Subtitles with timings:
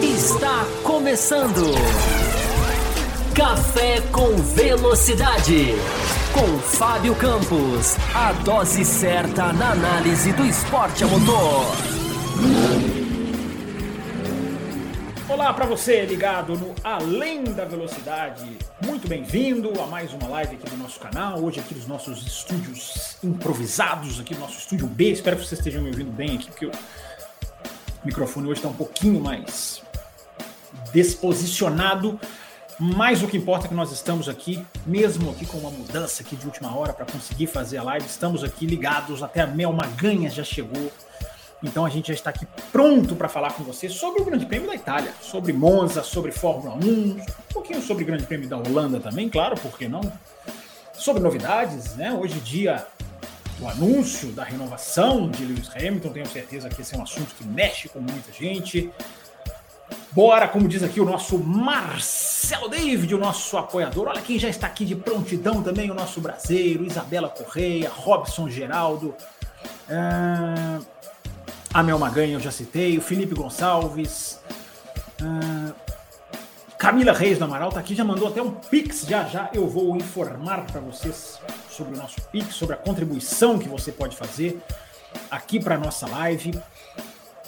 [0.00, 1.74] Está começando.
[3.34, 5.74] Café com Velocidade.
[6.32, 7.96] Com Fábio Campos.
[8.14, 11.97] A dose certa na análise do esporte a motor.
[15.28, 18.56] Olá para você ligado no Além da Velocidade.
[18.82, 21.38] Muito bem-vindo a mais uma live aqui no nosso canal.
[21.44, 25.10] Hoje aqui nos nossos estúdios improvisados, aqui no nosso estúdio B.
[25.10, 26.72] Espero que vocês estejam me ouvindo bem aqui, porque o
[28.06, 29.82] microfone hoje está um pouquinho mais
[30.94, 32.18] desposicionado.
[32.80, 36.36] Mas o que importa é que nós estamos aqui, mesmo aqui com uma mudança aqui
[36.36, 40.30] de última hora para conseguir fazer a live, estamos aqui ligados, até a Mel Maganha
[40.30, 40.90] já chegou.
[41.62, 44.68] Então a gente já está aqui pronto para falar com você sobre o Grande Prêmio
[44.68, 47.20] da Itália, sobre Monza, sobre Fórmula 1, um
[47.52, 50.00] pouquinho sobre o Grande Prêmio da Holanda também, claro, por que não?
[50.92, 52.12] Sobre novidades, né?
[52.12, 52.86] Hoje dia
[53.60, 57.44] o anúncio da renovação de Lewis Hamilton, tenho certeza que esse é um assunto que
[57.44, 58.92] mexe com muita gente.
[60.12, 64.08] Bora, como diz aqui o nosso Marcelo David, o nosso apoiador.
[64.08, 69.14] Olha quem já está aqui de prontidão também, o nosso brasileiro, Isabela Correia, Robson Geraldo.
[69.88, 70.97] Uh,
[71.72, 74.40] a Mel Maganha eu já citei, o Felipe Gonçalves,
[75.20, 75.74] uh,
[76.78, 79.96] Camila Reis do Amaral está aqui, já mandou até um Pix, já já eu vou
[79.96, 84.60] informar para vocês sobre o nosso Pix, sobre a contribuição que você pode fazer
[85.30, 86.58] aqui para nossa live,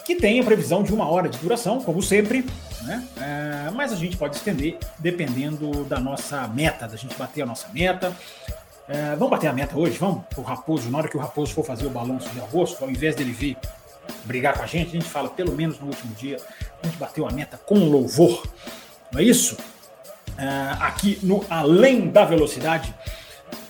[0.05, 2.45] que tem a previsão de uma hora de duração, como sempre,
[2.83, 3.07] né?
[3.17, 7.69] Uh, mas a gente pode estender dependendo da nossa meta, da gente bater a nossa
[7.73, 8.11] meta.
[8.89, 9.97] Uh, vamos bater a meta hoje?
[9.99, 10.25] Vamos?
[10.37, 13.15] O Raposo, na hora que o Raposo for fazer o balanço de agosto, ao invés
[13.15, 13.57] dele vir
[14.25, 16.37] brigar com a gente, a gente fala, pelo menos no último dia,
[16.83, 18.47] a gente bateu a meta com louvor.
[19.13, 19.57] Não é isso?
[20.31, 22.95] Uh, aqui no Além da Velocidade,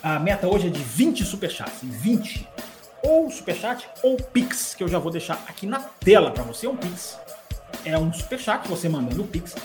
[0.03, 1.79] a meta hoje é de 20 superchats.
[1.83, 2.47] 20.
[3.03, 6.67] Ou superchat ou Pix, que eu já vou deixar aqui na tela para você.
[6.67, 7.17] Um Pix
[7.83, 9.55] é um superchat, você mandando o Pix.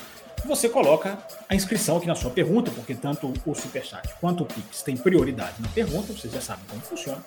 [0.44, 4.82] Você coloca a inscrição aqui na sua pergunta, porque tanto o superchat quanto o Pix
[4.82, 7.22] tem prioridade na pergunta, vocês já sabem como funciona.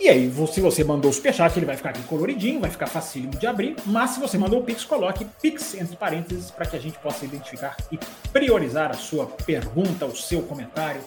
[0.00, 3.32] E aí, se você mandou o superchat, ele vai ficar aqui coloridinho, vai ficar facílimo
[3.36, 3.76] de abrir.
[3.86, 7.24] Mas se você mandou o Pix, coloque Pix entre parênteses para que a gente possa
[7.24, 7.98] identificar e
[8.32, 11.00] priorizar a sua pergunta, o seu comentário.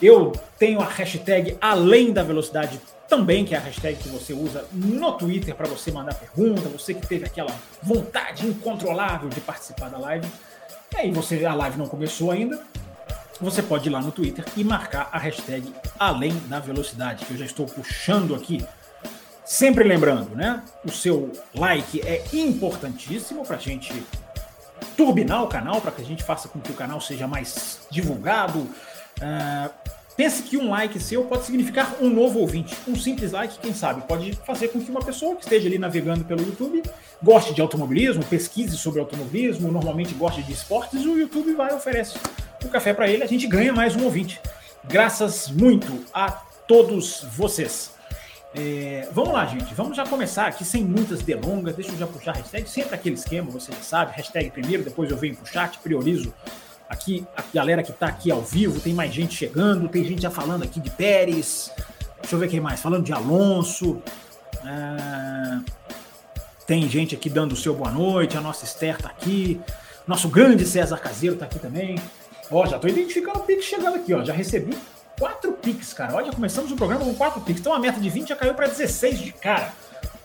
[0.00, 4.64] Eu tenho a hashtag Além da Velocidade também, que é a hashtag que você usa
[4.72, 9.98] no Twitter para você mandar pergunta, você que teve aquela vontade incontrolável de participar da
[9.98, 10.26] live.
[10.94, 12.62] E aí, você, a live não começou ainda,
[13.40, 17.36] você pode ir lá no Twitter e marcar a hashtag Além da Velocidade, que eu
[17.36, 18.64] já estou puxando aqui.
[19.44, 20.62] Sempre lembrando, né?
[20.84, 23.92] O seu like é importantíssimo para a gente
[24.96, 28.60] turbinar o canal, para que a gente faça com que o canal seja mais divulgado.
[28.60, 29.70] Uh,
[30.16, 32.74] pense que um like seu pode significar um novo ouvinte.
[32.88, 36.24] Um simples like, quem sabe, pode fazer com que uma pessoa que esteja ali navegando
[36.24, 36.82] pelo YouTube
[37.22, 42.20] goste de automobilismo, pesquise sobre automobilismo, normalmente goste de esportes, e o YouTube vai oferecer
[42.66, 44.40] o café para ele, a gente ganha mais um ouvinte.
[44.84, 46.30] Graças muito a
[46.66, 47.92] todos vocês.
[48.54, 49.74] É, vamos lá, gente.
[49.74, 51.74] Vamos já começar aqui sem muitas delongas.
[51.74, 52.68] Deixa eu já puxar a hashtag.
[52.68, 54.12] Sempre aquele esquema, você já sabe.
[54.16, 56.32] Hashtag primeiro, depois eu venho pro chat, priorizo
[56.88, 58.80] aqui a galera que está aqui ao vivo.
[58.80, 61.72] Tem mais gente chegando, tem gente já falando aqui de Pérez.
[62.20, 62.80] Deixa eu ver quem mais.
[62.80, 64.00] Falando de Alonso.
[64.64, 65.58] É,
[66.66, 68.36] tem gente aqui dando o seu boa noite.
[68.36, 69.60] A nossa Esther está aqui.
[70.06, 71.96] Nosso grande César Caseiro está aqui também.
[72.50, 74.24] Ó, já tô identificando o Pix chegando aqui, ó.
[74.24, 74.76] Já recebi
[75.18, 76.14] quatro Pix, cara.
[76.14, 77.60] Olha, começamos o programa com quatro Pix.
[77.60, 79.72] Então a meta de 20 já caiu para 16 de cara.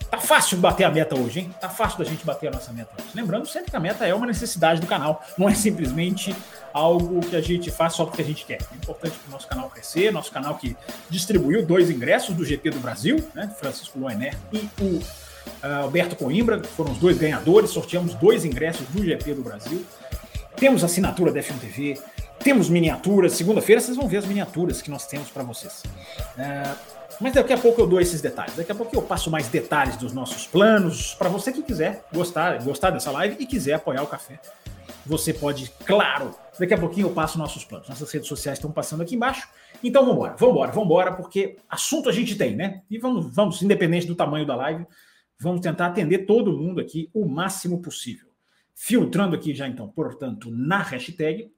[0.09, 1.55] Tá fácil bater a meta hoje, hein?
[1.61, 3.09] Tá fácil da gente bater a nossa meta hoje.
[3.13, 6.35] Lembrando sempre que a meta é uma necessidade do canal, não é simplesmente
[6.73, 8.59] algo que a gente faz só porque a gente quer.
[8.71, 10.75] É importante para o nosso canal crescer, nosso canal que
[11.11, 13.53] distribuiu dois ingressos do GP do Brasil, né?
[13.59, 14.97] Francisco Loener e o
[15.63, 19.85] uh, Alberto Coimbra, foram os dois ganhadores, sorteamos dois ingressos do GP do Brasil.
[20.59, 21.97] Temos assinatura da F1 TV,
[22.43, 23.31] temos miniaturas.
[23.31, 25.83] Segunda-feira vocês vão ver as miniaturas que nós temos para vocês.
[26.37, 26.75] É,
[27.21, 28.57] mas daqui a pouco eu dou esses detalhes.
[28.57, 31.13] Daqui a pouco eu passo mais detalhes dos nossos planos.
[31.13, 34.37] Para você que quiser gostar, gostar dessa live e quiser apoiar o café,
[35.05, 36.35] você pode, claro.
[36.59, 37.87] Daqui a pouquinho eu passo nossos planos.
[37.87, 39.47] Nossas redes sociais estão passando aqui embaixo.
[39.81, 42.81] Então vamos embora, vamos embora, vamos embora, porque assunto a gente tem, né?
[42.89, 44.85] E vamos, vamos, independente do tamanho da live,
[45.39, 48.28] vamos tentar atender todo mundo aqui o máximo possível
[48.81, 51.51] filtrando aqui já então, portanto, na hashtag.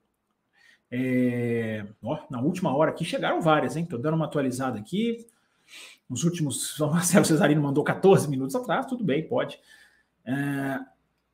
[0.90, 3.86] É, ó, na última hora aqui chegaram várias, hein?
[3.86, 5.24] Tô dando uma atualizada aqui.
[6.10, 9.60] Nos últimos, o Marcelo Cesarino mandou 14 minutos atrás, tudo bem, pode.
[10.26, 10.80] É,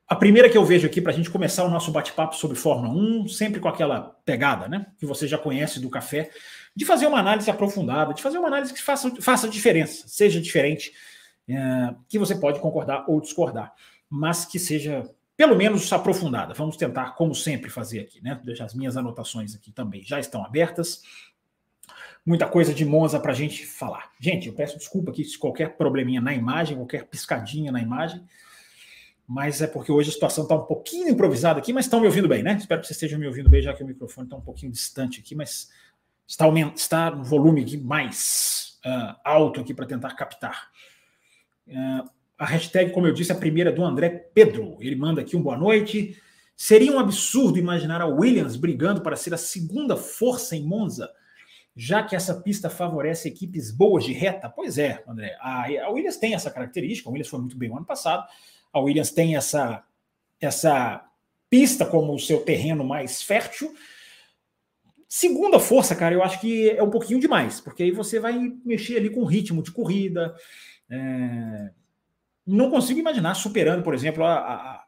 [0.06, 2.92] a primeira que eu vejo aqui para a gente começar o nosso bate-papo sobre Fórmula
[2.92, 4.88] 1, sempre com aquela pegada, né?
[4.98, 6.30] Que você já conhece do café,
[6.76, 10.92] de fazer uma análise aprofundada, de fazer uma análise que faça, faça diferença, seja diferente,
[11.48, 13.72] é, que você pode concordar ou discordar,
[14.10, 15.02] mas que seja
[15.38, 16.52] pelo menos aprofundada.
[16.52, 18.38] Vamos tentar, como sempre, fazer aqui, né?
[18.60, 21.02] As minhas anotações aqui também já estão abertas.
[22.26, 24.10] Muita coisa de Monza para a gente falar.
[24.20, 28.22] Gente, eu peço desculpa aqui se qualquer probleminha na imagem, qualquer piscadinha na imagem
[29.28, 32.26] mas é porque hoje a situação está um pouquinho improvisada aqui, mas estão me ouvindo
[32.26, 32.54] bem, né?
[32.54, 35.20] Espero que vocês estejam me ouvindo bem, já que o microfone está um pouquinho distante
[35.20, 35.70] aqui, mas
[36.26, 40.70] está, está no volume aqui mais uh, alto aqui para tentar captar.
[41.66, 42.08] Uh,
[42.38, 44.76] a hashtag, como eu disse, a primeira é do André Pedro.
[44.80, 46.16] Ele manda aqui um boa noite.
[46.56, 51.10] Seria um absurdo imaginar a Williams brigando para ser a segunda força em Monza,
[51.76, 54.48] já que essa pista favorece equipes boas de reta?
[54.48, 55.36] Pois é, André.
[55.40, 57.08] A, Williams tem essa característica.
[57.08, 58.26] A Williams foi muito bem no ano passado
[58.72, 59.84] a Williams tem essa,
[60.40, 61.04] essa
[61.50, 63.74] pista como o seu terreno mais fértil.
[65.08, 68.98] Segunda força, cara, eu acho que é um pouquinho demais, porque aí você vai mexer
[68.98, 70.34] ali com o ritmo de corrida.
[70.90, 71.70] É...
[72.50, 74.84] Não consigo imaginar superando, por exemplo, a, a,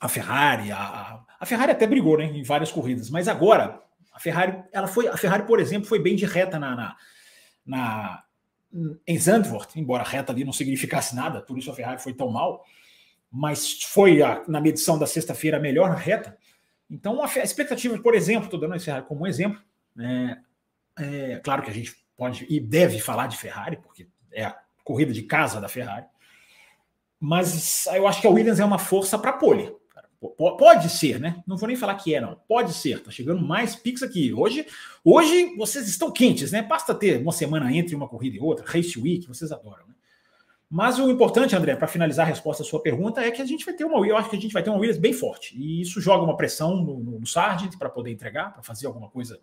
[0.00, 0.72] a Ferrari.
[0.72, 3.80] A, a, Ferrari até brigou né, em várias corridas, mas agora
[4.12, 6.96] a Ferrari, ela foi, a Ferrari, por exemplo, foi bem de reta na, na,
[7.64, 8.24] na
[9.06, 12.28] em Zandvoort, embora a reta ali não significasse nada, por isso a Ferrari foi tão
[12.30, 12.64] mal,
[13.30, 16.36] mas foi a, na medição da sexta-feira melhor na reta.
[16.90, 19.62] Então, a, a expectativa, por exemplo, estou dando a Ferrari como um exemplo,
[19.94, 20.42] né,
[20.98, 25.12] é claro que a gente pode e deve falar de Ferrari, porque é a corrida
[25.12, 26.06] de casa da Ferrari,
[27.20, 29.74] mas eu acho que a Williams é uma força para pole.
[30.58, 31.42] Pode ser, né?
[31.46, 32.38] Não vou nem falar que é, não.
[32.48, 33.02] Pode ser.
[33.02, 34.32] Tá chegando mais Pix aqui.
[34.32, 34.66] Hoje,
[35.04, 36.62] hoje vocês estão quentes, né?
[36.62, 39.94] Basta ter uma semana entre uma corrida e outra, Race Week, vocês adoram, né?
[40.70, 43.64] Mas o importante, André, para finalizar a resposta à sua pergunta, é que a gente
[43.64, 45.56] vai ter uma eu acho que a gente vai ter uma Williams bem forte.
[45.56, 49.08] E isso joga uma pressão no, no, no Sargent para poder entregar, para fazer alguma
[49.08, 49.38] coisa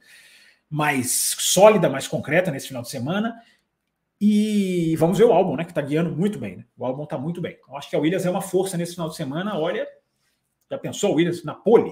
[0.70, 3.36] mais sólida, mais concreta nesse final de semana.
[4.24, 5.64] E vamos ver o álbum, né?
[5.64, 6.58] Que está guiando muito bem.
[6.58, 6.66] Né?
[6.78, 7.58] O álbum está muito bem.
[7.68, 9.58] Eu acho que a Williams é uma força nesse final de semana.
[9.58, 9.88] Olha,
[10.70, 11.92] já pensou o Williams na pole?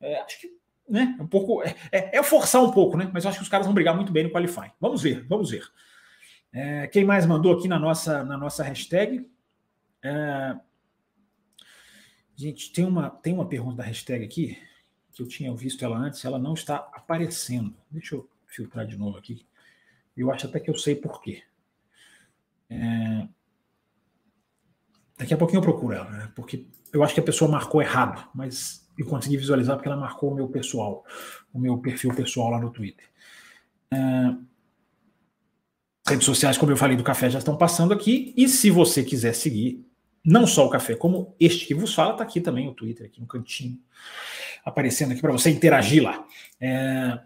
[0.00, 0.48] É, acho que
[0.88, 1.62] né, é um pouco.
[1.62, 3.08] É, é, é, forçar um pouco, né?
[3.14, 4.72] Mas eu acho que os caras vão brigar muito bem no qualifying.
[4.80, 5.62] Vamos ver, vamos ver.
[6.52, 9.24] É, quem mais mandou aqui na nossa, na nossa hashtag?
[10.02, 10.56] É,
[12.34, 14.58] gente, tem uma, tem uma pergunta da hashtag aqui,
[15.12, 17.76] que eu tinha visto ela antes, ela não está aparecendo.
[17.88, 19.46] Deixa eu filtrar de novo aqui.
[20.16, 21.42] Eu acho até que eu sei por quê.
[22.70, 23.28] É,
[25.18, 26.32] daqui a pouquinho eu procuro ela, né?
[26.34, 30.32] porque eu acho que a pessoa marcou errado, mas eu consegui visualizar porque ela marcou
[30.32, 31.04] o meu pessoal,
[31.52, 33.06] o meu perfil pessoal lá no Twitter.
[33.90, 34.34] É,
[36.06, 38.32] redes sociais, como eu falei do café, já estão passando aqui.
[38.36, 39.84] E se você quiser seguir
[40.24, 43.20] não só o café, como este que vos fala, está aqui também o Twitter, aqui
[43.20, 43.78] no cantinho,
[44.64, 46.26] aparecendo aqui para você interagir lá.
[46.60, 47.20] É...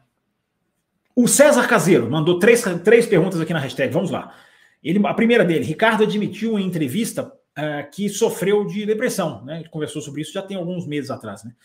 [1.20, 3.92] O César Caseiro mandou três, três perguntas aqui na hashtag.
[3.92, 4.32] Vamos lá.
[4.80, 9.58] Ele, a primeira dele, Ricardo admitiu em entrevista uh, que sofreu de depressão, né?
[9.58, 11.56] Ele conversou sobre isso já tem alguns meses atrás, né?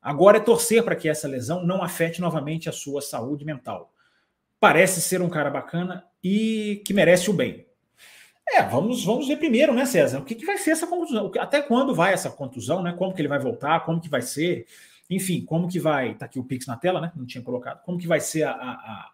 [0.00, 3.92] Agora é torcer para que essa lesão não afete novamente a sua saúde mental.
[4.58, 7.66] Parece ser um cara bacana e que merece o bem.
[8.48, 10.20] É, vamos, vamos ver primeiro, né, César?
[10.20, 11.30] O que, que vai ser essa contusão?
[11.38, 12.94] Até quando vai essa contusão, né?
[12.96, 13.84] Como que ele vai voltar?
[13.84, 14.66] Como que vai ser?
[15.08, 16.14] Enfim, como que vai.
[16.14, 17.12] Tá aqui o Pix na tela, né?
[17.14, 17.82] Não tinha colocado.
[17.82, 19.10] Como que vai ser a, a,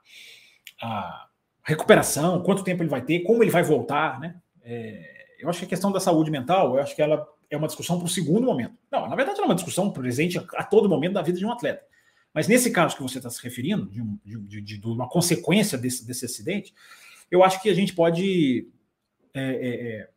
[0.83, 1.29] a
[1.62, 2.43] recuperação?
[2.43, 3.21] Quanto tempo ele vai ter?
[3.21, 4.41] Como ele vai voltar, né?
[4.62, 7.66] É, eu acho que a questão da saúde mental, eu acho que ela é uma
[7.66, 8.75] discussão para o segundo momento.
[8.90, 11.45] Não, na verdade, ela é uma discussão presente a, a, todo momento da vida de
[11.45, 11.85] um atleta.
[12.33, 15.76] Mas nesse caso que você está se referindo, de, um, de, de, de, uma consequência
[15.76, 16.73] desse, desse acidente,
[17.31, 18.69] eu acho que a gente pode.
[19.35, 20.09] É, é, é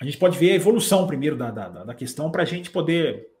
[0.00, 3.33] a gente pode ver a evolução primeiro da, da, da questão para a gente poder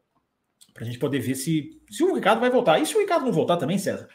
[0.74, 2.80] para a gente poder ver se, se o Ricardo vai voltar.
[2.80, 4.08] E se o Ricardo não voltar também, César?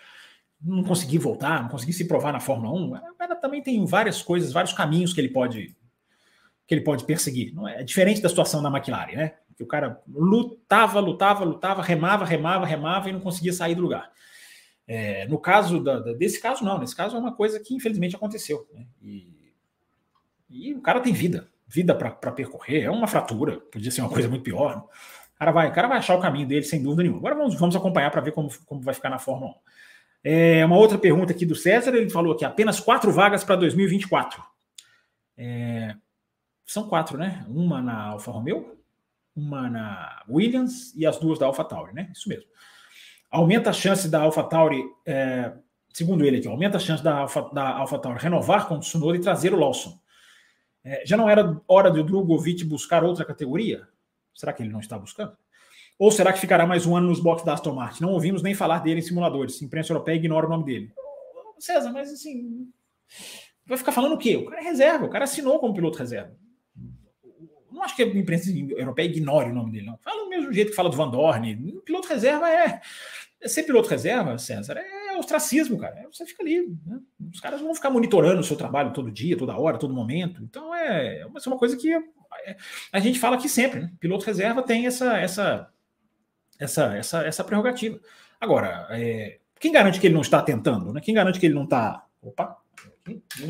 [0.61, 4.51] Não conseguir voltar, não conseguir se provar na Fórmula 1, ela também tem várias coisas,
[4.51, 5.75] vários caminhos que ele pode
[6.67, 7.51] que ele pode perseguir.
[7.55, 9.33] Não é, é diferente da situação da McLaren, né?
[9.57, 14.11] Que o cara lutava, lutava, lutava, remava, remava, remava e não conseguia sair do lugar.
[14.87, 16.77] É, no caso da, da, desse caso, não.
[16.77, 18.67] Nesse caso é uma coisa que infelizmente aconteceu.
[18.73, 18.85] Né?
[19.01, 19.53] E,
[20.49, 22.83] e, o cara tem vida, vida para percorrer.
[22.83, 24.87] É uma fratura, podia ser uma coisa muito pior.
[25.39, 27.19] Cara vai, cara vai achar o caminho dele sem dúvida nenhuma.
[27.19, 29.55] Agora vamos, vamos acompanhar para ver como, como vai ficar na Fórmula 1.
[30.21, 34.43] É, uma outra pergunta aqui do César, ele falou aqui apenas quatro vagas para 2024.
[35.37, 35.95] É,
[36.65, 37.45] são quatro, né?
[37.47, 38.77] Uma na Alfa Romeo,
[39.33, 42.11] uma na Williams e as duas da Alfa Tauri, né?
[42.13, 42.49] Isso mesmo.
[43.31, 45.53] Aumenta a chance da Alfa Tauri, é,
[45.93, 49.15] segundo ele aqui, aumenta a chance da Alfa, da Alpha Tauri renovar com o Tsunoda
[49.15, 49.97] e trazer o Lawson.
[50.83, 53.87] É, já não era hora do Drogovic buscar outra categoria?
[54.33, 55.35] Será que ele não está buscando?
[55.97, 58.03] Ou será que ficará mais um ano nos boxes da Aston Martin?
[58.03, 59.61] Não ouvimos nem falar dele em simuladores.
[59.61, 60.93] A imprensa europeia ignora o nome dele.
[61.59, 62.71] César, mas assim.
[63.65, 64.37] Vai ficar falando o quê?
[64.37, 66.33] O cara é reserva, o cara assinou como piloto reserva.
[67.69, 69.97] Não acho que a imprensa europeia ignore o nome dele, não.
[69.97, 71.81] Fala do mesmo jeito que fala do Van Dorn.
[71.85, 72.81] Piloto reserva é.
[73.41, 75.99] é ser piloto reserva, César, é ostracismo, cara.
[75.99, 76.67] É, você fica ali.
[76.85, 76.99] Né?
[77.31, 80.41] Os caras vão ficar monitorando o seu trabalho todo dia, toda hora, todo momento.
[80.43, 82.01] Então é, é uma coisa que é,
[82.91, 83.81] a gente fala aqui sempre.
[83.81, 83.91] Né?
[83.99, 85.69] Piloto reserva tem essa, essa,
[86.59, 87.99] essa, essa, essa prerrogativa.
[88.39, 90.93] Agora, é, quem garante que ele não está tentando?
[90.93, 91.01] Né?
[91.01, 92.05] Quem garante que ele não está.
[92.21, 92.57] Opa,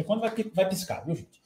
[0.05, 1.39] quando vai, vai piscar, viu, gente?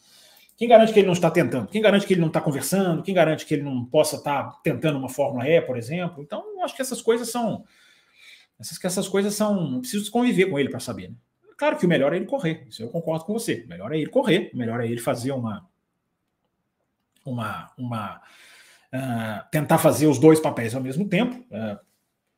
[0.56, 1.68] Quem garante que ele não está tentando?
[1.68, 3.02] Quem garante que ele não está conversando?
[3.02, 6.22] Quem garante que ele não possa estar tá tentando uma Fórmula E, por exemplo?
[6.22, 7.66] Então, eu acho que essas coisas são.
[8.60, 9.80] Essas, que essas coisas são.
[9.80, 11.10] Preciso conviver com ele para saber.
[11.10, 11.16] Né?
[11.58, 12.66] Claro que o melhor é ele correr.
[12.70, 13.64] Isso eu concordo com você.
[13.66, 14.52] O melhor é ele correr.
[14.54, 15.68] O melhor é ele fazer uma.
[17.26, 17.72] Uma.
[17.78, 18.22] uma
[18.94, 21.36] uh, tentar fazer os dois papéis ao mesmo tempo.
[21.52, 21.80] Uh,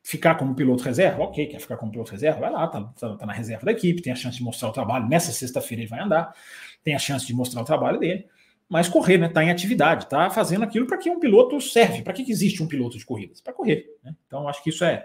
[0.06, 3.26] ficar como piloto reserva, ok, quer ficar como piloto reserva, vai lá, tá, tá, tá,
[3.26, 5.08] na reserva da equipe, tem a chance de mostrar o trabalho.
[5.08, 6.32] Nessa sexta-feira ele vai andar,
[6.84, 8.24] tem a chance de mostrar o trabalho dele,
[8.68, 9.28] mas correr, né?
[9.28, 12.02] Tá em atividade, tá fazendo aquilo para que um piloto serve.
[12.02, 13.40] Para que, que existe um piloto de corridas?
[13.40, 13.84] Para correr.
[14.04, 14.14] Né?
[14.28, 15.04] Então acho que isso é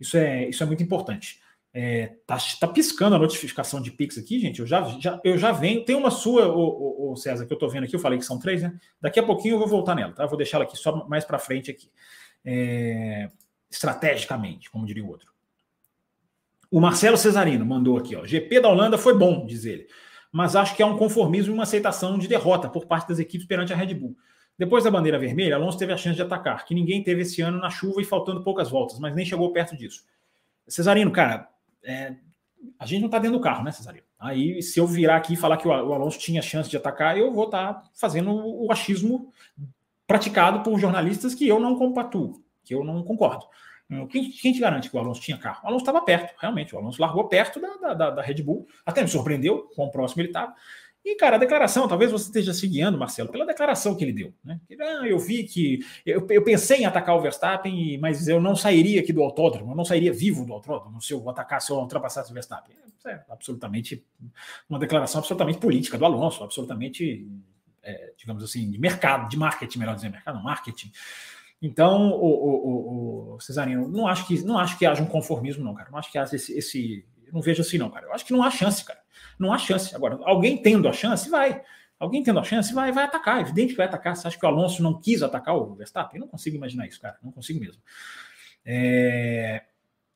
[0.00, 1.40] isso é isso é muito importante.
[1.72, 4.60] É, tá, tá piscando a notificação de Pix aqui, gente.
[4.60, 5.84] Eu já, já, eu já venho.
[5.84, 7.94] Tem uma sua, o, César, que eu tô vendo aqui.
[7.94, 8.78] Eu falei que são três, né?
[9.00, 10.24] Daqui a pouquinho eu vou voltar nela, tá?
[10.24, 11.90] Eu vou deixar ela aqui só mais para frente aqui.
[12.44, 13.30] É,
[13.70, 15.32] estrategicamente, como diria o outro.
[16.70, 18.24] O Marcelo Cesarino mandou aqui, ó.
[18.24, 19.86] GP da Holanda foi bom, diz ele.
[20.30, 23.46] Mas acho que há um conformismo e uma aceitação de derrota por parte das equipes
[23.46, 24.16] perante a Red Bull.
[24.58, 27.58] Depois da bandeira vermelha, Alonso teve a chance de atacar, que ninguém teve esse ano
[27.58, 30.04] na chuva e faltando poucas voltas, mas nem chegou perto disso.
[30.66, 31.48] Cesarino, cara,
[31.88, 32.16] é,
[32.78, 34.06] a gente não está dentro do carro, né, Cesarino?
[34.18, 37.32] Aí, se eu virar aqui e falar que o Alonso tinha chance de atacar, eu
[37.32, 39.32] vou estar tá fazendo o achismo
[40.06, 43.46] praticado por jornalistas que eu não compatuo que eu não concordo.
[44.10, 45.62] Quem, quem te garante que o Alonso tinha carro?
[45.64, 46.74] O Alonso estava perto, realmente.
[46.74, 48.68] O Alonso largou perto da, da, da Red Bull.
[48.84, 50.54] Até me surpreendeu quão próximo ele estava.
[51.04, 54.34] E, cara, a declaração, talvez você esteja se guiando, Marcelo, pela declaração que ele deu.
[54.44, 54.60] Né?
[54.80, 55.78] Ah, eu vi que.
[56.04, 59.76] Eu, eu, pensei em atacar o Verstappen, mas eu não sairia aqui do autódromo, eu
[59.76, 62.76] não sairia vivo do autódromo se eu atacar, se eu ultrapassasse o Verstappen.
[63.06, 64.04] É absolutamente.
[64.68, 67.26] Uma declaração absolutamente política do Alonso, absolutamente,
[67.82, 70.92] é, digamos assim, de mercado, de marketing, melhor dizer, mercado, marketing.
[71.60, 75.64] Então, o, o, o, o Cesarino, não acho que não acho que haja um conformismo,
[75.64, 75.90] não, cara.
[75.90, 77.04] Não acho que haja esse, esse.
[77.32, 78.06] não vejo assim, não, cara.
[78.06, 79.00] Eu acho que não há chance, cara.
[79.38, 79.94] Não há chance.
[79.94, 81.62] Agora, alguém tendo a chance, vai.
[81.98, 83.38] Alguém tendo a chance, vai, vai atacar.
[83.38, 84.16] É evidente que vai atacar.
[84.16, 86.16] Você acha que o Alonso não quis atacar o Verstappen?
[86.16, 87.16] Eu não consigo imaginar isso, cara.
[87.22, 87.80] Não consigo mesmo.
[88.64, 89.64] É...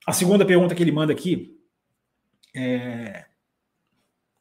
[0.07, 1.57] A segunda pergunta que ele manda aqui.
[2.55, 3.26] É...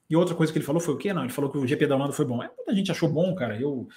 [0.10, 1.14] E outra coisa que ele falou foi o quê?
[1.14, 2.44] Não, ele falou que o GP da Holanda foi bom.
[2.44, 3.60] É, muita gente achou bom, cara.
[3.60, 3.88] Eu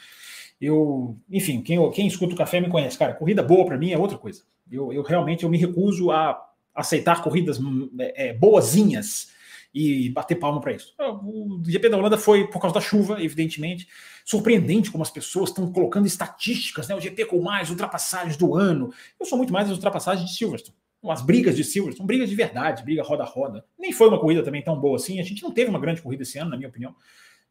[0.60, 3.98] eu, enfim, quem, quem escuta o café me conhece, cara, corrida boa para mim é
[3.98, 4.42] outra coisa.
[4.70, 6.40] Eu, eu realmente eu me recuso a
[6.74, 7.58] aceitar corridas
[7.98, 9.32] é, é, boazinhas
[9.74, 10.94] e bater palma para isso.
[10.98, 13.88] Ah, o GP da Holanda foi por causa da chuva, evidentemente.
[14.24, 16.94] Surpreendente como as pessoas estão colocando estatísticas, né?
[16.94, 18.92] O GP com mais ultrapassagens do ano.
[19.18, 20.78] Eu sou muito mais as ultrapassagens de Silverstone.
[21.06, 23.64] As brigas de Silverstone, brigas de verdade, briga roda a roda.
[23.78, 25.20] Nem foi uma corrida também tão boa assim.
[25.20, 26.94] A gente não teve uma grande corrida esse ano, na minha opinião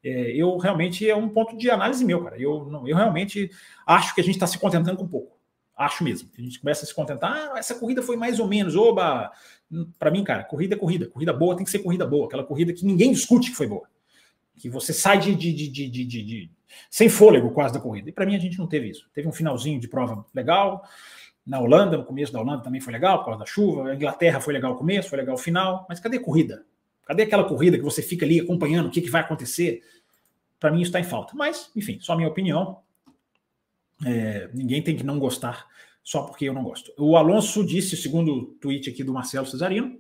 [0.04, 2.38] é, eu realmente é um ponto de análise meu, cara.
[2.40, 3.50] Eu, não, eu realmente
[3.88, 5.38] acho que a gente está se contentando com pouco.
[5.86, 6.30] Acho mesmo.
[6.38, 7.32] A gente começa a se contentar.
[7.32, 8.76] Ah, essa corrida foi mais ou menos.
[8.76, 9.32] Oba!
[9.98, 11.08] Para mim, cara, corrida é corrida.
[11.08, 12.28] Corrida boa tem que ser corrida boa.
[12.28, 13.88] Aquela corrida que ninguém discute que foi boa.
[14.56, 16.52] Que você sai de, de, de, de, de
[16.90, 18.10] sem fôlego quase da corrida.
[18.10, 19.10] E para mim a gente não teve isso.
[19.14, 20.84] Teve um finalzinho de prova legal.
[21.46, 23.90] Na Holanda, no começo da Holanda também foi legal por causa da chuva.
[23.90, 25.86] A Inglaterra foi legal o começo, foi legal o final.
[25.90, 26.64] Mas cadê a corrida?
[27.06, 29.82] Cadê aquela corrida que você fica ali acompanhando o que, que vai acontecer?
[30.60, 31.34] Para mim, isso está em falta.
[31.36, 32.80] Mas, enfim, só a minha opinião.
[34.06, 35.68] É, ninguém tem que não gostar
[36.04, 36.92] só porque eu não gosto.
[36.98, 40.00] O Alonso disse, segundo o tweet aqui do Marcelo Cesarino,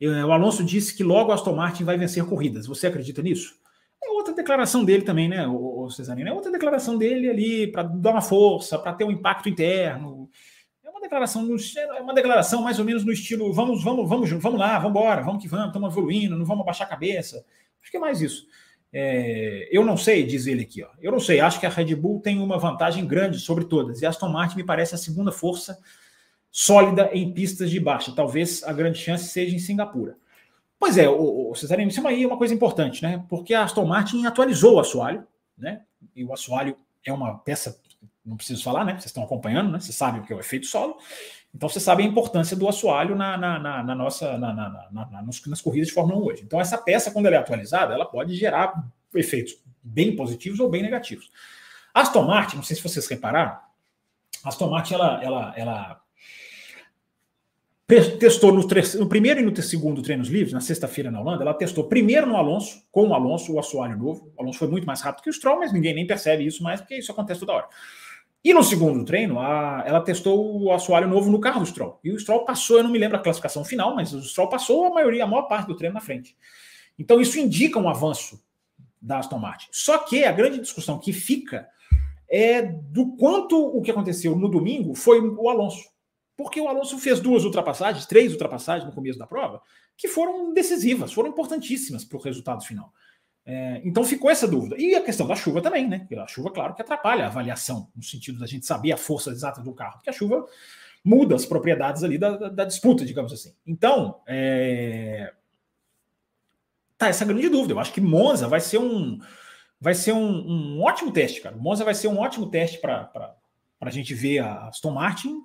[0.00, 2.66] é, o Alonso disse que logo Aston Martin vai vencer corridas.
[2.66, 3.54] Você acredita nisso?
[4.02, 6.28] É outra declaração dele também, né, o Cesarino?
[6.28, 10.28] É outra declaração dele ali para dar uma força, para ter um impacto interno
[11.04, 14.78] declaração, no, é uma declaração mais ou menos no estilo vamos, vamos, vamos, vamos lá,
[14.78, 17.44] vamos embora, vamos que vamos, estamos evoluindo, não vamos abaixar a cabeça.
[17.80, 18.46] Acho que é mais isso.
[18.96, 20.88] É, eu não sei, diz ele aqui, ó.
[21.02, 24.00] Eu não sei, acho que a Red Bull tem uma vantagem grande sobre todas.
[24.00, 25.76] E a Aston Martin me parece a segunda força
[26.48, 28.12] sólida em pistas de baixa.
[28.14, 30.16] Talvez a grande chance seja em Singapura.
[30.78, 33.24] Pois é, o, o Cesarino, isso aí é uma coisa importante, né?
[33.28, 35.26] Porque a Aston Martin atualizou o assoalho,
[35.58, 35.82] né?
[36.14, 37.80] E o assoalho é uma peça
[38.24, 38.92] não preciso falar, né?
[38.92, 39.80] Vocês estão acompanhando, né?
[39.80, 40.96] Vocês sabem o que é o efeito solo.
[41.54, 45.22] Então, você sabe a importância do assoalho na, na, na, na nossa, na, na, na,
[45.22, 46.42] nas corridas de Fórmula 1 hoje.
[46.44, 48.84] Então, essa peça, quando ela é atualizada, ela pode gerar
[49.14, 51.30] efeitos bem positivos ou bem negativos.
[51.92, 53.56] Aston Martin, não sei se vocês repararam,
[54.42, 56.00] Aston Martin, ela, ela, ela
[58.18, 61.84] testou no, no, primeiro e no segundo treinos livres, na sexta-feira na Holanda, ela testou
[61.84, 64.32] primeiro no Alonso, com o Alonso, o assoalho novo.
[64.36, 66.80] O Alonso foi muito mais rápido que o Stroll, mas ninguém nem percebe isso mais,
[66.80, 67.68] porque isso acontece toda hora.
[68.44, 71.98] E no segundo treino, a, ela testou o assoalho novo no carro do Stroll.
[72.04, 74.84] E o Stroll passou, eu não me lembro a classificação final, mas o Stroll passou
[74.84, 76.36] a maioria, a maior parte do treino na frente.
[76.98, 78.44] Então isso indica um avanço
[79.00, 79.68] da Aston Martin.
[79.72, 81.66] Só que a grande discussão que fica
[82.28, 85.88] é do quanto o que aconteceu no domingo foi o Alonso.
[86.36, 89.62] Porque o Alonso fez duas ultrapassagens, três ultrapassagens no começo da prova,
[89.96, 92.92] que foram decisivas, foram importantíssimas para o resultado final.
[93.46, 94.76] É, então ficou essa dúvida.
[94.78, 96.06] E a questão da chuva também, né?
[96.18, 99.60] A chuva, claro, que atrapalha a avaliação, no sentido da gente saber a força exata
[99.60, 100.46] do carro, porque a chuva
[101.04, 103.54] muda as propriedades ali da, da, da disputa, digamos assim.
[103.66, 105.34] Então, é...
[106.96, 107.74] tá essa grande dúvida.
[107.74, 109.18] Eu acho que Monza vai ser um
[109.80, 111.54] vai ser um, um ótimo teste, cara.
[111.56, 113.36] Monza vai ser um ótimo teste para
[113.80, 115.44] a gente ver a Aston Martin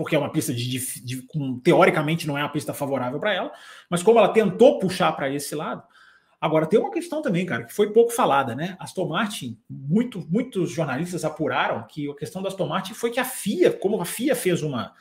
[0.00, 1.26] porque é uma pista de, de, de
[1.62, 3.52] teoricamente não é uma pista favorável para ela,
[3.90, 5.82] mas como ela tentou puxar para esse lado.
[6.40, 8.74] Agora tem uma questão também, cara, que foi pouco falada, né?
[8.78, 13.24] Aston Martin, muito, muitos jornalistas apuraram que a questão da Aston Martin foi que a
[13.24, 14.94] FIA, como a FIA fez uma,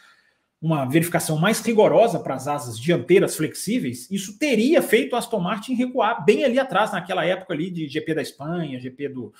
[0.62, 5.76] uma verificação mais rigorosa para as asas dianteiras flexíveis, isso teria feito a Aston Martin
[5.76, 9.34] recuar bem ali atrás, naquela época ali de GP da Espanha, GP do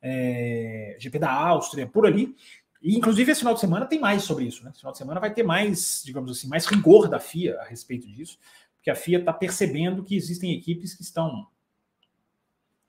[0.00, 2.36] é, GP da Áustria, por ali.
[2.80, 4.62] E, inclusive, esse final de semana tem mais sobre isso.
[4.64, 4.70] Né?
[4.70, 8.08] Esse final de semana vai ter mais, digamos assim, mais rigor da FIA a respeito
[8.08, 8.38] disso,
[8.82, 11.46] porque a FIA está percebendo que existem equipes que estão,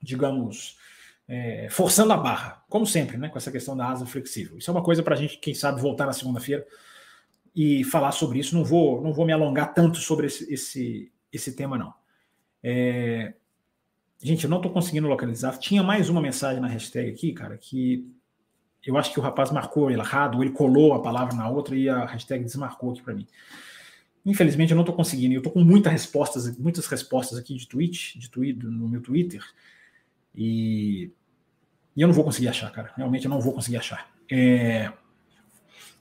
[0.02, 0.76] digamos,
[1.28, 3.30] é, forçando a barra, como sempre, né?
[3.30, 4.58] com essa questão da asa flexível.
[4.58, 6.66] Isso é uma coisa para a gente, quem sabe, voltar na segunda-feira
[7.56, 8.56] e falar sobre isso.
[8.56, 11.94] Não vou, não vou me alongar tanto sobre esse, esse, esse tema, não.
[12.64, 13.36] É...
[14.20, 15.60] Gente, eu não estou conseguindo localizar.
[15.60, 18.12] Tinha mais uma mensagem na hashtag aqui, cara, que
[18.84, 22.04] eu acho que o rapaz marcou errado, ele colou a palavra na outra e a
[22.06, 23.28] hashtag desmarcou aqui para mim.
[24.26, 25.34] Infelizmente eu não estou conseguindo.
[25.34, 29.44] Eu estou com muitas respostas, muitas respostas aqui de tweet, de tweet no meu Twitter
[30.34, 31.12] e,
[31.96, 32.92] e eu não vou conseguir achar, cara.
[32.96, 34.10] Realmente eu não vou conseguir achar.
[34.32, 34.92] É...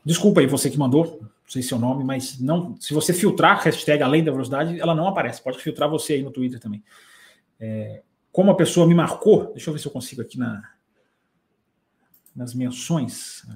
[0.05, 2.81] Desculpa aí você que mandou, não sei seu nome, mas não.
[2.81, 5.43] Se você filtrar a hashtag além da velocidade, ela não aparece.
[5.43, 6.83] Pode filtrar você aí no Twitter também.
[7.59, 8.03] É...
[8.31, 10.63] Como a pessoa me marcou, deixa eu ver se eu consigo aqui na,
[12.35, 13.47] nas menções.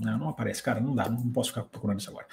[0.00, 2.26] Não, não aparece, cara, não dá, não posso ficar procurando isso agora.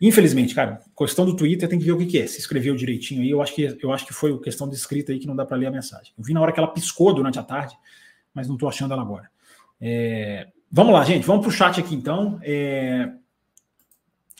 [0.00, 2.26] Infelizmente, cara, questão do Twitter tem que ver o que, que é.
[2.26, 5.18] Se escreveu direitinho aí, eu acho que eu acho que foi questão de escrita aí
[5.18, 6.12] que não dá para ler a mensagem.
[6.16, 7.76] Eu vi na hora que ela piscou durante a tarde,
[8.32, 9.28] mas não estou achando ela agora.
[9.80, 12.38] É, vamos lá, gente, vamos para o chat aqui então.
[12.42, 13.10] É,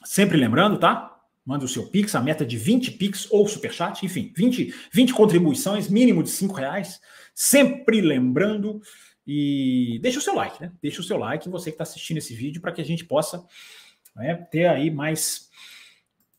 [0.05, 1.17] sempre lembrando, tá?
[1.45, 5.89] Manda o seu Pix, a meta de 20 Pix ou Superchat, enfim, 20, 20 contribuições,
[5.89, 7.01] mínimo de 5 reais.
[7.35, 8.81] Sempre lembrando
[9.31, 10.73] e deixa o seu like, né?
[10.81, 13.47] Deixa o seu like, você que está assistindo esse vídeo, para que a gente possa
[14.17, 15.51] né, ter aí mais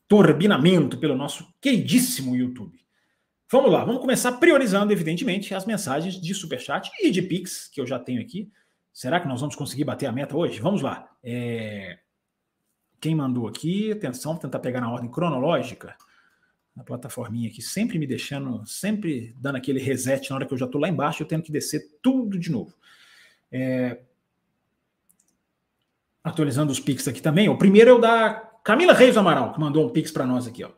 [0.08, 2.84] turbinamento pelo nosso queridíssimo YouTube.
[3.52, 7.86] Vamos lá, vamos começar priorizando, evidentemente, as mensagens de Superchat e de Pix, que eu
[7.86, 8.52] já tenho aqui.
[8.91, 10.60] Será que nós vamos conseguir bater a meta hoje?
[10.60, 11.08] Vamos lá.
[11.23, 11.99] É...
[12.99, 13.91] Quem mandou aqui?
[13.91, 15.95] Atenção, vou tentar pegar na ordem cronológica
[16.80, 20.65] na plataforminha aqui, sempre me deixando, sempre dando aquele reset na hora que eu já
[20.65, 22.74] estou lá embaixo, eu tenho que descer tudo de novo.
[23.52, 24.00] É...
[26.24, 27.50] Atualizando os Pix aqui também.
[27.50, 30.63] O primeiro é o da Camila Reis Amaral, que mandou um Pix para nós aqui.
[30.63, 30.70] Ó.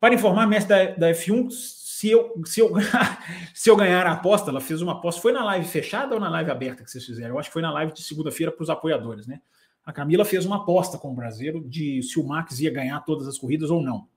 [0.00, 2.72] Para informar, mestre da, da F1, se eu, se, eu,
[3.54, 5.20] se eu ganhar a aposta, ela fez uma aposta.
[5.20, 7.36] Foi na live fechada ou na live aberta que vocês fizeram?
[7.36, 9.40] Eu acho que foi na live de segunda-feira para os apoiadores, né?
[9.84, 13.28] A Camila fez uma aposta com o brasileiro de se o Max ia ganhar todas
[13.28, 14.08] as corridas ou não.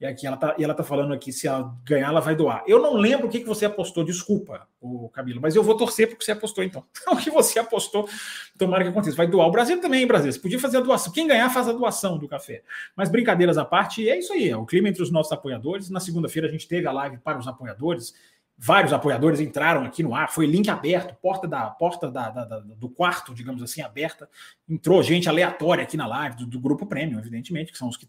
[0.00, 2.62] E aqui ela tá, e ela tá falando aqui, se ela ganhar, ela vai doar.
[2.68, 6.08] Eu não lembro o que, que você apostou, desculpa, o Camilo, mas eu vou torcer
[6.08, 6.84] porque você apostou, então.
[7.10, 8.08] o que você apostou,
[8.56, 9.16] tomara que aconteça.
[9.16, 9.48] Vai doar.
[9.48, 10.30] O Brasil também, hein, Brasil?
[10.30, 11.12] Você podia fazer a doação.
[11.12, 12.62] Quem ganhar, faz a doação do café.
[12.94, 15.90] Mas brincadeiras à parte, é isso aí, é o clima entre os nossos apoiadores.
[15.90, 18.14] Na segunda-feira a gente teve a live para os apoiadores.
[18.56, 22.58] Vários apoiadores entraram aqui no ar, foi link aberto, porta da porta da, da, da
[22.58, 24.28] do quarto, digamos assim, aberta.
[24.68, 28.08] Entrou gente aleatória aqui na live, do, do grupo Premium, evidentemente, que são os que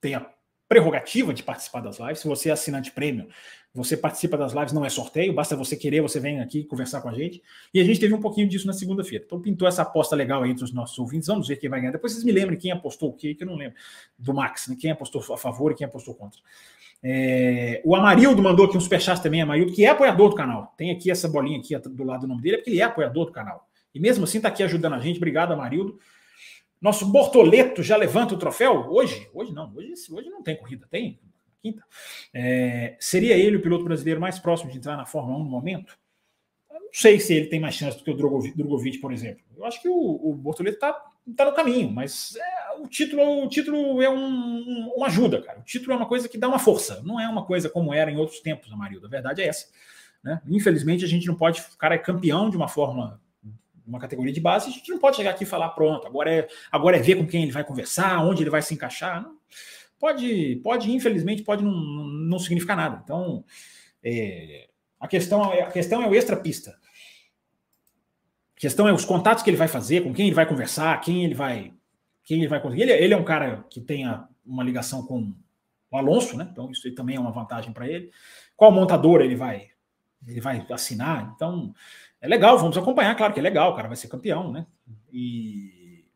[0.00, 0.20] têm a
[0.68, 2.20] prerrogativa de participar das lives.
[2.20, 3.28] Se você é assinante prêmio,
[3.74, 7.08] você participa das lives, não é sorteio, basta você querer, você vem aqui conversar com
[7.08, 7.42] a gente.
[7.72, 9.24] E a gente teve um pouquinho disso na segunda-feira.
[9.26, 11.26] Então pintou essa aposta legal aí entre os nossos ouvintes.
[11.26, 11.92] Vamos ver quem vai ganhar.
[11.92, 13.76] Depois vocês me lembrem quem apostou o quê, que eu não lembro.
[14.16, 14.76] Do Max, né?
[14.78, 16.40] quem apostou a favor e quem apostou contra.
[17.02, 17.82] É...
[17.84, 20.72] o Amarildo mandou aqui um superchat também, Amarildo, que é apoiador do canal.
[20.76, 23.26] Tem aqui essa bolinha aqui do lado do nome dele, é porque ele é apoiador
[23.26, 23.68] do canal.
[23.92, 25.16] E mesmo assim está aqui ajudando a gente.
[25.16, 25.98] Obrigado, Amarildo.
[26.84, 28.90] Nosso Bortoleto já levanta o troféu?
[28.90, 29.26] Hoje?
[29.32, 29.72] Hoje não.
[29.74, 30.86] Hoje, hoje não tem corrida.
[30.90, 31.18] Tem?
[31.62, 31.82] Quinta.
[32.34, 35.98] É, seria ele o piloto brasileiro mais próximo de entrar na Fórmula 1 no momento?
[36.92, 39.42] sei se ele tem mais chance do que o Drogovic, por exemplo.
[39.56, 40.92] Eu acho que o, o Bortoleto está
[41.34, 45.60] tá no caminho, mas é, o título o título é um, uma ajuda, cara.
[45.60, 48.10] O título é uma coisa que dá uma força, não é uma coisa como era
[48.10, 49.06] em outros tempos, Amarildo.
[49.06, 49.68] A verdade é essa.
[50.22, 50.38] Né?
[50.46, 51.62] Infelizmente, a gente não pode.
[51.62, 53.20] O cara é campeão de uma forma
[53.86, 56.48] uma categoria de base, a gente não pode chegar aqui e falar, pronto, agora é,
[56.70, 59.22] agora é ver com quem ele vai conversar, onde ele vai se encaixar.
[59.22, 59.36] Não.
[59.98, 63.00] Pode, pode, infelizmente, pode não, não significar nada.
[63.02, 63.44] Então,
[64.02, 64.68] é,
[65.00, 66.78] a, questão, é, a questão é o extra-pista.
[68.56, 71.24] A questão é os contatos que ele vai fazer, com quem ele vai conversar, quem
[71.24, 71.72] ele vai.
[72.22, 72.82] Quem ele vai conseguir.
[72.82, 75.34] Ele, ele é um cara que tenha uma ligação com
[75.90, 76.48] o Alonso, né?
[76.50, 78.10] Então, isso também é uma vantagem para ele.
[78.56, 79.68] Qual montadora ele vai,
[80.26, 81.32] ele vai assinar?
[81.34, 81.74] Então,
[82.24, 84.66] é legal, vamos acompanhar, claro que é legal, o cara vai ser campeão, né?
[85.12, 86.06] E,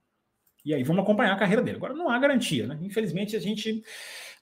[0.65, 1.77] e aí vamos acompanhar a carreira dele.
[1.77, 2.79] Agora não há garantia, né?
[2.81, 3.85] Infelizmente a gente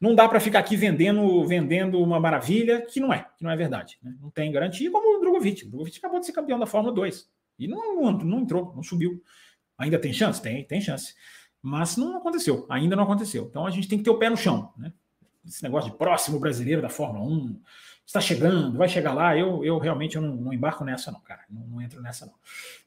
[0.01, 3.57] não dá para ficar aqui vendendo vendendo uma maravilha que não é, que não é
[3.57, 3.99] verdade.
[4.01, 4.15] Né?
[4.21, 5.65] Não tem garantia, como o Drogovic.
[5.65, 8.85] O Drogovic acabou de ser campeão da Fórmula 2 e não, não, não entrou, não
[8.85, 9.21] subiu.
[9.77, 10.41] Ainda tem chance?
[10.41, 11.15] Tem, tem chance.
[11.61, 13.49] Mas não aconteceu, ainda não aconteceu.
[13.51, 14.93] Então a gente tem que ter o pé no chão, né?
[15.45, 17.61] Esse negócio de próximo brasileiro da Fórmula 1,
[18.07, 19.37] está chegando, vai chegar lá.
[19.37, 21.43] Eu, eu realmente eu não, não embarco nessa, não, cara.
[21.51, 22.35] Não, não entro nessa, não.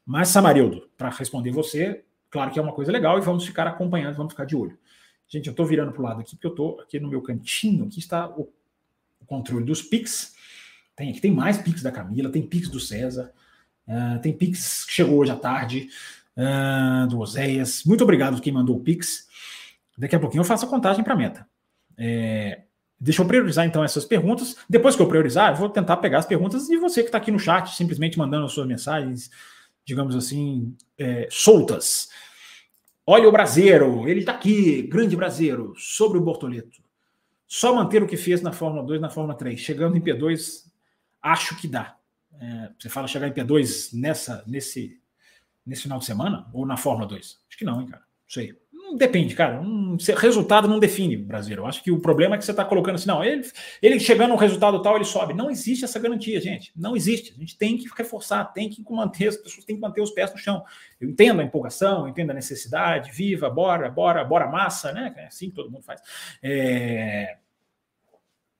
[0.04, 4.16] Mas, Samarildo, para responder você, claro que é uma coisa legal e vamos ficar acompanhando,
[4.16, 4.78] vamos ficar de olho.
[5.28, 7.84] Gente, eu estou virando para o lado aqui, porque eu estou aqui no meu cantinho,
[7.84, 8.52] aqui está o,
[9.20, 10.34] o controle dos Pix.
[10.96, 13.32] Tem aqui, tem mais Pix da Camila, tem Pix do César,
[13.86, 15.88] uh, tem Pix que chegou hoje à tarde,
[16.36, 17.84] uh, do Oséias.
[17.84, 19.28] Muito obrigado quem mandou o Pix.
[19.96, 21.46] Daqui a pouquinho eu faço a contagem para a meta.
[21.96, 22.62] É,
[23.00, 24.56] Deixa eu priorizar então essas perguntas.
[24.68, 27.30] Depois que eu priorizar, eu vou tentar pegar as perguntas de você que está aqui
[27.30, 29.30] no chat, simplesmente mandando as suas mensagens,
[29.86, 32.10] digamos assim, é, soltas.
[33.06, 36.82] Olha o Brasileiro, ele está aqui, grande Brasileiro, sobre o Bortoleto.
[37.46, 39.58] Só manter o que fez na Fórmula 2, na Fórmula 3.
[39.58, 40.66] Chegando em P2,
[41.22, 41.96] acho que dá.
[42.38, 45.00] É, você fala chegar em P2 nessa, nesse,
[45.66, 46.48] nesse final de semana?
[46.52, 47.40] Ou na Fórmula 2?
[47.48, 48.02] Acho que não, hein, cara.
[48.02, 48.56] Não sei.
[48.96, 49.60] Depende, cara.
[49.60, 51.62] Um, resultado não define o brasileiro.
[51.62, 53.48] Eu acho que o problema é que você está colocando assim, não, ele,
[53.80, 55.34] ele chegando a um resultado tal, ele sobe.
[55.34, 56.72] Não existe essa garantia, gente.
[56.76, 57.32] Não existe.
[57.36, 60.32] A gente tem que reforçar, tem que manter, as pessoas têm que manter os pés
[60.32, 60.64] no chão.
[61.00, 65.12] Eu entendo a empolgação, entendo a necessidade, viva, bora, bora, bora massa, né?
[65.16, 66.00] É assim que todo mundo faz.
[66.42, 67.36] É...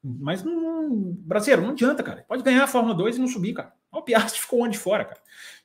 [0.03, 2.25] Mas não, brasileiro, não adianta, cara.
[2.27, 3.73] Pode ganhar a Fórmula 2 e não subir, cara.
[3.93, 5.21] O Piastri ficou onde fora, cara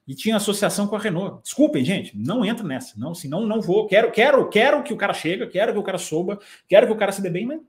[0.07, 1.41] e tinha associação com a Renault.
[1.43, 2.97] Desculpem, gente, não entro nessa.
[2.97, 3.87] Não, senão não vou.
[3.87, 6.97] Quero, quero, quero que o cara chegue, quero que o cara suba, quero que o
[6.97, 7.59] cara se dê bem, mas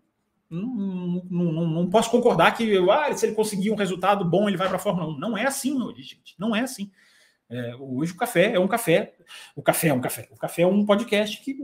[0.50, 4.56] não, não, não, não posso concordar que ah, se ele conseguir um resultado bom, ele
[4.56, 5.18] vai para a Fórmula 1.
[5.18, 6.34] Não é assim hoje, gente.
[6.38, 6.90] Não é assim.
[7.48, 9.14] É, hoje o café é um café.
[9.54, 10.28] O café é um café.
[10.30, 11.58] O café é um podcast que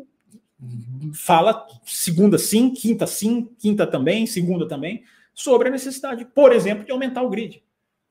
[1.13, 5.03] fala segunda sim, quinta sim, quinta também, segunda também,
[5.35, 7.63] sobre a necessidade, por exemplo, de aumentar o grid.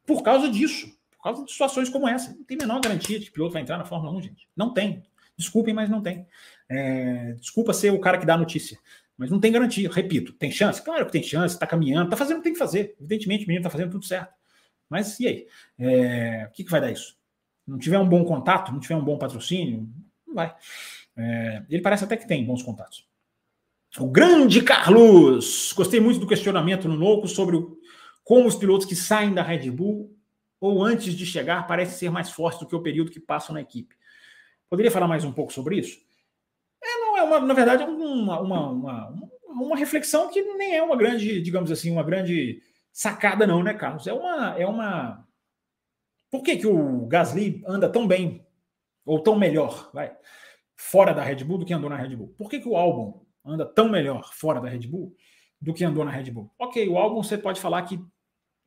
[0.06, 2.34] Por causa disso por causa de situações como essa.
[2.34, 4.50] Não tem menor garantia de que o piloto vai entrar na Fórmula 1, gente.
[4.58, 5.04] Não tem.
[5.38, 6.26] Desculpem, mas não tem.
[6.68, 8.80] É, desculpa ser o cara que dá a notícia.
[9.16, 9.88] Mas não tem garantia.
[9.92, 10.82] Repito, tem chance?
[10.82, 12.96] Claro que tem chance, está caminhando, está fazendo o que tem que fazer.
[13.00, 14.34] Evidentemente, o menino está fazendo tudo certo.
[14.90, 15.48] Mas e aí?
[15.78, 17.16] É, o que, que vai dar isso?
[17.68, 19.88] Não tiver um bom contato, não tiver um bom patrocínio,
[20.26, 20.56] não vai.
[21.16, 23.08] É, ele parece até que tem bons contatos.
[24.00, 25.72] O grande Carlos!
[25.74, 27.58] Gostei muito do questionamento no Louco sobre
[28.24, 30.18] como os pilotos que saem da Red Bull
[30.62, 33.62] ou antes de chegar parece ser mais forte do que o período que passam na
[33.62, 33.96] equipe.
[34.70, 36.00] Poderia falar mais um pouco sobre isso?
[36.82, 39.14] É, não, é uma, na verdade, é uma, uma, uma,
[39.48, 42.62] uma, reflexão que nem é uma grande, digamos assim, uma grande
[42.94, 44.06] sacada, não, né, Carlos?
[44.06, 44.56] É uma.
[44.58, 45.28] É uma...
[46.30, 48.46] Por que, que o Gasly anda tão bem,
[49.06, 50.16] ou tão melhor, vai,
[50.78, 52.34] fora da Red Bull do que andou na Red Bull?
[52.38, 55.14] Por que, que o Albon anda tão melhor fora da Red Bull
[55.60, 56.50] do que andou na Red Bull?
[56.58, 58.00] Ok, o Albon você pode falar que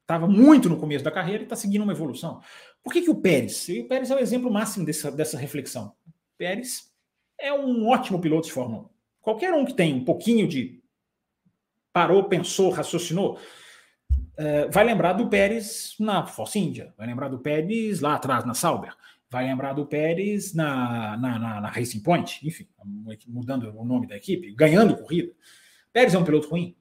[0.04, 2.40] estava muito no começo da carreira e está seguindo uma evolução.
[2.82, 3.66] Por que, que o Pérez?
[3.68, 5.94] O Pérez é o exemplo máximo dessa, dessa reflexão.
[6.06, 6.92] O Pérez
[7.40, 8.88] é um ótimo piloto de Fórmula 1.
[9.22, 10.82] Qualquer um que tem um pouquinho de
[11.92, 13.38] parou, pensou, raciocinou,
[14.36, 18.52] é, vai lembrar do Pérez na Force India, vai lembrar do Pérez lá atrás na
[18.52, 18.94] Sauber,
[19.30, 22.68] vai lembrar do Pérez na, na, na, na Racing Point, enfim,
[23.26, 25.32] mudando o nome da equipe, ganhando corrida.
[25.92, 26.76] Pérez é um piloto ruim?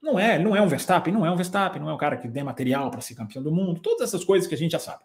[0.00, 2.28] Não é, não é um Verstappen, não é um Verstappen, não é um cara que
[2.28, 5.02] dê material para ser campeão do mundo, todas essas coisas que a gente já sabe.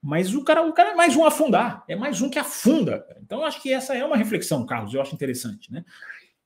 [0.00, 3.04] Mas o cara, o cara é mais um afundar, é mais um que afunda.
[3.22, 5.84] Então, eu acho que essa é uma reflexão, Carlos, eu acho interessante, né?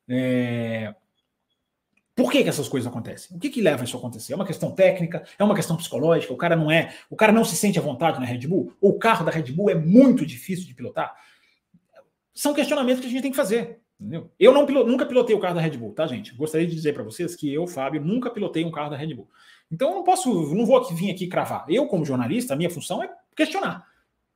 [0.09, 0.95] É...
[2.15, 3.37] Por que, que essas coisas acontecem?
[3.37, 4.33] O que, que leva isso a acontecer?
[4.33, 7.45] É uma questão técnica, é uma questão psicológica, o cara não é, o cara não
[7.45, 10.25] se sente à vontade na Red Bull, ou o carro da Red Bull é muito
[10.25, 11.15] difícil de pilotar.
[12.35, 13.82] São questionamentos que a gente tem que fazer.
[14.03, 14.33] Entendeu?
[14.39, 16.35] Eu não nunca pilotei o carro da Red Bull, tá, gente?
[16.35, 19.31] Gostaria de dizer para vocês que eu, Fábio, nunca pilotei um carro da Red Bull.
[19.71, 21.65] Então eu não posso, não vou aqui, vir aqui cravar.
[21.69, 23.87] Eu, como jornalista, a minha função é questionar,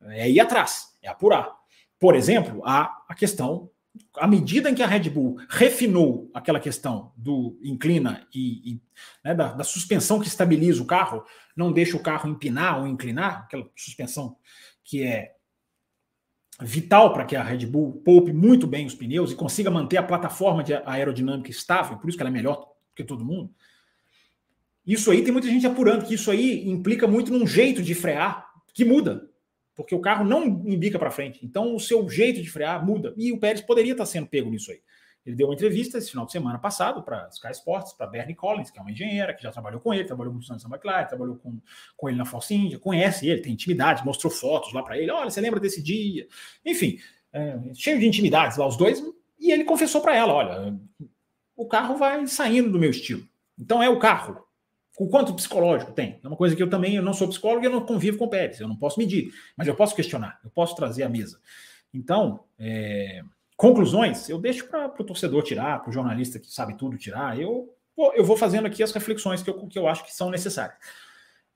[0.05, 1.52] é ir atrás, é apurar.
[1.98, 3.68] Por exemplo, a, a questão,
[4.14, 8.83] à medida em que a Red Bull refinou aquela questão do inclina e, e
[9.24, 11.24] né, da, da, suspensão que estabiliza o carro,
[11.57, 14.37] não deixa o carro empinar ou inclinar, aquela suspensão
[14.85, 15.36] que é
[16.61, 20.03] vital para que a Red Bull poupe muito bem os pneus e consiga manter a
[20.03, 23.53] plataforma de aerodinâmica estável, por isso que ela é melhor que todo mundo.
[24.87, 28.47] Isso aí tem muita gente apurando que isso aí implica muito num jeito de frear
[28.73, 29.29] que muda,
[29.75, 31.45] porque o carro não embica para frente.
[31.45, 33.12] Então o seu jeito de frear muda.
[33.16, 34.81] E o Pérez poderia estar sendo pego nisso aí.
[35.27, 38.71] Ele deu uma entrevista esse final de semana passado para Sky Sports, para Bernie Collins,
[38.71, 41.37] que é uma engenheira que já trabalhou com ele, trabalhou com o Santos McLaren, trabalhou
[41.37, 41.61] com,
[41.97, 45.11] com ele na Force conhece ele, tem intimidade, mostrou fotos lá para ele.
[45.11, 46.29] Olha, você lembra desse dia?
[46.65, 46.99] Enfim,
[47.33, 49.03] é, cheio de intimidades lá os dois.
[49.39, 50.79] E ele confessou para ela: olha,
[51.57, 53.27] o carro vai saindo do meu estilo.
[53.59, 54.47] Então é o carro.
[54.99, 56.21] O quanto psicológico tem?
[56.23, 58.25] É uma coisa que eu também eu não sou psicólogo e eu não convivo com
[58.27, 58.61] o Pérez.
[58.61, 61.39] Eu não posso medir, mas eu posso questionar, eu posso trazer à mesa.
[61.93, 63.23] Então, é,
[63.57, 67.38] conclusões eu deixo para o torcedor tirar, para o jornalista que sabe tudo tirar.
[67.40, 67.75] Eu,
[68.14, 70.79] eu vou fazendo aqui as reflexões que eu, que eu acho que são necessárias.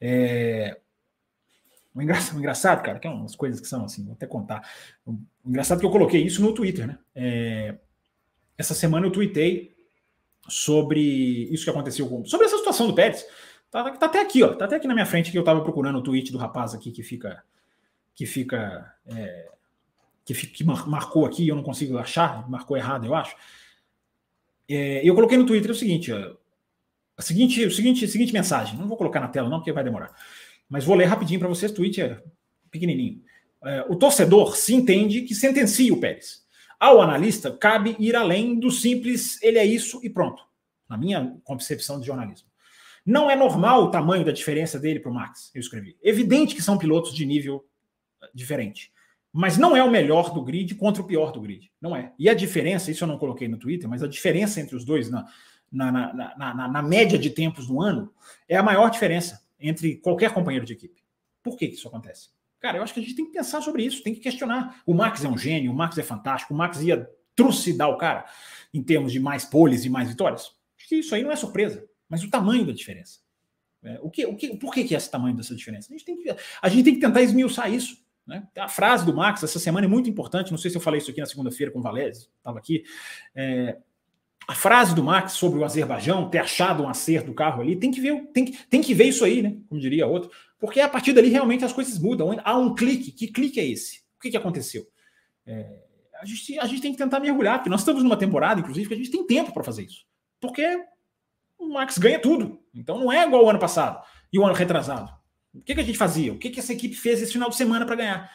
[0.01, 0.79] É,
[1.95, 4.69] o engraçado, o engraçado, cara, que é umas coisas que são assim, vou até contar.
[5.05, 6.99] O engraçado é que eu coloquei isso no Twitter, né?
[7.15, 7.77] É,
[8.57, 9.75] essa semana eu tuitei
[10.49, 11.01] sobre
[11.53, 12.25] isso que aconteceu com.
[12.25, 13.27] Sobre essa situação do Pérez.
[13.71, 14.55] Tá, tá até aqui, ó.
[14.55, 16.91] Tá até aqui na minha frente que eu tava procurando o tweet do rapaz aqui
[16.91, 17.43] que fica.
[18.15, 18.95] Que fica.
[19.07, 19.49] É,
[20.35, 23.35] que, que marcou aqui, eu não consigo achar, marcou errado, eu acho.
[24.69, 28.79] É, eu coloquei no Twitter o seguinte, a seguinte, o seguinte, a seguinte mensagem.
[28.79, 30.15] Não vou colocar na tela, não, porque vai demorar.
[30.69, 31.73] Mas vou ler rapidinho para vocês.
[31.73, 32.23] Tweet é
[32.71, 33.23] pequenininho.
[33.63, 36.47] É, o torcedor se entende que sentencia o Pérez.
[36.79, 40.43] Ao analista, cabe ir além do simples ele é isso e pronto,
[40.89, 42.49] na minha concepção de jornalismo.
[43.05, 45.99] Não é normal o tamanho da diferença dele para o Max, eu escrevi.
[46.03, 47.67] Evidente que são pilotos de nível
[48.23, 48.91] eh, diferente.
[49.33, 51.71] Mas não é o melhor do grid contra o pior do grid.
[51.81, 52.13] Não é.
[52.19, 55.09] E a diferença, isso eu não coloquei no Twitter, mas a diferença entre os dois
[55.09, 55.25] na,
[55.71, 58.13] na, na, na, na média de tempos do ano
[58.49, 61.01] é a maior diferença entre qualquer companheiro de equipe.
[61.43, 62.31] Por que, que isso acontece?
[62.59, 64.83] Cara, eu acho que a gente tem que pensar sobre isso, tem que questionar.
[64.85, 68.27] O Max é um gênio, o Max é fantástico, o Max ia trucidar o cara
[68.75, 70.53] em termos de mais poles e mais vitórias.
[70.77, 73.21] Acho que isso aí não é surpresa, mas o tamanho da diferença.
[73.83, 75.89] É, o que, o que, por que, que é esse tamanho dessa diferença?
[75.91, 77.97] A gente tem que, a gente tem que tentar esmiuçar isso.
[78.31, 78.47] Né?
[78.57, 80.53] A frase do Max essa semana é muito importante.
[80.53, 82.85] Não sei se eu falei isso aqui na segunda-feira com o Valese, estava aqui.
[83.35, 83.77] É,
[84.47, 87.91] a frase do Max sobre o Azerbaijão ter achado um acerto do carro ali, tem
[87.91, 89.57] que ver, tem que, tem que ver isso aí, né?
[89.69, 90.31] Como diria outro.
[90.61, 92.39] Porque a partir dali realmente as coisas mudam.
[92.45, 93.11] Há um clique.
[93.11, 93.99] Que clique é esse?
[94.17, 94.87] O que, que aconteceu?
[95.45, 95.83] É,
[96.21, 98.95] a, gente, a gente tem que tentar mergulhar, porque nós estamos numa temporada, inclusive, que
[98.95, 100.07] a gente tem tempo para fazer isso.
[100.41, 100.85] Porque
[101.59, 102.63] o Max ganha tudo.
[102.73, 105.20] Então não é igual o ano passado e o ano retrasado.
[105.55, 106.33] O que, que a gente fazia?
[106.33, 108.31] O que, que essa equipe fez esse final de semana para ganhar?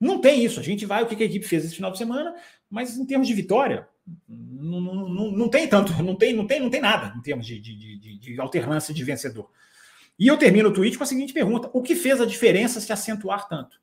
[0.00, 0.60] Não tem isso.
[0.60, 2.34] A gente vai, o que, que a equipe fez esse final de semana,
[2.70, 3.88] mas em termos de vitória,
[4.28, 7.46] não, não, não, não tem tanto, não tem, não tem, não tem nada em termos
[7.46, 9.50] de, de, de, de alternância de vencedor.
[10.18, 12.92] E eu termino o tweet com a seguinte pergunta: o que fez a diferença se
[12.92, 13.80] acentuar tanto?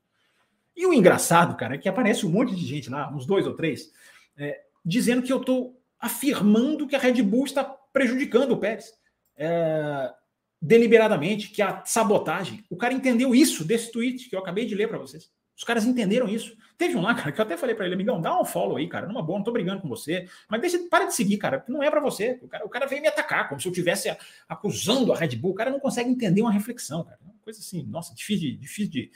[0.76, 3.56] E o engraçado, cara, é que aparece um monte de gente lá, uns dois ou
[3.56, 3.92] três,
[4.38, 8.94] é, dizendo que eu estou afirmando que a Red Bull está prejudicando o Pérez.
[9.36, 10.14] É,
[10.62, 12.64] deliberadamente, que a sabotagem.
[12.70, 15.30] O cara entendeu isso desse tweet que eu acabei de ler para vocês.
[15.58, 16.56] Os caras entenderam isso.
[16.78, 18.88] Teve um lá, cara, que eu até falei para ele, amigão, dá um follow aí,
[18.88, 21.82] cara, numa boa, não tô brigando com você, mas deixa, para de seguir, cara, não
[21.82, 22.40] é para você.
[22.44, 24.16] O cara, o cara veio me atacar, como se eu estivesse
[24.48, 25.52] acusando a Red Bull.
[25.52, 27.18] O cara não consegue entender uma reflexão, cara.
[27.24, 29.12] Uma coisa assim, nossa, difícil de, difícil de,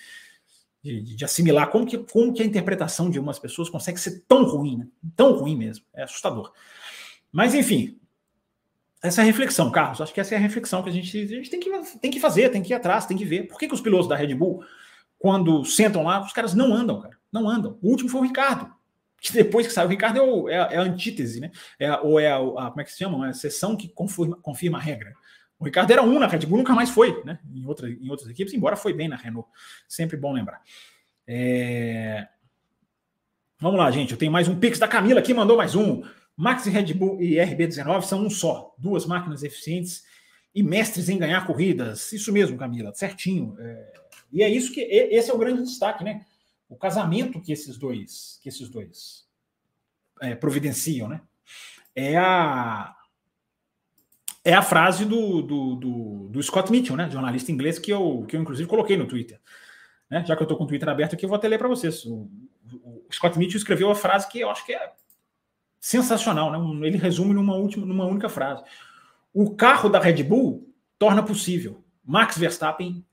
[0.82, 1.70] de, de, assimilar.
[1.70, 4.88] Como que, como que a interpretação de umas pessoas consegue ser tão ruim, né?
[5.16, 5.86] Tão ruim mesmo.
[5.94, 6.52] É assustador.
[7.32, 8.01] Mas, enfim,
[9.04, 10.02] essa é a reflexão, Carlos.
[10.02, 12.20] Acho que essa é a reflexão que a gente, a gente tem, que, tem que
[12.20, 13.48] fazer, tem que ir atrás, tem que ver.
[13.48, 14.64] Por que, que os pilotos da Red Bull
[15.22, 17.16] quando sentam lá, os caras não andam, cara.
[17.32, 17.78] Não andam.
[17.80, 18.74] O último foi o Ricardo.
[19.22, 21.52] Que depois que saiu o Ricardo é, o, é, é a antítese, né?
[21.78, 23.28] É, ou é a, a, Como é que se chama?
[23.28, 25.14] É a sessão que confirma, confirma a regra.
[25.60, 27.38] O Ricardo era um na Red Bull, nunca mais foi, né?
[27.54, 29.48] Em, outra, em outras equipes, embora foi bem na Renault.
[29.88, 30.60] Sempre bom lembrar.
[31.28, 32.28] É...
[33.60, 34.14] Vamos lá, gente.
[34.14, 36.02] Eu tenho mais um Pix da Camila aqui, mandou mais um.
[36.42, 38.74] Max Red Bull e RB19 são um só.
[38.76, 40.04] Duas máquinas eficientes
[40.56, 42.12] e mestres em ganhar corridas.
[42.12, 43.56] Isso mesmo, Camila, certinho.
[43.60, 43.94] É...
[44.34, 46.26] E é isso que esse é o grande destaque, né?
[46.68, 49.28] O casamento que esses dois, que esses dois
[50.20, 51.22] é, providenciam, né?
[51.96, 52.96] É a
[54.44, 57.08] é a frase do, do, do, do, Scott Mitchell, né?
[57.08, 59.40] Jornalista inglês que eu, que eu inclusive coloquei no Twitter.
[60.10, 60.26] Né?
[60.26, 62.04] Já que eu estou com o Twitter aberto aqui, eu vou até ler para vocês.
[62.06, 62.28] O,
[62.84, 64.92] o, Scott Mitchell escreveu a frase que eu acho que é
[65.82, 66.88] sensacional, né?
[66.88, 68.64] Ele resume numa última, numa única frase.
[69.34, 71.84] O carro da Red Bull torna possível.
[72.06, 73.04] Max Verstappen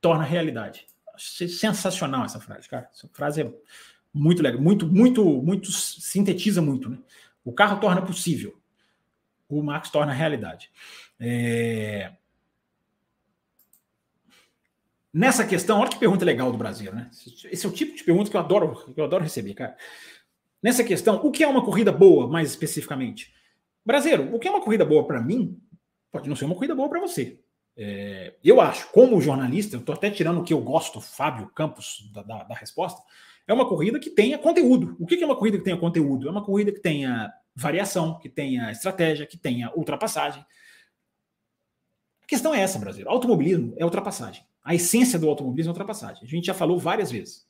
[0.00, 0.86] torna realidade.
[1.16, 2.90] sensacional essa frase, cara.
[2.92, 3.52] Essa frase é
[4.12, 6.98] muito legal, muito, muito, muito sintetiza muito, né?
[7.44, 8.58] O carro torna possível,
[9.48, 10.70] o Max torna realidade.
[11.20, 12.12] É...
[15.12, 17.08] Nessa questão, olha que pergunta legal do Brasil, né?
[17.50, 19.76] Esse é o tipo de pergunta que eu adoro, que eu adoro receber, cara.
[20.66, 23.32] Nessa questão, o que é uma corrida boa, mais especificamente?
[23.84, 25.56] Brasileiro, o que é uma corrida boa para mim,
[26.10, 27.38] pode não ser uma corrida boa para você.
[27.76, 32.10] É, eu acho, como jornalista, eu estou até tirando o que eu gosto, Fábio Campos,
[32.12, 33.00] da, da, da, resposta,
[33.46, 34.96] é uma corrida que tenha conteúdo.
[34.98, 36.26] O que é uma corrida que tenha conteúdo?
[36.26, 40.44] É uma corrida que tenha variação, que tenha estratégia, que tenha ultrapassagem.
[42.24, 43.08] A questão é essa, Brasil.
[43.08, 44.42] Automobilismo é ultrapassagem.
[44.64, 46.24] A essência do automobilismo é ultrapassagem.
[46.24, 47.46] A gente já falou várias vezes.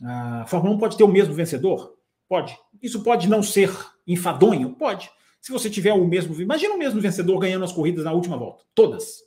[0.00, 1.97] A Fórmula 1 pode ter o mesmo vencedor?
[2.28, 2.56] Pode.
[2.82, 3.74] Isso pode não ser
[4.06, 4.74] enfadonho?
[4.74, 5.10] Pode.
[5.40, 6.40] Se você tiver o mesmo.
[6.40, 8.64] Imagina o mesmo vencedor ganhando as corridas na última volta.
[8.74, 9.20] Todas.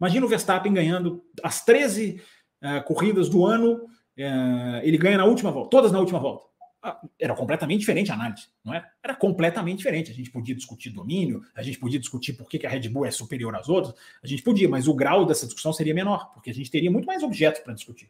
[0.00, 2.20] Imagina o Verstappen ganhando as 13
[2.62, 3.74] uh, eh, corridas do ano.
[4.16, 5.70] Uh, ele ganha na última volta.
[5.70, 6.48] Todas na última volta.
[6.80, 8.84] Ah, era completamente diferente a análise, não é?
[9.02, 10.12] Era completamente diferente.
[10.12, 13.10] A gente podia discutir domínio, a gente podia discutir por que a Red Bull é
[13.10, 16.54] superior às outras, a gente podia, mas o grau dessa discussão seria menor, porque a
[16.54, 18.08] gente teria muito mais objetos para discutir.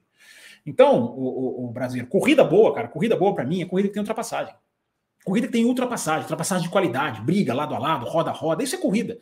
[0.65, 3.95] Então, o, o, o Brasil, corrida boa, cara, corrida boa para mim é corrida que
[3.95, 4.55] tem ultrapassagem.
[5.25, 8.75] Corrida que tem ultrapassagem, ultrapassagem de qualidade, briga lado a lado, roda a roda, isso
[8.75, 9.19] é corrida.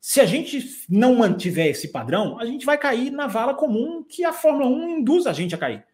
[0.00, 4.24] Se a gente não mantiver esse padrão, a gente vai cair na vala comum que
[4.24, 5.84] a Fórmula 1 induz a gente a cair.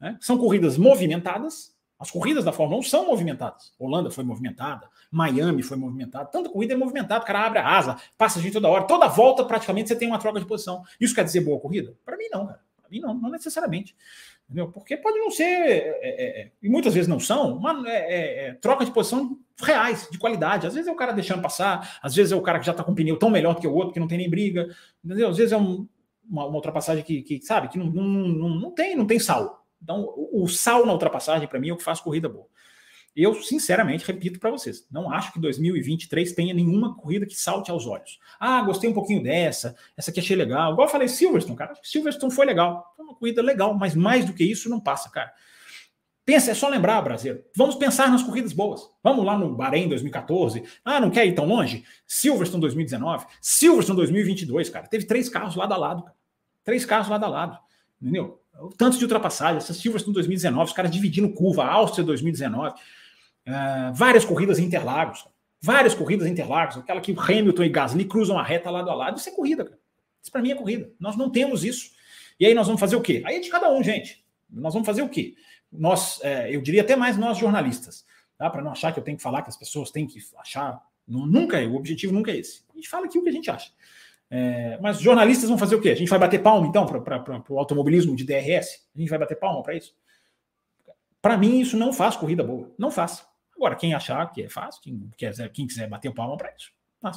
[0.00, 0.16] Né?
[0.20, 3.72] São corridas movimentadas, as corridas da Fórmula 1 são movimentadas.
[3.78, 7.96] Holanda foi movimentada, Miami foi movimentada, tanta corrida é movimentada, o cara abre a asa,
[8.18, 10.82] passa gente toda hora, toda volta praticamente você tem uma troca de posição.
[11.00, 11.94] Isso quer dizer boa corrida?
[12.04, 12.60] Para mim não, cara.
[12.92, 13.96] Mim não, não necessariamente.
[14.44, 14.70] Entendeu?
[14.70, 18.48] Porque pode não ser, é, é, é, e muitas vezes não são, uma é, é,
[18.48, 20.66] é, troca de posição reais, de qualidade.
[20.66, 22.84] Às vezes é o cara deixando passar, às vezes é o cara que já está
[22.84, 24.68] com o pneu tão melhor do que o outro, que não tem nem briga,
[25.02, 25.30] entendeu?
[25.30, 25.88] Às vezes é um,
[26.28, 29.64] uma, uma, ultrapassagem que, que, sabe, que não, não, não, não, tem, não tem sal.
[29.82, 32.46] Então, o, o sal na ultrapassagem, para mim, é o que faz corrida boa.
[33.14, 37.86] Eu, sinceramente, repito para vocês, não acho que 2023 tenha nenhuma corrida que salte aos
[37.86, 38.18] olhos.
[38.40, 40.72] Ah, gostei um pouquinho dessa, essa aqui achei legal.
[40.72, 42.92] Igual eu falei, Silverstone, cara, Silverstone foi legal.
[42.96, 45.30] Foi uma corrida legal, mas mais do que isso não passa, cara.
[46.24, 47.44] Pensa, é só lembrar, brasileiro.
[47.54, 48.88] Vamos pensar nas corridas boas.
[49.02, 50.62] Vamos lá no Bahrein 2014.
[50.84, 51.84] Ah, não quer ir tão longe?
[52.06, 54.86] Silverstone 2019, Silverstone 2022, cara.
[54.86, 56.04] Teve três carros lado a lado.
[56.04, 56.16] Cara.
[56.64, 57.58] Três carros lado a lado.
[58.00, 58.40] Entendeu?
[58.78, 62.74] Tanto de ultrapassagem, essa Silverstone 2019, os caras dividindo curva, Áustria 2019.
[63.46, 65.26] Uh, várias corridas em Interlagos,
[65.60, 69.18] várias corridas em Interlagos, aquela que Hamilton e Gasly cruzam a reta lado a lado,
[69.18, 69.78] isso é corrida, cara.
[70.22, 70.90] Isso para mim é corrida.
[71.00, 71.90] Nós não temos isso.
[72.38, 73.22] E aí nós vamos fazer o quê?
[73.24, 74.24] Aí é de cada um, gente.
[74.48, 75.34] Nós vamos fazer o quê?
[75.70, 78.04] Nós, é, eu diria até mais nós jornalistas,
[78.38, 78.48] tá?
[78.48, 80.80] Para não achar que eu tenho que falar que as pessoas têm que achar.
[81.06, 82.62] Nunca é, o objetivo nunca é esse.
[82.72, 83.72] A gente fala aqui o que a gente acha.
[84.30, 85.90] É, mas jornalistas vão fazer o quê?
[85.90, 88.86] A gente vai bater palma, então, para o automobilismo de DRS?
[88.94, 89.94] A gente vai bater palma para isso?
[91.20, 92.72] Para mim, isso não faz corrida boa.
[92.78, 93.26] Não faz.
[93.62, 96.72] Agora, quem achar que é fácil, quem quiser, quem quiser bater palma para isso.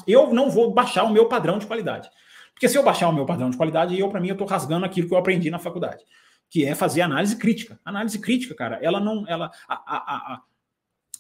[0.05, 2.08] Eu não vou baixar o meu padrão de qualidade.
[2.53, 4.86] Porque se eu baixar o meu padrão de qualidade, eu, para mim, eu estou rasgando
[4.86, 6.03] aquilo que eu aprendi na faculdade,
[6.47, 7.79] que é fazer análise crítica.
[7.84, 9.27] Análise crítica, cara, ela não.
[9.27, 10.41] Ela, a, a, a,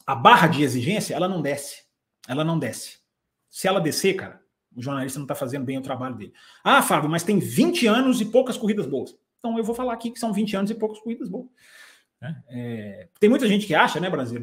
[0.05, 1.85] a barra de exigência, ela não desce.
[2.27, 2.99] Ela não desce.
[3.49, 4.39] Se ela descer, cara,
[4.75, 6.33] o jornalista não está fazendo bem o trabalho dele.
[6.63, 9.17] Ah, Fábio, mas tem 20 anos e poucas corridas boas.
[9.39, 11.47] Então eu vou falar aqui que são 20 anos e poucas corridas boas.
[12.21, 12.35] Né?
[12.49, 14.41] É, tem muita gente que acha, né, Brasil,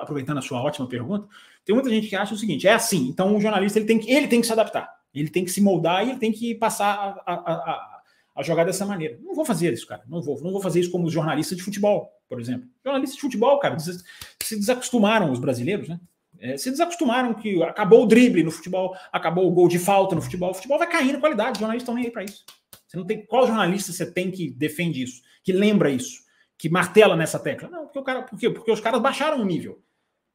[0.00, 1.28] aproveitando a sua ótima pergunta,
[1.64, 4.10] tem muita gente que acha o seguinte: é assim, então o jornalista ele tem que,
[4.10, 7.22] ele tem que se adaptar, ele tem que se moldar e ele tem que passar
[7.26, 8.02] a, a, a,
[8.36, 9.18] a jogar dessa maneira.
[9.22, 10.02] Não vou fazer isso, cara.
[10.08, 12.68] Não vou, não vou fazer isso como os jornalistas de futebol, por exemplo.
[12.84, 16.00] Jornalistas de futebol, cara, se desacostumaram os brasileiros, né?
[16.38, 20.22] É, se desacostumaram que acabou o drible no futebol, acabou o gol de falta no
[20.22, 22.46] futebol, o futebol vai cair na qualidade, os jornalistas estão nem aí para isso.
[22.86, 26.22] Você não tem qual jornalista você tem que defende isso, que lembra isso?
[26.60, 27.70] Que martela nessa tecla.
[27.70, 28.50] Não, porque o cara, por quê?
[28.50, 29.82] Porque os caras baixaram o nível.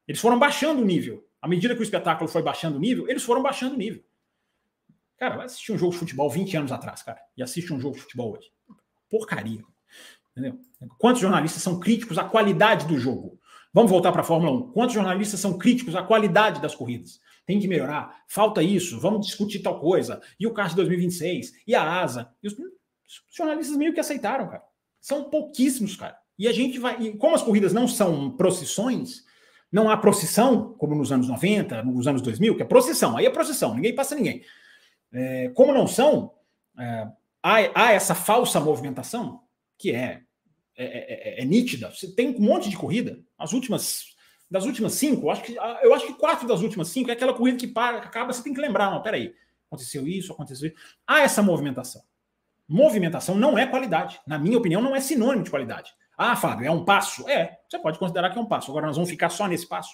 [0.08, 1.24] Eles foram baixando o nível.
[1.40, 4.04] À medida que o espetáculo foi baixando o nível, eles foram baixando o nível.
[5.20, 7.96] Cara, vai assistir um jogo de futebol 20 anos atrás, cara, e assiste um jogo
[7.96, 8.52] de futebol hoje.
[9.08, 9.64] Porcaria.
[10.32, 10.60] Entendeu?
[10.98, 13.40] Quantos jornalistas são críticos à qualidade do jogo?
[13.72, 14.72] Vamos voltar para a Fórmula 1.
[14.72, 17.22] Quantos jornalistas são críticos à qualidade das corridas?
[17.46, 18.24] Tem que melhorar.
[18.28, 19.00] Falta isso.
[19.00, 20.20] Vamos discutir tal coisa.
[20.40, 21.54] E o carro de 2026?
[21.68, 22.34] E a asa?
[22.42, 24.64] E os, os jornalistas meio que aceitaram, cara.
[25.06, 26.18] São pouquíssimos, cara.
[26.36, 27.00] E a gente vai.
[27.00, 29.24] E como as corridas não são procissões,
[29.72, 33.30] não há procissão, como nos anos 90, nos anos 2000, que é procissão, aí é
[33.30, 34.42] procissão, ninguém passa ninguém.
[35.14, 36.34] É, como não são,
[36.76, 37.08] é,
[37.44, 39.44] há, há, essa falsa movimentação,
[39.78, 40.24] que é,
[40.76, 41.92] é, é, é, nítida.
[41.92, 44.16] Você tem um monte de corrida, as últimas.
[44.50, 47.34] Das últimas cinco, eu acho, que, eu acho que quatro das últimas cinco é aquela
[47.34, 49.34] corrida que para, que acaba, você tem que lembrar, não, peraí,
[49.68, 50.78] aconteceu isso, aconteceu isso.
[51.06, 52.04] Há essa movimentação.
[52.68, 54.20] Movimentação não é qualidade.
[54.28, 55.92] Na minha opinião, não é sinônimo de qualidade.
[56.18, 57.28] Ah, Fábio, é um passo?
[57.30, 58.72] É, você pode considerar que é um passo.
[58.72, 59.92] Agora nós vamos ficar só nesse passo.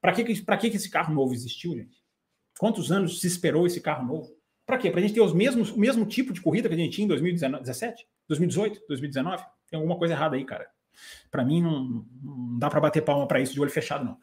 [0.00, 1.96] Para que, que, que esse carro novo existiu, gente?
[2.58, 4.28] Quantos anos se esperou esse carro novo?
[4.64, 4.90] Para quê?
[4.90, 7.04] Para a gente ter os mesmos, o mesmo tipo de corrida que a gente tinha
[7.04, 9.44] em 2017, 2018, 2019?
[9.70, 10.66] Tem alguma coisa errada aí, cara.
[11.30, 14.18] Para mim, não, não dá para bater palma para isso de olho fechado, não.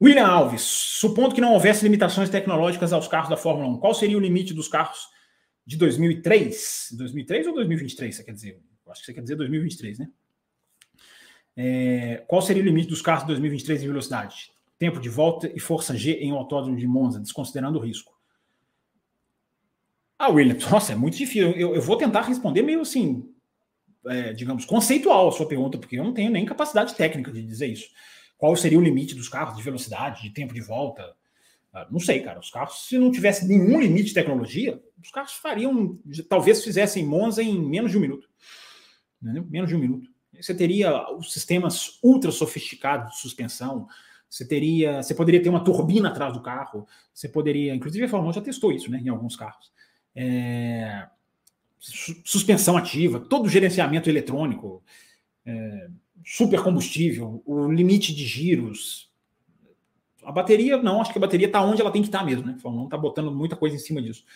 [0.00, 4.16] William Alves, supondo que não houvesse limitações tecnológicas aos carros da Fórmula 1, qual seria
[4.16, 5.08] o limite dos carros
[5.68, 6.94] de 2003?
[6.96, 8.58] 2003 ou 2023, você quer dizer?
[8.86, 10.08] Eu acho que você quer dizer 2023, né?
[11.54, 14.50] É, qual seria o limite dos carros de 2023 em velocidade?
[14.78, 18.18] Tempo de volta e força G em autódromo de Monza, desconsiderando o risco.
[20.18, 21.50] Ah, William, nossa, é muito difícil.
[21.50, 23.30] Eu, eu vou tentar responder meio assim,
[24.06, 27.66] é, digamos, conceitual a sua pergunta, porque eu não tenho nem capacidade técnica de dizer
[27.66, 27.90] isso.
[28.38, 31.14] Qual seria o limite dos carros de velocidade, de tempo de volta?
[31.72, 32.40] Ah, não sei, cara.
[32.40, 35.98] Os carros, se não tivesse nenhum limite de tecnologia, os carros fariam,
[36.28, 38.28] talvez fizessem Monza em menos de um minuto.
[39.22, 39.46] Entendeu?
[39.48, 40.08] Menos de um minuto.
[40.40, 43.88] Você teria os sistemas ultra sofisticados de suspensão,
[44.28, 48.30] você teria, você poderia ter uma turbina atrás do carro, você poderia, inclusive a Fórmula
[48.30, 49.72] 1 já testou isso, né, em alguns carros.
[50.14, 51.08] É,
[51.78, 54.82] suspensão ativa, todo o gerenciamento eletrônico,
[55.46, 55.88] é,
[56.24, 59.07] super combustível, o limite de giros.
[60.28, 62.44] A bateria, não, acho que a bateria está onde ela tem que estar tá mesmo,
[62.44, 62.52] né?
[62.54, 64.26] A Fórmula 1 está botando muita coisa em cima disso.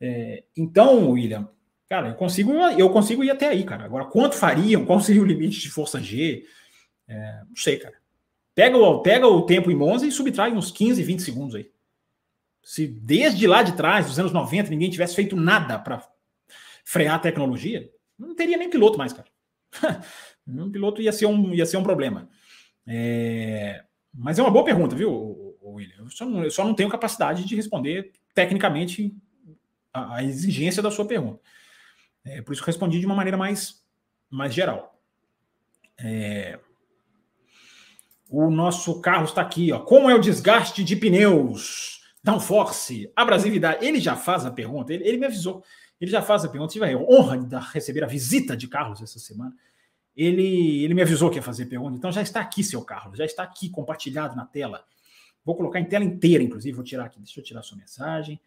[0.00, 1.46] É, então, William,
[1.86, 3.84] cara, eu consigo, eu consigo ir até aí, cara.
[3.84, 4.86] Agora, quanto fariam?
[4.86, 6.46] Qual seria o limite de força G?
[7.06, 7.94] É, não sei, cara.
[8.54, 11.70] Pega o, pega o tempo em Monza e subtrai uns 15, 20 segundos aí.
[12.62, 16.08] Se desde lá de trás, dos anos 90, ninguém tivesse feito nada para
[16.86, 19.28] frear a tecnologia, não teria nem piloto mais, cara.
[20.48, 22.30] um piloto ia ser um, ia ser um problema.
[22.86, 23.84] É...
[24.20, 25.98] Mas é uma boa pergunta, viu, William?
[26.00, 29.14] Eu só, não, eu só não tenho capacidade de responder tecnicamente
[29.92, 31.40] a, a exigência da sua pergunta.
[32.24, 33.80] É, por isso respondi de uma maneira mais,
[34.28, 35.00] mais geral.
[35.96, 36.58] É...
[38.28, 39.78] O nosso Carlos está aqui, ó.
[39.78, 42.02] Como é o desgaste de pneus?
[42.22, 43.86] Downforce, abrasividade.
[43.86, 45.62] Ele já faz a pergunta, ele, ele me avisou.
[46.00, 46.72] Ele já faz a pergunta.
[46.72, 49.54] Tive a honra de receber a visita de Carlos essa semana.
[50.18, 53.24] Ele, ele me avisou que ia fazer pergunta, então já está aqui, seu Carlos, já
[53.24, 54.84] está aqui compartilhado na tela.
[55.44, 56.74] Vou colocar em tela inteira, inclusive.
[56.74, 57.18] Vou tirar aqui.
[57.20, 58.38] Deixa eu tirar a sua mensagem.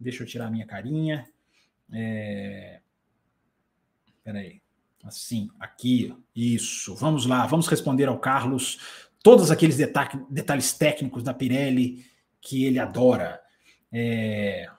[0.00, 1.28] Deixa eu tirar a minha carinha.
[1.92, 2.80] É...
[4.24, 4.62] Peraí.
[5.04, 6.16] Assim, aqui.
[6.34, 6.94] Isso.
[6.94, 7.44] Vamos lá.
[7.46, 12.06] Vamos responder ao Carlos todos aqueles detalhes técnicos da Pirelli
[12.40, 13.42] que ele adora.
[13.92, 14.70] É...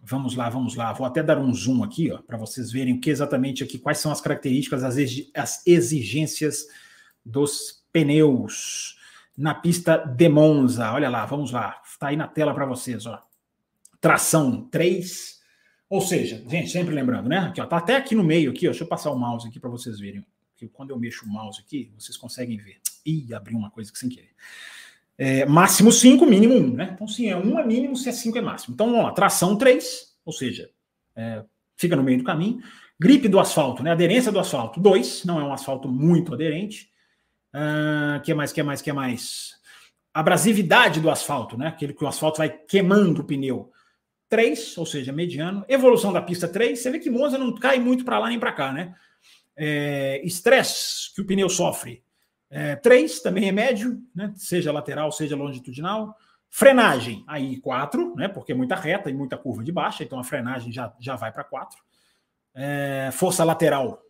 [0.00, 0.92] Vamos lá, vamos lá.
[0.92, 3.98] Vou até dar um zoom aqui, ó, para vocês verem o que exatamente aqui, quais
[3.98, 6.66] são as características, as exigências
[7.24, 8.96] dos pneus
[9.36, 10.92] na pista de Monza.
[10.92, 11.80] Olha lá, vamos lá.
[11.84, 13.22] Está aí na tela para vocês, ó.
[14.00, 15.38] Tração 3.
[15.88, 17.38] Ou seja, gente, sempre lembrando, né?
[17.38, 18.70] Aqui, ó, tá até aqui no meio aqui, ó.
[18.70, 20.24] Deixa eu passar o mouse aqui para vocês verem.
[20.56, 22.80] Que quando eu mexo o mouse aqui, vocês conseguem ver.
[23.06, 24.34] Ih, abri uma coisa que sem querer.
[25.18, 26.90] É, máximo 5, mínimo 1, um, né?
[26.94, 28.74] Então, se é 1 um é mínimo, se é 5 é máximo.
[28.74, 30.70] Então, vamos lá, tração 3, ou seja,
[31.16, 31.42] é,
[31.76, 32.60] fica no meio do caminho.
[33.00, 33.90] Gripe do asfalto, né?
[33.90, 36.88] Aderência do asfalto, 2, não é um asfalto muito aderente.
[37.54, 39.54] Uh, que mais, que mais, que mais?
[40.12, 41.68] Abrasividade do asfalto, né?
[41.68, 43.72] Aquele que o asfalto vai queimando o pneu.
[44.28, 45.64] 3, ou seja, mediano.
[45.68, 48.52] Evolução da pista 3, você vê que Monza não cai muito para lá nem para
[48.52, 48.94] cá, né?
[49.56, 52.02] É, estresse que o pneu sofre,
[52.50, 54.32] é, três também é médio, né?
[54.36, 56.16] seja lateral, seja longitudinal.
[56.50, 58.26] Frenagem, aí quatro, né?
[58.26, 61.30] porque é muita reta e muita curva de baixa, então a frenagem já, já vai
[61.30, 61.78] para quatro.
[62.54, 64.02] É, força lateral,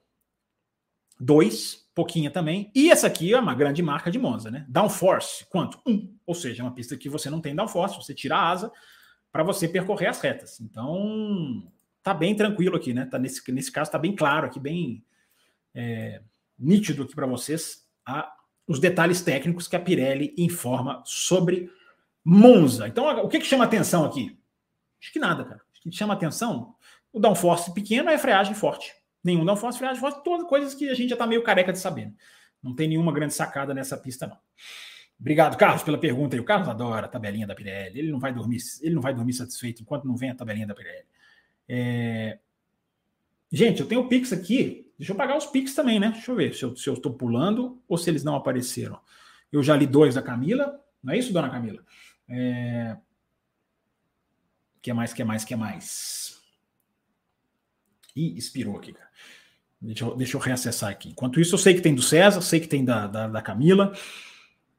[1.18, 2.70] dois, pouquinha também.
[2.74, 4.64] E essa aqui é uma grande marca de Monza, né?
[4.68, 5.80] Downforce, quanto?
[5.84, 6.16] Um.
[6.24, 8.72] Ou seja, é uma pista que você não tem downforce, você tira a asa
[9.32, 10.60] para você percorrer as retas.
[10.60, 11.68] Então,
[12.04, 13.04] tá bem tranquilo aqui, né?
[13.04, 15.04] Tá nesse, nesse caso, tá bem claro aqui, bem
[15.74, 16.22] é,
[16.56, 18.32] nítido aqui para vocês a,
[18.66, 21.70] os detalhes técnicos que a Pirelli informa sobre
[22.24, 22.88] Monza.
[22.88, 24.38] Então, o que, que chama atenção aqui?
[25.00, 25.60] Acho que nada, cara.
[25.60, 26.74] O que chama atenção,
[27.12, 28.94] o downforce pequeno é freagem forte.
[29.22, 32.12] Nenhum downforce, freagem forte, todas coisas que a gente já está meio careca de saber.
[32.62, 34.38] Não tem nenhuma grande sacada nessa pista, não.
[35.20, 36.34] Obrigado, Carlos, pela pergunta.
[36.34, 37.98] E o Carlos adora a tabelinha da Pirelli.
[37.98, 40.74] Ele não vai dormir, ele não vai dormir satisfeito enquanto não vem a tabelinha da
[40.74, 41.06] Pirelli.
[41.68, 42.38] É...
[43.50, 46.10] Gente, eu tenho o Pix aqui Deixa eu pagar os Pix também, né?
[46.10, 48.98] Deixa eu ver se eu estou pulando ou se eles não apareceram.
[49.52, 51.80] Eu já li dois da Camila, não é isso, dona Camila?
[52.28, 52.96] É...
[54.82, 56.40] Que mais, que mais, que mais?
[58.16, 59.08] Ih, expirou aqui, cara.
[59.80, 61.10] Deixa eu, deixa eu reacessar aqui.
[61.10, 63.92] Enquanto isso, eu sei que tem do César, sei que tem da, da, da Camila.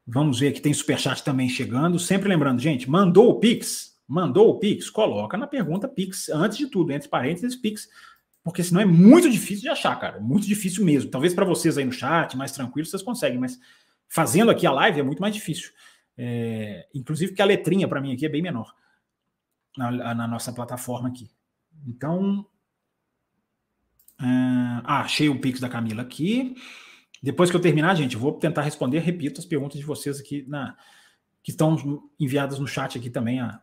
[0.05, 1.97] Vamos ver que tem superchat também chegando.
[1.97, 6.67] Sempre lembrando, gente, mandou o Pix, mandou o Pix, coloca na pergunta Pix, antes de
[6.67, 7.87] tudo, entre parênteses, Pix
[8.49, 10.19] porque senão é muito difícil de achar, cara.
[10.19, 11.11] Muito difícil mesmo.
[11.11, 13.59] Talvez para vocês aí no chat, mais tranquilo, vocês conseguem, mas
[14.07, 15.71] fazendo aqui a live é muito mais difícil.
[16.17, 18.73] É, inclusive que a letrinha para mim aqui é bem menor
[19.77, 21.29] na, na nossa plataforma aqui.
[21.87, 22.39] Então,
[24.19, 26.55] uh, ah, achei o Pix da Camila aqui.
[27.21, 30.43] Depois que eu terminar, gente, eu vou tentar responder, repito, as perguntas de vocês aqui
[30.47, 30.75] na
[31.43, 31.77] que estão
[32.19, 33.61] enviadas no chat aqui também a,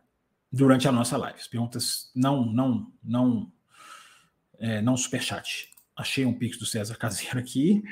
[0.51, 1.39] durante a nossa live.
[1.39, 3.51] As perguntas não, não, não,
[4.59, 5.69] é, não superchat.
[5.95, 7.83] Achei um Pix do César Caseiro aqui.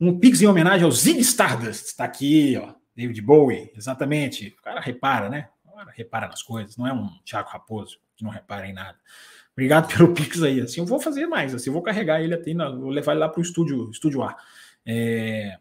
[0.00, 1.86] Um Pix em homenagem ao Zig Stardust.
[1.86, 2.74] Está aqui, ó.
[2.94, 4.54] David Bowie, exatamente.
[4.58, 5.48] O cara repara, né?
[5.64, 6.76] O cara repara nas coisas.
[6.76, 8.98] Não é um Thiago Raposo que não repara em nada.
[9.52, 10.60] Obrigado pelo Pix aí.
[10.60, 11.54] Assim, eu vou fazer mais.
[11.54, 14.36] Assim, eu vou carregar ele até, vou levar ele lá para o estúdio, estúdio A.
[14.84, 15.58] É...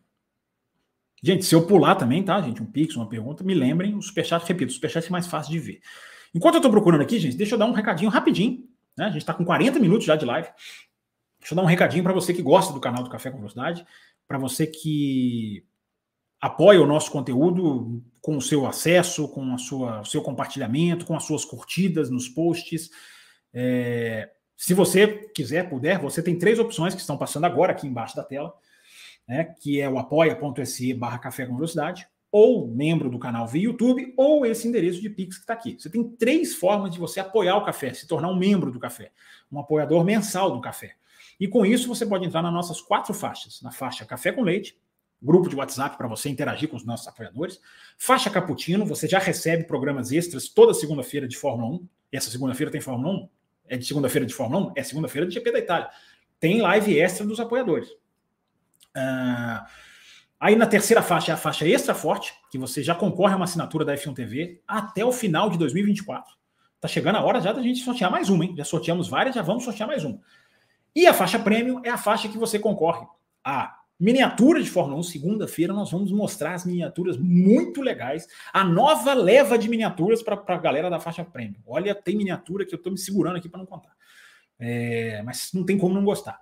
[1.23, 2.61] Gente, se eu pular também, tá, gente?
[2.61, 3.95] Um Pix, uma pergunta, me lembrem.
[3.95, 5.79] O Superchat, repito, o Superchat é mais fácil de ver.
[6.33, 8.66] Enquanto eu estou procurando aqui, gente, deixa eu dar um recadinho rapidinho.
[8.97, 9.05] Né?
[9.05, 10.49] A gente está com 40 minutos já de live.
[11.39, 13.85] Deixa eu dar um recadinho para você que gosta do canal do Café com Velocidade,
[14.27, 15.65] para você que
[16.41, 21.15] apoia o nosso conteúdo com o seu acesso, com a sua, o seu compartilhamento, com
[21.15, 22.89] as suas curtidas nos posts.
[23.53, 28.15] É, se você quiser, puder, você tem três opções que estão passando agora aqui embaixo
[28.15, 28.53] da tela,
[29.27, 32.07] né, que é o apoia.se barra café com velocidade,
[32.37, 35.75] ou membro do canal via YouTube, ou esse endereço de Pix que está aqui.
[35.79, 39.11] Você tem três formas de você apoiar o café, se tornar um membro do café,
[39.51, 40.93] um apoiador mensal do café.
[41.39, 44.77] E com isso você pode entrar nas nossas quatro faixas, na faixa Café com Leite,
[45.19, 47.59] grupo de WhatsApp para você interagir com os nossos apoiadores.
[47.97, 51.87] Faixa Caputino, você já recebe programas extras toda segunda-feira de Fórmula 1.
[52.13, 53.29] E essa segunda-feira tem Fórmula 1?
[53.69, 54.73] É de segunda-feira de Fórmula 1?
[54.75, 55.89] É segunda-feira de GP da Itália.
[56.39, 57.89] Tem live extra dos apoiadores.
[58.95, 59.65] Uh,
[60.39, 63.45] aí na terceira faixa é a faixa extra forte, que você já concorre a uma
[63.45, 66.35] assinatura da F1 TV até o final de 2024.
[66.79, 68.53] Tá chegando a hora já da gente sortear mais uma, hein?
[68.57, 70.19] Já sorteamos várias, já vamos sortear mais uma.
[70.95, 73.05] E a faixa premium é a faixa que você concorre
[73.43, 78.27] a Miniatura de Fórmula 1, segunda-feira, nós vamos mostrar as miniaturas muito legais.
[78.53, 81.59] A nova leva de miniaturas para a galera da faixa premium.
[81.65, 83.91] Olha, tem miniatura que eu estou me segurando aqui para não contar.
[84.59, 86.39] É, mas não tem como não gostar.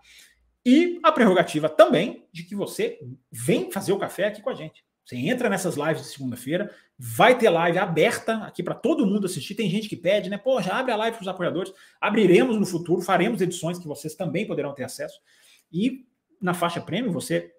[0.66, 2.99] E a prerrogativa também de que você
[3.32, 4.84] vem fazer o café aqui com a gente.
[5.05, 9.53] Você entra nessas lives de segunda-feira, vai ter live aberta aqui para todo mundo assistir.
[9.53, 10.38] Tem gente que pede, né?
[10.38, 11.72] Pô, já abre a live para os apoiadores.
[12.01, 15.22] Abriremos no futuro, faremos edições que vocês também poderão ter acesso.
[15.72, 16.07] E
[16.41, 17.53] na faixa prêmio, você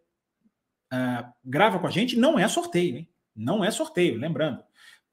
[0.92, 3.08] uh, grava com a gente, não é sorteio, hein?
[3.34, 4.60] Não é sorteio, lembrando.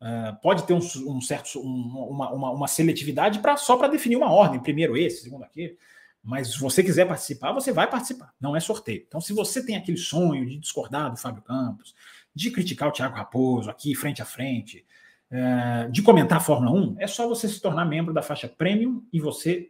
[0.02, 4.16] Uh, pode ter um, um certo, um, uma, uma, uma, seletividade para só para definir
[4.16, 5.78] uma ordem, primeiro esse, segundo aquele.
[6.24, 8.34] Mas se você quiser participar, você vai participar.
[8.40, 9.04] Não é sorteio.
[9.08, 11.94] Então, se você tem aquele sonho de discordar do Fábio Campos,
[12.34, 14.86] de criticar o Thiago Raposo aqui frente a frente,
[15.30, 19.04] uh, de comentar a Fórmula 1, é só você se tornar membro da faixa Premium
[19.12, 19.70] e você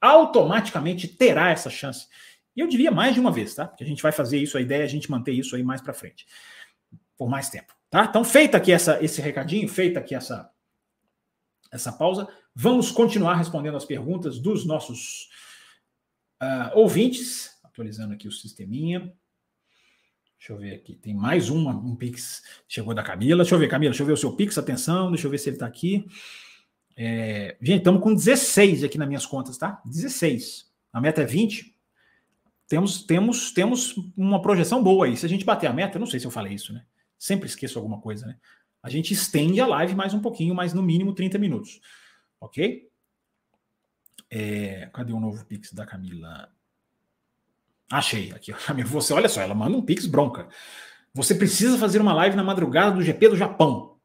[0.00, 2.06] automaticamente terá essa chance
[2.56, 3.68] e eu diria mais de uma vez, tá?
[3.68, 5.82] Que a gente vai fazer isso, a ideia é a gente manter isso aí mais
[5.82, 6.26] para frente,
[7.16, 8.06] por mais tempo, tá?
[8.06, 10.50] Então, feita aqui essa, esse recadinho, feita aqui essa,
[11.70, 15.28] essa pausa, vamos continuar respondendo as perguntas dos nossos
[16.42, 19.12] uh, ouvintes, atualizando aqui o sisteminha.
[20.38, 23.42] Deixa eu ver aqui, tem mais uma, um Pix chegou da Camila.
[23.42, 25.48] Deixa eu ver, Camila, deixa eu ver o seu Pix, atenção, deixa eu ver se
[25.48, 26.06] ele está aqui.
[26.96, 29.82] É, gente, estamos com 16 aqui nas minhas contas, tá?
[29.84, 30.70] 16.
[30.92, 31.76] A meta é 20,
[32.68, 35.16] temos, temos, temos uma projeção boa aí.
[35.16, 36.84] Se a gente bater a meta, eu não sei se eu falei isso, né?
[37.18, 38.36] Sempre esqueço alguma coisa, né?
[38.82, 41.80] A gente estende a live mais um pouquinho, mais no mínimo 30 minutos.
[42.40, 42.88] Ok?
[44.30, 46.50] É, cadê o novo Pix da Camila?
[47.90, 48.52] Achei aqui.
[48.86, 50.48] Você, olha só, ela manda um Pix bronca.
[51.14, 53.96] Você precisa fazer uma live na madrugada do GP do Japão.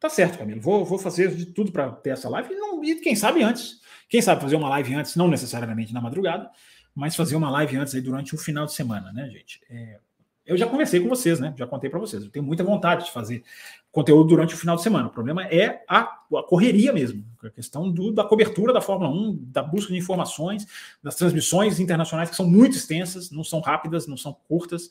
[0.00, 0.60] Tá certo, Camila.
[0.60, 2.52] Vou, vou fazer de tudo para ter essa live.
[2.52, 3.80] E, não, e quem sabe antes.
[4.08, 6.50] Quem sabe fazer uma live antes, não necessariamente na madrugada
[6.96, 9.60] mas fazer uma live antes aí durante o final de semana, né, gente?
[9.68, 9.98] É,
[10.46, 11.52] eu já conversei com vocês, né?
[11.58, 12.24] Já contei para vocês.
[12.24, 13.44] Eu tenho muita vontade de fazer
[13.92, 15.08] conteúdo durante o final de semana.
[15.08, 19.36] O problema é a, a correria mesmo, a questão do, da cobertura da Fórmula 1,
[19.52, 20.66] da busca de informações,
[21.02, 24.88] das transmissões internacionais que são muito extensas, não são rápidas, não são curtas.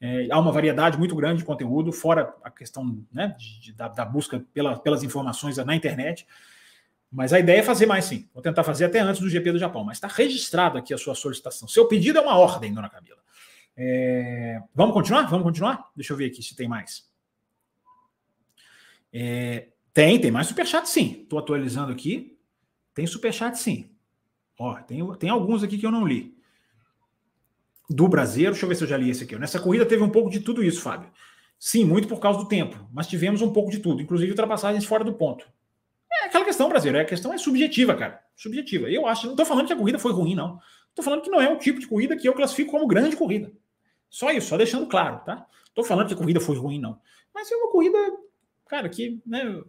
[0.00, 3.88] É, há uma variedade muito grande de conteúdo, fora a questão né, de, de, da,
[3.88, 6.26] da, busca pela, pelas informações na internet.
[7.10, 8.28] Mas a ideia é fazer mais sim.
[8.34, 9.82] Vou tentar fazer até antes do GP do Japão.
[9.82, 11.66] Mas está registrado aqui a sua solicitação.
[11.66, 13.18] Seu pedido é uma ordem, dona Camila.
[13.76, 14.60] É...
[14.74, 15.28] Vamos continuar?
[15.28, 15.90] Vamos continuar?
[15.96, 17.08] Deixa eu ver aqui se tem mais.
[19.12, 19.68] É...
[19.98, 21.22] Tem, tem mais superchat sim.
[21.24, 22.38] Estou atualizando aqui.
[22.94, 23.90] Tem superchat sim.
[24.56, 26.38] Ó, tem, tem alguns aqui que eu não li.
[27.90, 29.36] Do Brasileiro, deixa eu ver se eu já li esse aqui.
[29.36, 31.10] Nessa corrida teve um pouco de tudo isso, Fábio.
[31.58, 35.02] Sim, muito por causa do tempo, mas tivemos um pouco de tudo, inclusive ultrapassagens fora
[35.02, 35.44] do ponto.
[36.12, 37.04] É aquela questão, brasileiro.
[37.04, 38.22] A questão é subjetiva, cara.
[38.36, 38.88] Subjetiva.
[38.88, 39.26] Eu acho.
[39.26, 40.60] Não estou falando que a corrida foi ruim, não.
[40.90, 43.50] Estou falando que não é um tipo de corrida que eu classifico como grande corrida.
[44.08, 45.44] Só isso, só deixando claro, tá?
[45.66, 47.00] Estou falando que a corrida foi ruim, não.
[47.34, 47.98] Mas é uma corrida,
[48.68, 49.60] cara, que né,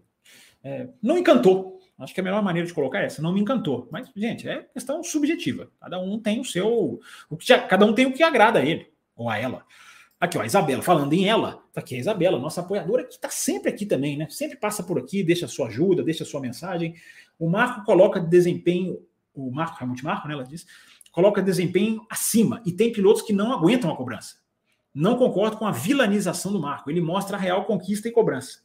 [0.64, 1.80] é, não encantou.
[1.98, 3.88] Acho que a melhor maneira de colocar é essa, não me encantou.
[3.92, 5.70] Mas, gente, é questão subjetiva.
[5.82, 7.00] Cada um tem o seu.
[7.30, 9.66] O que, cada um tem o que agrada a ele ou a ela.
[10.20, 13.30] Aqui, ó, a Isabela, falando em ela, tá aqui a Isabela, nossa apoiadora, que está
[13.30, 14.28] sempre aqui também, né?
[14.30, 16.96] Sempre passa por aqui, deixa a sua ajuda, deixa a sua mensagem.
[17.38, 19.00] O Marco coloca desempenho,
[19.34, 20.34] o Marco, Ramute Marco, né?
[20.34, 20.66] Ela diz,
[21.12, 22.62] coloca desempenho acima.
[22.66, 24.36] E tem pilotos que não aguentam a cobrança.
[24.94, 26.90] Não concordo com a vilanização do Marco.
[26.90, 28.60] Ele mostra a real conquista e cobrança.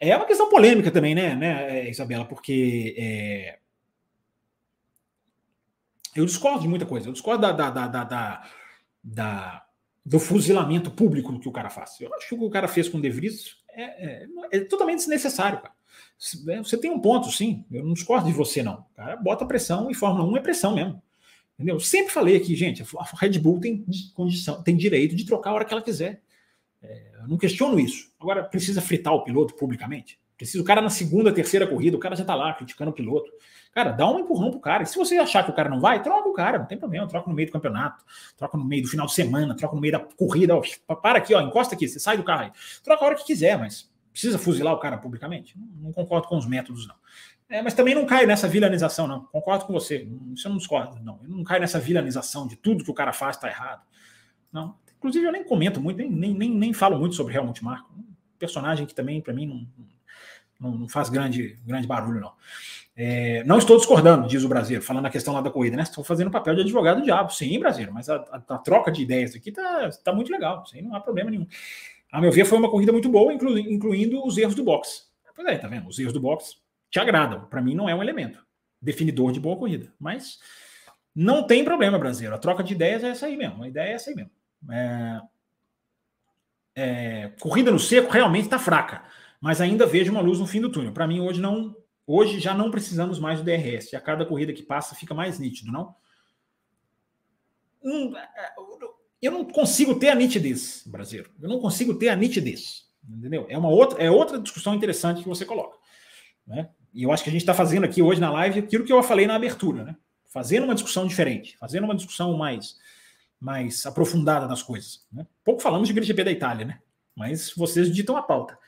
[0.00, 2.24] É uma questão polêmica também, né, né Isabela?
[2.24, 3.58] Porque é...
[6.14, 7.08] eu discordo de muita coisa.
[7.08, 8.50] Eu discordo da, da, da, da,
[9.02, 9.68] da
[10.08, 12.00] do fuzilamento público que o cara faz.
[12.00, 14.60] Eu acho que o que o cara fez com o De Vries é, é, é,
[14.60, 15.74] totalmente desnecessário, cara.
[16.48, 17.64] É, você tem um ponto, sim.
[17.70, 18.86] Eu não discordo de você, não.
[18.92, 21.02] O cara bota pressão e Fórmula 1 é pressão mesmo.
[21.54, 21.76] Entendeu?
[21.76, 23.84] Eu sempre falei aqui, gente, a Red Bull tem
[24.14, 26.22] condição, tem direito de trocar a hora que ela quiser.
[26.82, 28.10] É, eu não questiono isso.
[28.20, 30.18] Agora, precisa fritar o piloto publicamente?
[30.36, 33.30] Precisa o cara na segunda, terceira corrida, o cara já tá lá criticando o piloto.
[33.72, 34.82] Cara, dá um empurrão pro cara.
[34.82, 37.06] E se você achar que o cara não vai, troca o cara, não tem problema.
[37.08, 38.04] Troca no meio do campeonato,
[38.36, 40.54] troca no meio do final de semana, troca no meio da corrida.
[40.56, 42.52] Ó, para aqui, ó, encosta aqui, você sai do carro aí.
[42.82, 45.58] Troca a hora que quiser, mas precisa fuzilar o cara publicamente?
[45.58, 46.94] Não, não concordo com os métodos, não.
[47.48, 49.24] É, mas também não cai nessa vilanização, não.
[49.24, 50.06] Concordo com você.
[50.34, 51.18] Isso eu não discordo, não.
[51.22, 53.82] Eu não caio nessa vilanização de tudo que o cara faz está errado.
[54.52, 54.76] Não.
[54.98, 57.90] Inclusive, eu nem comento muito, nem, nem, nem, nem falo muito sobre Helmut Marko.
[57.96, 58.04] Um
[58.38, 59.66] personagem que também, para mim, não,
[60.60, 62.32] não, não, faz grande, grande barulho, não.
[62.96, 65.84] É, não estou discordando, diz o brasileiro, falando a questão lá da corrida, né?
[65.84, 67.32] Estou fazendo papel de advogado diabo.
[67.32, 70.64] Sim, brasileiro, mas a, a, a, troca de ideias aqui tá, tá muito legal.
[70.66, 71.46] Isso não há problema nenhum.
[72.10, 75.02] A meu ver, foi uma corrida muito boa, inclu, incluindo os erros do boxe.
[75.36, 75.88] Pois é, tá vendo?
[75.88, 76.56] Os erros do boxe
[76.90, 77.44] te agradam.
[77.44, 78.44] Para mim, não é um elemento
[78.82, 79.92] definidor de boa corrida.
[80.00, 80.40] Mas
[81.14, 82.34] não tem problema, brasileiro.
[82.34, 83.62] A troca de ideias é essa aí mesmo.
[83.62, 84.32] A ideia é essa aí mesmo.
[84.70, 85.20] É...
[86.74, 87.28] É...
[87.40, 89.02] Corrida no seco realmente está fraca,
[89.40, 90.92] mas ainda vejo uma luz no fim do túnel.
[90.92, 91.76] Para mim, hoje não.
[92.06, 93.92] Hoje já não precisamos mais do DRS.
[93.94, 95.94] A cada corrida que passa fica mais nítido, não?
[97.84, 98.14] Hum,
[99.20, 101.30] eu não consigo ter a nitidez, brasileiro.
[101.40, 102.88] Eu não consigo ter a nitidez.
[103.08, 103.46] Entendeu?
[103.48, 105.76] É uma outra, é outra discussão interessante que você coloca.
[106.46, 106.68] Né?
[106.92, 109.02] E eu acho que a gente está fazendo aqui hoje na live aquilo que eu
[109.02, 109.96] falei na abertura, né?
[110.26, 112.76] Fazendo uma discussão diferente, fazendo uma discussão mais,
[113.40, 115.06] mais aprofundada das coisas.
[115.12, 115.26] Né?
[115.44, 116.80] Pouco falamos de GP da Itália, né?
[117.14, 118.58] Mas vocês ditam a pauta.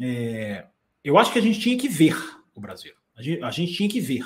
[0.00, 0.66] É,
[1.04, 2.16] eu acho que a gente tinha que ver
[2.54, 2.92] o Brasil.
[3.16, 4.24] A gente, a gente tinha que ver.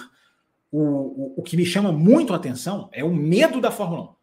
[0.71, 4.17] O, o, o, que me chama muito a atenção é o medo da Fórmula 1.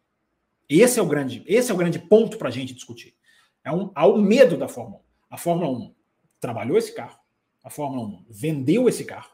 [0.68, 3.14] Esse é o grande, esse é o grande ponto para a gente discutir.
[3.62, 5.04] É um, há o medo da Fórmula 1.
[5.30, 5.94] A Fórmula 1
[6.40, 7.18] trabalhou esse carro,
[7.62, 9.30] a Fórmula 1 vendeu esse carro,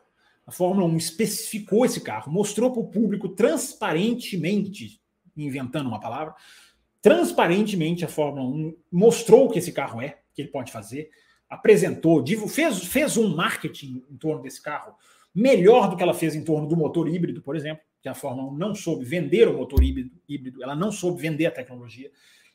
[0.47, 5.01] a Fórmula 1 especificou esse carro, mostrou para o público transparentemente,
[5.37, 6.35] inventando uma palavra,
[7.03, 11.11] transparentemente a Fórmula 1 mostrou o que esse carro é, que ele pode fazer,
[11.49, 14.95] apresentou, fez, fez um marketing em torno desse carro
[15.35, 18.51] melhor do que ela fez em torno do motor híbrido, por exemplo, que a Fórmula
[18.53, 22.11] 1 não soube vender o motor híbrido, híbrido ela não soube vender a tecnologia.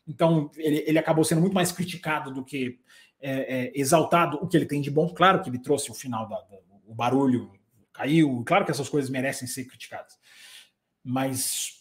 [0.07, 2.79] Então, ele, ele acabou sendo muito mais criticado do que
[3.19, 5.09] é, é, exaltado o que ele tem de bom.
[5.09, 6.43] Claro que ele trouxe o final da,
[6.85, 7.51] o barulho
[7.91, 8.43] caiu.
[8.45, 10.17] Claro que essas coisas merecem ser criticadas,
[11.03, 11.74] mas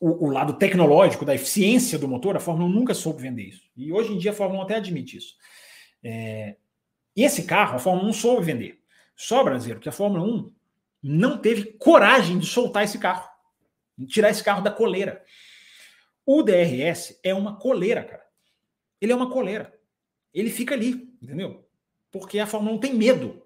[0.00, 3.62] o, o, lado tecnológico da eficiência do motor, a Fórmula 1 nunca soube vender isso.
[3.76, 5.34] E hoje em dia a Fórmula 1 até admite isso.
[6.02, 6.56] É,
[7.14, 8.80] esse carro a Fórmula 1 soube vender.
[9.14, 10.52] Só, brasileiro, que a Fórmula 1
[11.02, 13.28] não teve coragem de soltar esse carro,
[13.96, 15.22] de tirar esse carro da coleira.
[16.24, 18.24] O DRS é uma coleira, cara.
[19.00, 19.76] Ele é uma coleira
[20.36, 21.66] ele fica ali, entendeu?
[22.12, 23.42] Porque a Fórmula 1 tem medo.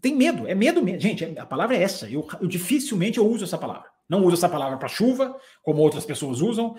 [0.00, 1.00] Tem medo, é medo mesmo.
[1.00, 2.10] Gente, a palavra é essa.
[2.10, 3.88] Eu, eu dificilmente eu uso essa palavra.
[4.12, 6.76] Não uso essa palavra para chuva, como outras pessoas usam.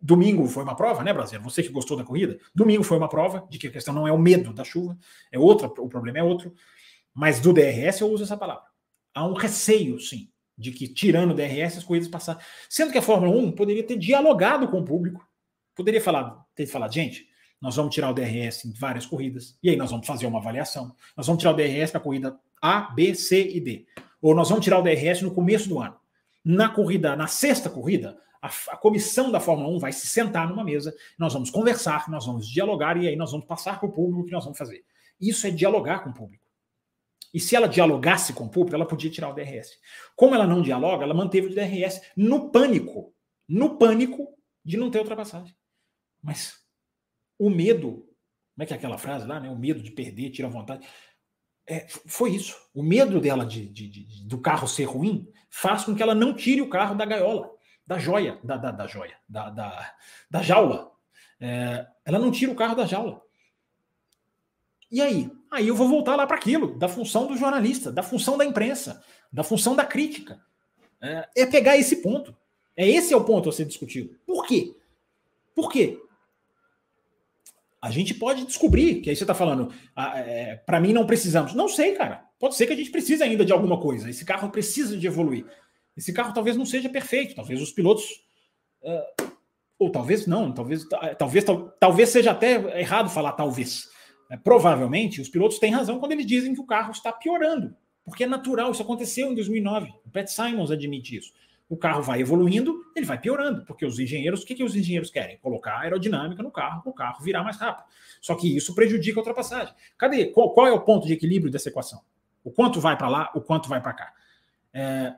[0.00, 1.42] Domingo foi uma prova, né, Brasil?
[1.42, 2.38] Você que gostou da corrida.
[2.54, 4.96] Domingo foi uma prova de que a questão não é o medo da chuva,
[5.32, 6.54] é outra, o problema é outro.
[7.12, 8.62] Mas do DRS eu uso essa palavra.
[9.12, 12.38] Há um receio, sim, de que tirando o DRS as corridas passar.
[12.70, 15.26] Sendo que a Fórmula 1 poderia ter dialogado com o público.
[15.74, 17.26] Poderia falar, ter falado, gente,
[17.60, 20.94] nós vamos tirar o DRS em várias corridas, e aí nós vamos fazer uma avaliação.
[21.16, 23.86] Nós vamos tirar o DRS para a corrida A, B, C e D.
[24.22, 25.96] Ou nós vamos tirar o DRS no começo do ano.
[26.48, 30.62] Na corrida, na sexta corrida, a, a, comissão da Fórmula 1 vai se sentar numa
[30.62, 34.20] mesa, nós vamos conversar, nós vamos dialogar e aí nós vamos passar para o público
[34.20, 34.84] o que nós vamos fazer.
[35.20, 36.46] Isso é dialogar com o público.
[37.34, 39.72] E se ela dialogasse com o público, como podia tirar o DRS.
[40.14, 43.12] Como ela não dialoga, ela manteve o DRS no pânico,
[43.48, 44.32] no pânico
[44.64, 45.52] de não ter ultrapassagem.
[46.22, 46.60] Mas
[47.36, 48.08] o medo,
[48.54, 49.50] como é que é aquela frase lá, né?
[49.50, 50.86] O medo de perder, tira a vontade.
[51.66, 52.56] É, foi isso.
[52.74, 56.34] O medo dela de, de, de, do carro ser ruim faz com que ela não
[56.34, 57.50] tire o carro da gaiola.
[57.86, 59.94] da joia, da, da, da joia, da, da,
[60.30, 60.92] da jaula.
[61.40, 63.22] É, ela não tira o carro da jaula.
[64.90, 65.30] E aí?
[65.50, 69.02] Aí eu vou voltar lá para aquilo, da função do jornalista, da função da imprensa,
[69.32, 70.40] da função da crítica.
[71.00, 72.36] É, é, pegar esse ponto.
[72.76, 74.16] É esse é o ponto a ser discutido.
[74.26, 74.76] Por quê?
[75.54, 75.98] Por quê?
[77.86, 81.54] A gente pode descobrir, que aí você está falando, ah, é, para mim não precisamos.
[81.54, 82.24] Não sei, cara.
[82.36, 84.10] Pode ser que a gente precise ainda de alguma coisa.
[84.10, 85.46] Esse carro precisa de evoluir.
[85.96, 87.36] Esse carro talvez não seja perfeito.
[87.36, 88.04] Talvez os pilotos.
[88.82, 89.30] Uh,
[89.78, 90.84] ou talvez não, talvez,
[91.16, 91.44] talvez,
[91.78, 93.88] talvez seja até errado falar talvez.
[94.28, 98.24] É, provavelmente, os pilotos têm razão quando eles dizem que o carro está piorando, porque
[98.24, 99.92] é natural, isso aconteceu em 2009.
[100.04, 101.32] O Pat Simons admite isso.
[101.68, 105.10] O carro vai evoluindo, ele vai piorando, porque os engenheiros, o que, que os engenheiros
[105.10, 105.38] querem?
[105.38, 107.86] Colocar aerodinâmica no carro, para o carro virar mais rápido.
[108.20, 109.74] Só que isso prejudica a ultrapassagem.
[109.98, 110.26] Cadê?
[110.26, 112.00] Qual, qual é o ponto de equilíbrio dessa equação?
[112.44, 114.12] O quanto vai para lá, o quanto vai para cá?
[114.72, 115.14] É,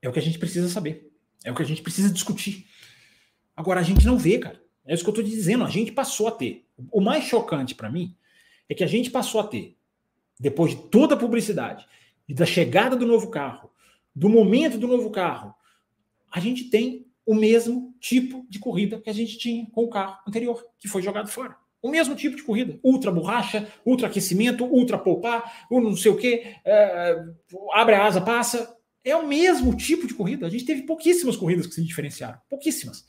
[0.00, 1.12] é o que a gente precisa saber.
[1.44, 2.66] É o que a gente precisa discutir.
[3.54, 4.62] Agora, a gente não vê, cara.
[4.86, 5.64] É isso que eu estou dizendo.
[5.64, 6.66] A gente passou a ter.
[6.90, 8.16] O mais chocante para mim
[8.68, 9.76] é que a gente passou a ter,
[10.40, 11.86] depois de toda a publicidade
[12.28, 13.70] e da chegada do novo carro,
[14.14, 15.54] do momento do novo carro,
[16.30, 20.18] a gente tem o mesmo tipo de corrida que a gente tinha com o carro
[20.26, 21.56] anterior, que foi jogado fora.
[21.82, 22.78] O mesmo tipo de corrida.
[22.82, 27.22] Ultra borracha, ultra aquecimento, ultra poupar, ou não sei o quê, é,
[27.72, 28.74] abre a asa, passa.
[29.04, 30.46] É o mesmo tipo de corrida.
[30.46, 32.38] A gente teve pouquíssimas corridas que se diferenciaram.
[32.48, 33.04] Pouquíssimas.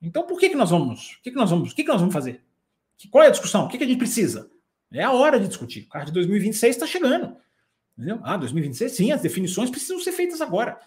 [0.00, 1.16] Então, por que, que nós vamos?
[1.18, 1.72] O que, que nós vamos?
[1.72, 2.42] O que, que nós vamos fazer?
[3.10, 3.66] Qual é a discussão?
[3.66, 4.48] O que, que a gente precisa?
[4.92, 5.82] É a hora de discutir.
[5.82, 7.36] O carro de 2026 está chegando.
[7.96, 8.20] Entendeu?
[8.22, 10.78] Ah, 2026, sim, as definições precisam ser feitas agora.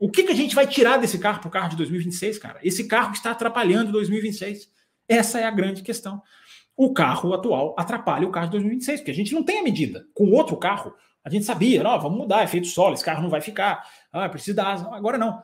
[0.00, 2.58] O que, que a gente vai tirar desse carro para o carro de 2026, cara?
[2.62, 4.68] Esse carro está atrapalhando 2026.
[5.08, 6.22] Essa é a grande questão.
[6.76, 10.06] O carro atual atrapalha o carro de 2026, porque a gente não tem a medida.
[10.14, 10.94] Com outro carro,
[11.24, 14.56] a gente sabia, não, vamos mudar, efeito solo, esse carro não vai ficar, ah, precisa
[14.56, 14.88] da asa.
[14.94, 15.42] Agora não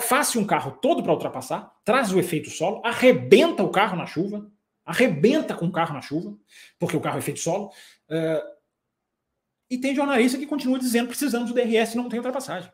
[0.00, 4.46] faça um carro todo para ultrapassar, traz o efeito solo, arrebenta o carro na chuva,
[4.84, 6.34] arrebenta com o carro na chuva,
[6.78, 7.70] porque o carro é efeito solo.
[8.08, 8.59] Uh,
[9.70, 12.70] e tem jornalista que continua dizendo precisamos do DRS não tem ultrapassagem.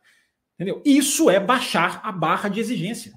[0.54, 0.82] Entendeu?
[0.84, 3.12] Isso é baixar a barra de exigência.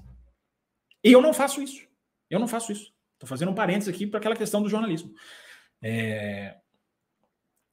[1.02, 1.82] E eu não faço isso.
[2.28, 2.92] Eu não faço isso.
[3.14, 5.12] Estou fazendo um parênteses aqui para aquela questão do jornalismo.
[5.82, 6.56] É...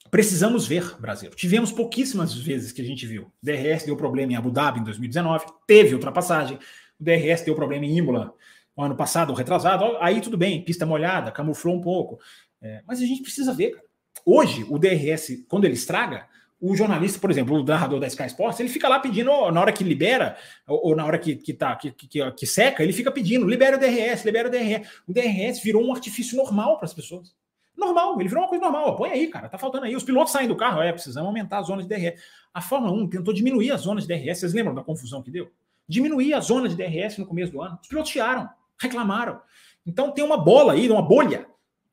[0.09, 1.29] Precisamos ver, Brasil.
[1.31, 3.23] Tivemos pouquíssimas vezes que a gente viu.
[3.23, 6.57] O DRS deu problema em Abu Dhabi em 2019, teve ultrapassagem.
[6.97, 8.33] O DRS deu problema em Imola
[8.75, 9.97] no ano passado, retrasado.
[9.99, 12.19] Aí tudo bem, pista molhada, camuflou um pouco.
[12.61, 13.86] É, mas a gente precisa ver, cara.
[14.25, 16.27] Hoje, o DRS, quando ele estraga,
[16.59, 19.71] o jornalista, por exemplo, o narrador da Sky Sports, ele fica lá pedindo, na hora
[19.71, 20.35] que libera,
[20.67, 23.77] ou, ou na hora que, que, tá, que, que, que, seca, ele fica pedindo, libera
[23.77, 24.87] o DRS, libera o DRS.
[25.07, 27.35] O DRS virou um artifício normal para as pessoas.
[27.77, 28.95] Normal, ele virou uma coisa normal.
[28.95, 29.95] Põe aí, cara, tá faltando aí.
[29.95, 32.19] Os pilotos saem do carro, é, precisamos aumentar as zonas de DRS.
[32.51, 34.39] A Fórmula 1 tentou diminuir as zonas de DRS.
[34.39, 35.51] Vocês lembram da confusão que deu?
[35.87, 37.77] Diminuir a zona de DRS no começo do ano.
[37.79, 38.49] Os pilotos chiaram,
[38.81, 39.39] reclamaram.
[39.85, 41.45] Então tem uma bola aí, uma bolha,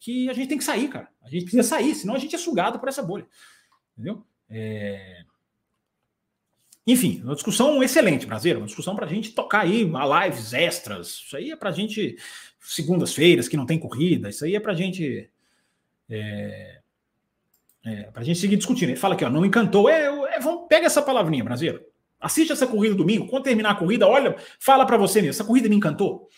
[0.04, 1.08] que a gente tem que sair, cara.
[1.22, 3.26] A gente precisa sair, senão a gente é sugado por essa bolha.
[3.94, 4.22] Entendeu?
[4.50, 5.24] É...
[6.86, 8.60] Enfim, uma discussão excelente, Brasileiro.
[8.60, 11.08] Uma discussão para a gente tocar aí lives extras.
[11.08, 12.18] Isso aí é para a gente,
[12.60, 14.28] segundas-feiras que não tem corrida.
[14.28, 15.30] Isso aí é para a gente
[16.10, 16.80] é,
[17.82, 18.90] é, para a gente seguir discutindo.
[18.90, 19.88] Ele fala aqui, ó, não encantou.
[19.88, 21.82] É, é, vamos, pega essa palavrinha, brasileiro.
[22.20, 23.26] Assiste essa corrida domingo.
[23.26, 25.30] Quando terminar a corrida, olha, fala para você mesmo.
[25.30, 26.28] Essa corrida me encantou.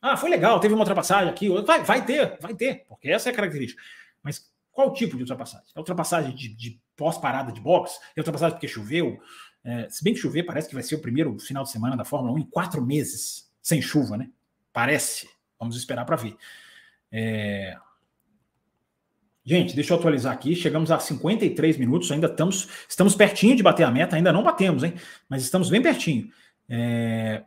[0.00, 1.48] Ah, foi legal, teve uma ultrapassagem aqui.
[1.62, 3.82] Vai, vai ter, vai ter, porque essa é a característica.
[4.22, 5.66] Mas qual tipo de ultrapassagem?
[5.74, 7.98] É ultrapassagem de, de pós-parada de boxe?
[8.16, 9.18] É ultrapassagem porque choveu?
[9.64, 12.04] É, se bem que chover, parece que vai ser o primeiro final de semana da
[12.04, 14.30] Fórmula 1 em quatro meses sem chuva, né?
[14.72, 15.28] Parece.
[15.58, 16.36] Vamos esperar para ver.
[17.10, 17.76] É,
[19.48, 20.54] Gente, deixa eu atualizar aqui.
[20.54, 24.84] Chegamos a 53 minutos, ainda estamos, estamos pertinho de bater a meta, ainda não batemos,
[24.84, 24.92] hein?
[25.26, 26.28] Mas estamos bem pertinho.
[26.68, 27.42] É...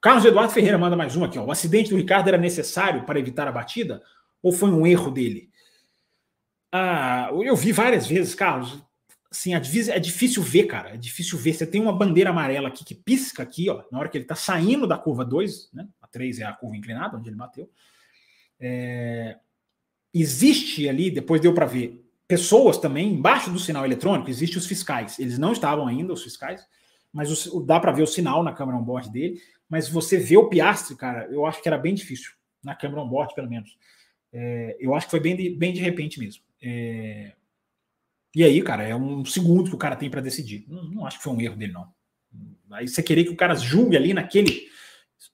[0.00, 1.38] Carlos Eduardo Ferreira manda mais uma aqui.
[1.38, 1.44] Ó.
[1.44, 4.02] O acidente do Ricardo era necessário para evitar a batida
[4.42, 5.50] ou foi um erro dele?
[6.70, 8.82] Ah, eu vi várias vezes, Carlos.
[9.30, 9.60] Assim, é
[9.98, 10.94] difícil ver, cara.
[10.94, 11.54] É difícil ver.
[11.54, 14.34] Você tem uma bandeira amarela aqui que pisca aqui, ó, na hora que ele está
[14.34, 15.86] saindo da curva 2, né?
[16.00, 17.68] A 3 é a curva inclinada, onde ele bateu.
[18.60, 19.36] É
[20.18, 25.18] existe ali, depois deu para ver, pessoas também embaixo do sinal eletrônico, existe os fiscais.
[25.18, 26.66] Eles não estavam ainda, os fiscais,
[27.16, 29.40] mas o, dá para ver o sinal na câmera on-board dele.
[29.70, 33.34] Mas você vê o Piastre, cara, eu acho que era bem difícil, na câmera on-board,
[33.34, 33.74] pelo menos.
[34.30, 36.42] É, eu acho que foi bem de, bem de repente mesmo.
[36.62, 37.32] É,
[38.34, 40.66] e aí, cara, é um segundo que o cara tem para decidir.
[40.68, 41.90] Não, não, acho que foi um erro dele, não.
[42.70, 44.68] Aí você querer que o cara julgue ali naquele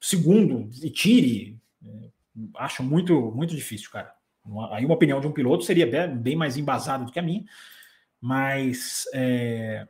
[0.00, 2.10] segundo e tire, é,
[2.58, 4.14] acho muito, muito difícil, cara.
[4.70, 7.44] Aí uma opinião de um piloto seria bem, bem mais embasada do que a minha,
[8.20, 9.84] mas é,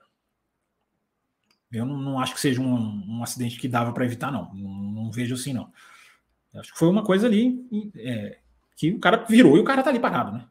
[1.72, 4.52] Eu não, não acho que seja um, um acidente que dava para evitar, não.
[4.54, 4.92] não.
[4.92, 5.10] não.
[5.10, 5.72] vejo assim, não.
[6.54, 7.66] Acho que foi uma coisa ali
[7.96, 8.38] é,
[8.76, 10.44] que o cara virou e o cara tá ali parado, né?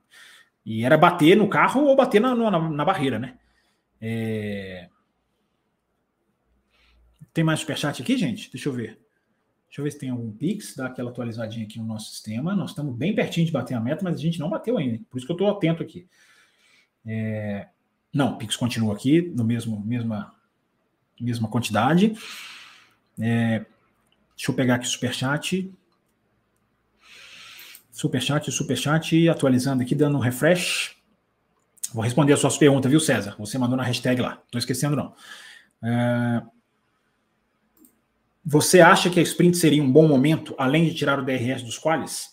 [0.65, 3.37] E era bater no carro ou bater na, na, na barreira, né?
[3.99, 4.89] É...
[7.33, 8.51] Tem mais superchat aqui, gente?
[8.51, 8.99] Deixa eu ver.
[9.67, 12.55] Deixa eu ver se tem algum Pix, dá aquela atualizadinha aqui no nosso sistema.
[12.55, 14.99] Nós estamos bem pertinho de bater a meta, mas a gente não bateu ainda.
[15.09, 16.07] Por isso que eu estou atento aqui.
[17.05, 17.69] É...
[18.13, 20.35] Não, Pix continua aqui, no mesmo mesma,
[21.21, 22.15] mesma quantidade.
[23.19, 23.65] É...
[24.35, 25.71] Deixa eu pegar aqui o superchat.
[27.91, 30.95] Superchat, superchat, atualizando aqui, dando um refresh.
[31.93, 33.35] Vou responder a suas perguntas, viu, César?
[33.37, 34.41] Você mandou na hashtag lá.
[34.45, 35.13] Estou esquecendo, não.
[35.83, 36.41] É...
[38.43, 41.77] Você acha que a sprint seria um bom momento, além de tirar o DRS dos
[41.77, 42.31] quales?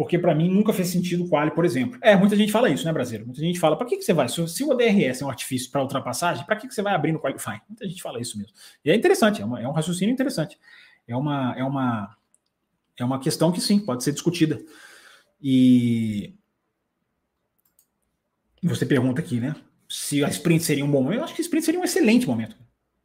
[0.00, 1.98] Porque para mim nunca fez sentido o quali, por exemplo.
[2.00, 3.26] É, muita gente fala isso, né, brasileiro?
[3.26, 4.30] Muita gente fala, para que, que você vai?
[4.30, 7.12] Se, se o DRS é um artifício para ultrapassagem, para que, que você vai abrir
[7.12, 7.60] no qualifying?
[7.68, 8.50] Muita gente fala isso mesmo.
[8.82, 10.58] E é interessante, é, uma, é um raciocínio interessante.
[11.06, 12.16] É uma, é, uma,
[12.98, 14.58] é uma questão que sim, pode ser discutida.
[15.38, 16.34] E
[18.62, 19.54] você pergunta aqui, né?
[19.86, 22.26] Se a sprint seria um bom momento, eu acho que a sprint seria um excelente
[22.26, 22.56] momento.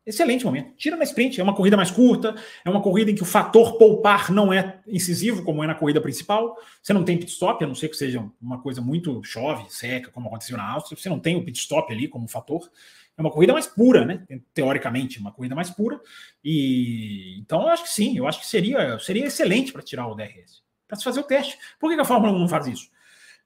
[0.05, 0.75] Excelente momento.
[0.75, 1.39] Tira na sprint.
[1.39, 4.79] É uma corrida mais curta, é uma corrida em que o fator poupar não é
[4.87, 6.55] incisivo, como é na corrida principal.
[6.81, 10.11] Você não tem pit stop, a não ser que seja uma coisa muito chove, seca,
[10.11, 10.95] como aconteceu na Áustria.
[10.95, 12.69] Você não tem o pit stop ali como fator.
[13.17, 14.23] É uma corrida mais pura, né?
[14.53, 15.99] Teoricamente, uma corrida mais pura.
[16.43, 20.13] E então eu acho que sim, eu acho que seria, seria excelente para tirar o
[20.13, 21.57] DRS, para se fazer o teste.
[21.79, 22.91] Por que a Fórmula 1 não faz isso?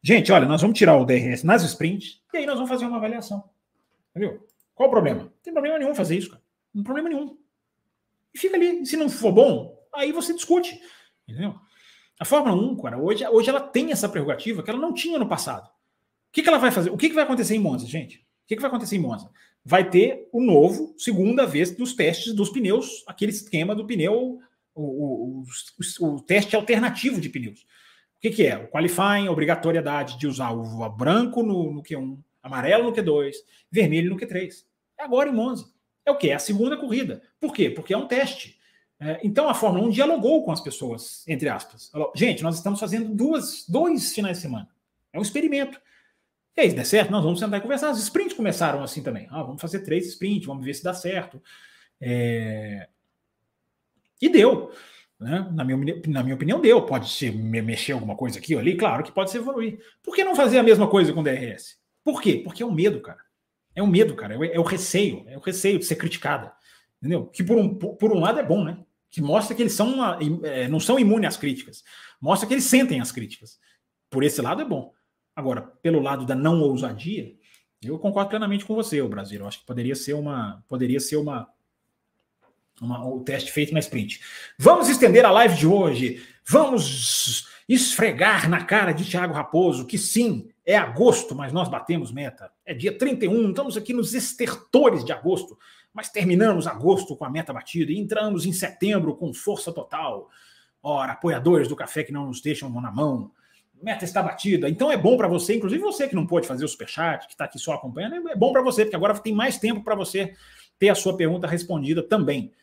[0.02, 2.98] Gente, olha, nós vamos tirar o DRS nas sprints e aí nós vamos fazer uma
[2.98, 3.44] avaliação.
[4.10, 4.46] Entendeu?
[4.74, 5.24] Qual o problema?
[5.24, 6.42] Não tem problema nenhum fazer isso, cara.
[6.74, 7.38] Não problema nenhum.
[8.34, 8.86] E fica ali.
[8.86, 10.80] Se não for bom, aí você discute.
[11.28, 11.56] Entendeu?
[12.20, 15.30] A Fórmula 1, cara, hoje, hoje ela tem essa prerrogativa que ela não tinha no
[15.30, 15.68] passado.
[15.68, 16.90] O que, que ela vai fazer?
[16.90, 18.18] O que, que vai acontecer em Monza, gente?
[18.18, 19.30] O que, que vai acontecer em Monza?
[19.64, 24.40] Vai ter o novo, segunda vez dos testes dos pneus, aquele esquema do pneu,
[24.76, 25.44] o, o,
[26.00, 27.62] o, o teste alternativo de pneus.
[27.62, 28.58] O que, que, é?
[28.58, 33.34] O qualifying, obrigatoriedade de usar o branco no, no Q1, amarelo no Q2,
[33.72, 34.66] vermelho no Q3.
[35.00, 35.66] É agora em Monza.
[36.10, 36.30] É o que?
[36.30, 37.22] É a segunda corrida.
[37.40, 37.70] Por quê?
[37.70, 38.60] Porque é um teste.
[39.00, 41.90] É, então a Fórmula 1 dialogou com as pessoas, entre aspas.
[41.90, 44.68] Falou, gente, nós estamos fazendo duas, dois finais de semana.
[45.14, 45.80] É um experimento.
[46.58, 47.92] E aí, se der certo, nós vamos sentar e conversar.
[47.92, 49.28] As sprints começaram assim também.
[49.30, 51.42] Ah, vamos fazer três sprints, vamos ver se dá certo.
[52.02, 52.90] É...
[54.20, 54.72] E deu.
[55.20, 55.48] Né?
[55.54, 56.82] Na, minha, na minha opinião, deu.
[56.86, 58.76] Pode ser mexer alguma coisa aqui ou ali?
[58.76, 59.80] Claro que pode se evoluir.
[60.04, 61.78] Por que não fazer a mesma coisa com o DRS?
[62.04, 62.42] Por quê?
[62.44, 63.29] Porque é o medo, cara.
[63.80, 64.36] É o medo, cara.
[64.36, 65.24] É, é o receio.
[65.28, 66.52] É o receio de ser criticada.
[66.98, 67.28] Entendeu?
[67.28, 68.78] Que por um, por um lado é bom, né?
[69.10, 71.82] Que mostra que eles são uma, é, não são imunes às críticas.
[72.20, 73.58] Mostra que eles sentem as críticas.
[74.10, 74.94] Por esse lado é bom.
[75.34, 77.34] Agora, pelo lado da não ousadia,
[77.82, 79.40] eu concordo plenamente com você, o Brasil.
[79.40, 81.48] Eu acho que poderia ser uma, poderia ser uma,
[82.82, 84.20] uma, o teste feito na sprint.
[84.58, 86.22] Vamos estender a live de hoje.
[86.46, 92.52] Vamos esfregar na cara de Thiago Raposo que sim, é agosto, mas nós batemos meta.
[92.64, 95.58] É dia 31, estamos aqui nos estertores de agosto,
[95.92, 100.30] mas terminamos agosto com a meta batida e entramos em setembro com força total.
[100.84, 103.32] Ora, apoiadores do café que não nos deixam na mão.
[103.82, 104.70] Meta está batida.
[104.70, 107.46] Então é bom para você, inclusive você que não pôde fazer o superchat, que está
[107.46, 110.36] aqui só acompanhando, é bom para você, porque agora tem mais tempo para você
[110.78, 112.54] ter a sua pergunta respondida também.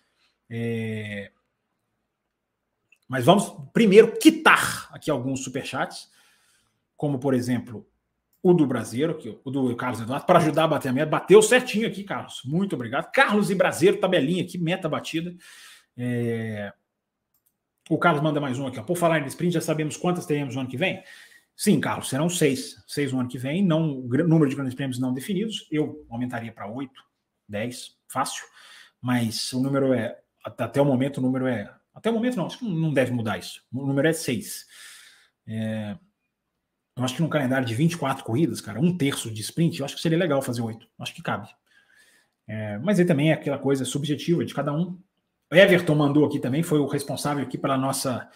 [0.48, 1.32] É...
[3.08, 6.08] Mas vamos primeiro quitar aqui alguns superchats,
[6.96, 7.84] como por exemplo
[8.48, 11.10] o do Brasileiro, aqui, o do Carlos Eduardo, para ajudar a bater a meta.
[11.10, 12.42] Bateu certinho aqui, Carlos.
[12.44, 13.10] Muito obrigado.
[13.10, 15.34] Carlos e Brasileiro, tabelinha aqui, meta batida.
[15.96, 16.72] É...
[17.90, 18.78] O Carlos manda mais um aqui.
[18.78, 18.84] Ó.
[18.84, 21.02] Por falar em sprint, já sabemos quantas teremos no ano que vem?
[21.56, 22.76] Sim, Carlos, serão seis.
[22.86, 25.66] Seis no ano que vem, não número de grandes prêmios não definidos.
[25.68, 27.02] Eu aumentaria para oito,
[27.48, 28.44] dez, fácil.
[29.00, 31.68] Mas o número é, até o momento, o número é.
[31.92, 33.60] Até o momento não, acho que não deve mudar isso.
[33.72, 34.66] O número é seis.
[35.48, 35.96] É,
[36.96, 39.94] eu acho que num calendário de 24 corridas, cara, um terço de sprint, eu acho
[39.94, 40.88] que seria legal fazer oito.
[40.98, 41.48] Acho que cabe.
[42.48, 44.98] É, mas aí também é aquela coisa subjetiva de cada um.
[45.52, 48.28] O Everton mandou aqui também, foi o responsável aqui pela nossa.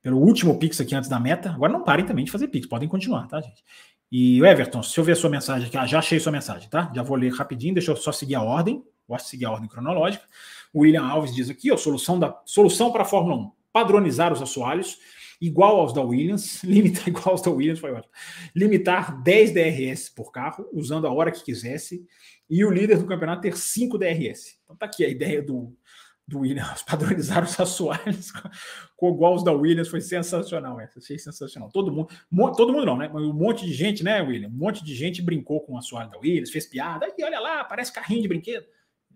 [0.00, 1.50] pelo último Pix aqui antes da meta.
[1.50, 3.64] Agora não parem também de fazer Pix, podem continuar, tá, gente?
[4.12, 6.68] E o Everton, se eu ver a sua mensagem aqui, ah, já achei sua mensagem,
[6.68, 6.92] tá?
[6.94, 8.84] Já vou ler rapidinho, deixa eu só seguir a ordem.
[9.08, 10.24] Gosto de seguir a ordem cronológica.
[10.72, 14.40] O William Alves diz aqui, ó, solução, da, solução para a Fórmula 1: padronizar os
[14.40, 14.98] assoalhos
[15.40, 18.12] igual aos da Williams, limitar igual aos da Williams foi ótimo.
[18.54, 22.06] Limitar 10 DRS por carro, usando a hora que quisesse,
[22.48, 24.58] e o líder do campeonato ter 5 DRS.
[24.64, 25.76] Então tá aqui a ideia do,
[26.26, 28.32] do Williams, padronizar os assoalhos
[28.96, 31.70] com igual os da Williams, foi sensacional essa, achei sensacional.
[31.70, 32.08] Todo mundo,
[32.56, 33.10] todo mundo não, né?
[33.12, 34.48] Um monte de gente, né, William?
[34.48, 37.64] Um monte de gente brincou com o assoalho da Williams, fez piada, e olha lá,
[37.64, 38.66] parece carrinho de brinquedo.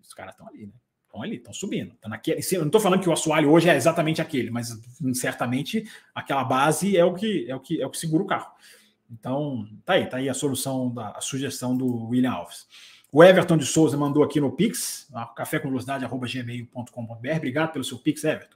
[0.01, 0.73] Os caras estão ali, né?
[1.09, 1.95] Estão ali, estão subindo.
[1.99, 4.79] Tá naquele, eu não estou falando que o assoalho hoje é exatamente aquele, mas
[5.15, 8.51] certamente aquela base é o que é o que é o que segura o carro.
[9.09, 12.67] Então, tá aí, tá aí a solução da a sugestão do William Alves.
[13.11, 17.37] O Everton de Souza mandou aqui no Pix, cafécomvelocidade.gmail.com.br.
[17.37, 18.55] Obrigado pelo seu Pix, Everton.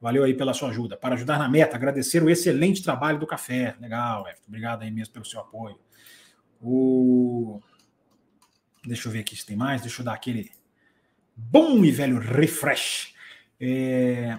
[0.00, 0.96] Valeu aí pela sua ajuda.
[0.96, 3.76] Para ajudar na meta, agradecer o excelente trabalho do café.
[3.80, 4.42] Legal, Everton.
[4.48, 5.78] Obrigado aí mesmo pelo seu apoio.
[6.60, 7.60] O...
[8.84, 9.80] Deixa eu ver aqui se tem mais.
[9.80, 10.50] Deixa eu dar aquele
[11.36, 13.14] bom e velho refresh.
[13.60, 14.38] É...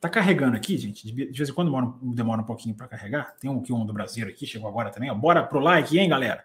[0.00, 1.10] Tá carregando aqui, gente.
[1.10, 3.36] De vez em quando demora, demora um pouquinho para carregar.
[3.38, 5.12] Tem um aqui, um do Brasil aqui, chegou agora também.
[5.14, 6.44] Bora pro like, hein, galera?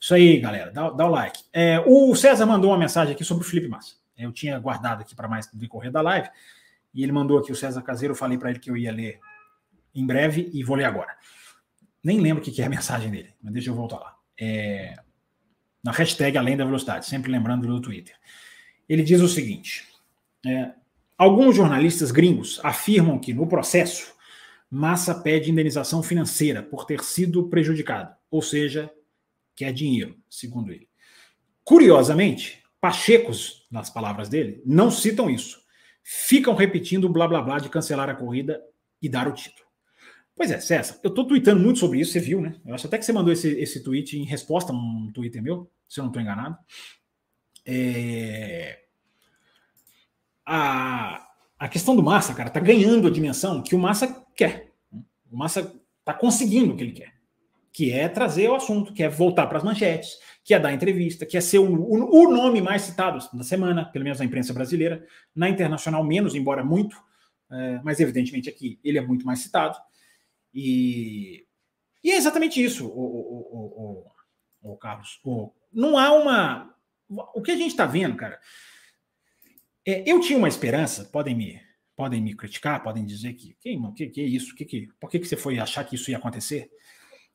[0.00, 0.72] Isso aí, galera.
[0.72, 1.44] Dá, dá o like.
[1.52, 3.94] É, o César mandou uma mensagem aqui sobre o Felipe Massa.
[4.16, 6.28] Eu tinha guardado aqui para mais decorrer da live.
[6.92, 8.12] E ele mandou aqui o César Caseiro.
[8.12, 9.20] Eu falei para ele que eu ia ler
[9.94, 11.16] em breve e vou ler agora.
[12.02, 14.16] Nem lembro o que é a mensagem dele, mas deixa eu voltar lá.
[14.40, 14.96] É,
[15.88, 18.14] na hashtag Além da Velocidade, sempre lembrando do Twitter.
[18.86, 19.88] Ele diz o seguinte:
[20.46, 20.72] é,
[21.16, 24.12] alguns jornalistas gringos afirmam que no processo
[24.70, 28.92] Massa pede indenização financeira por ter sido prejudicado, ou seja,
[29.56, 30.86] quer dinheiro, segundo ele.
[31.64, 35.58] Curiosamente, Pachecos, nas palavras dele, não citam isso.
[36.04, 38.60] Ficam repetindo blá blá blá de cancelar a corrida
[39.00, 39.66] e dar o título.
[40.36, 42.54] Pois é, César, eu estou tweetando muito sobre isso, você viu, né?
[42.66, 45.68] Eu acho até que você mandou esse, esse tweet em resposta a um Twitter meu,
[45.88, 46.56] se eu não estou enganado.
[47.66, 48.80] É...
[50.46, 51.28] A,
[51.58, 54.72] a questão do Massa, cara, tá ganhando a dimensão que o Massa quer.
[55.30, 55.74] O Massa
[56.04, 57.14] tá conseguindo o que ele quer.
[57.72, 61.26] Que é trazer o assunto, que é voltar para as manchetes, que é dar entrevista,
[61.26, 64.54] que é ser o, o, o, nome mais citado da semana, pelo menos na imprensa
[64.54, 66.96] brasileira, na internacional menos, embora muito,
[67.50, 69.76] é, mas evidentemente aqui ele é muito mais citado.
[70.54, 71.46] E,
[72.02, 74.06] e é exatamente isso, o, o,
[74.62, 75.20] o, o Carlos.
[75.22, 76.74] O, não há uma.
[77.34, 78.38] O que a gente está vendo, cara.
[79.86, 81.60] É, eu tinha uma esperança, podem me,
[81.96, 85.18] podem me criticar, podem dizer que que, que, que é isso, que, que, por que,
[85.18, 86.70] que você foi achar que isso ia acontecer?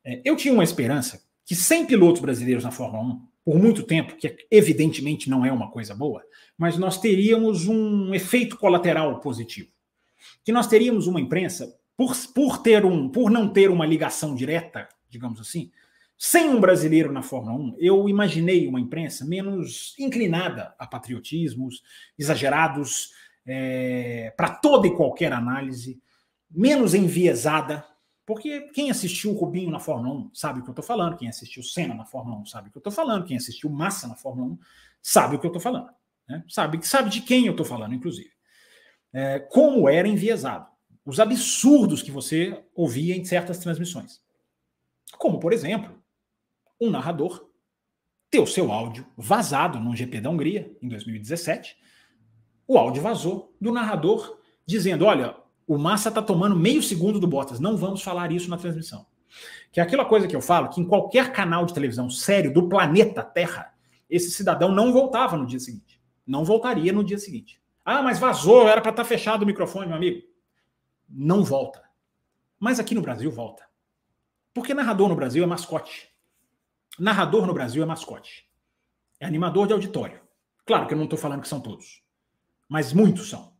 [0.05, 4.15] É, eu tinha uma esperança que 100 pilotos brasileiros na Fórmula 1, por muito tempo,
[4.15, 6.23] que evidentemente não é uma coisa boa,
[6.57, 9.69] mas nós teríamos um efeito colateral positivo.
[10.45, 14.87] Que nós teríamos uma imprensa por, por, ter um, por não ter uma ligação direta,
[15.09, 15.71] digamos assim,
[16.17, 21.83] sem um brasileiro na Fórmula 1, eu imaginei uma imprensa menos inclinada a patriotismos
[22.17, 23.11] exagerados
[23.45, 26.01] é, para toda e qualquer análise,
[26.49, 27.85] menos enviesada,
[28.25, 31.27] porque quem assistiu o Rubinho na Fórmula 1 sabe o que eu estou falando, quem
[31.27, 34.15] assistiu Senna na Fórmula 1 sabe o que eu estou falando, quem assistiu Massa na
[34.15, 34.59] Fórmula 1
[35.01, 35.89] sabe o que eu estou falando,
[36.27, 36.43] né?
[36.47, 38.31] sabe, sabe de quem eu estou falando, inclusive.
[39.11, 40.67] É, como era enviesado
[41.05, 44.21] os absurdos que você ouvia em certas transmissões.
[45.17, 46.02] Como, por exemplo,
[46.83, 47.49] um narrador
[48.29, 51.77] ter o seu áudio vazado num GP da Hungria, em 2017.
[52.67, 55.35] O áudio vazou do narrador dizendo: olha,
[55.67, 59.05] o Massa está tomando meio segundo do Bottas, não vamos falar isso na transmissão.
[59.71, 62.69] Que é aquela coisa que eu falo, que em qualquer canal de televisão sério do
[62.69, 63.73] planeta Terra,
[64.09, 65.99] esse cidadão não voltava no dia seguinte.
[66.25, 67.61] Não voltaria no dia seguinte.
[67.83, 70.33] Ah, mas vazou, era para estar tá fechado o microfone, meu amigo
[71.13, 71.81] não volta.
[72.59, 73.63] Mas aqui no Brasil volta.
[74.53, 76.12] Porque narrador no Brasil é mascote.
[76.99, 78.47] Narrador no Brasil é mascote.
[79.19, 80.21] É animador de auditório.
[80.65, 82.03] Claro que eu não estou falando que são todos.
[82.69, 83.55] Mas muitos são.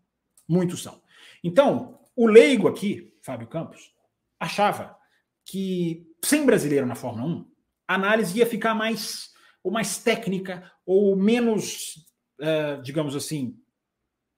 [0.48, 1.02] Muitos são.
[1.44, 3.94] Então, o leigo aqui, Fábio Campos,
[4.40, 4.98] achava
[5.46, 7.52] que sem brasileiro na Fórmula 1,
[7.88, 9.32] a análise ia ficar mais
[9.64, 11.96] ou mais técnica ou menos,
[12.40, 13.58] uh, digamos assim,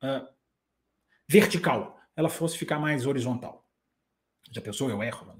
[0.03, 0.27] uh,
[1.27, 3.67] vertical ela fosse ficar mais horizontal.
[4.51, 4.89] Já pensou?
[4.89, 5.35] Eu erro.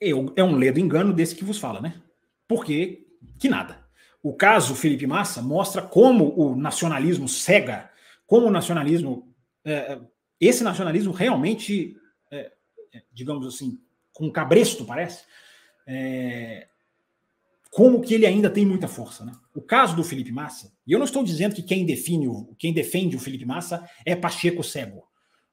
[0.00, 2.00] Eu, é um ledo engano desse que vos fala, né?
[2.46, 3.06] Porque
[3.38, 3.86] que nada.
[4.22, 7.90] O caso Felipe Massa mostra como o nacionalismo cega,
[8.26, 9.32] como o nacionalismo,
[9.64, 10.00] é, é
[10.40, 11.96] esse nacionalismo realmente,
[12.30, 12.52] é,
[12.92, 13.80] é, digamos assim,
[14.12, 15.24] com cabresto, parece,
[15.86, 16.68] é,
[17.70, 19.24] como que ele ainda tem muita força.
[19.24, 19.32] Né?
[19.54, 22.28] O caso do Felipe Massa, e eu não estou dizendo que quem, define
[22.58, 25.04] quem defende o Felipe Massa é Pacheco cego,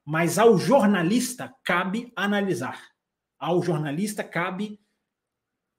[0.04, 2.95] mas ao jornalista cabe analisar.
[3.40, 4.80] Ao jornalista cabe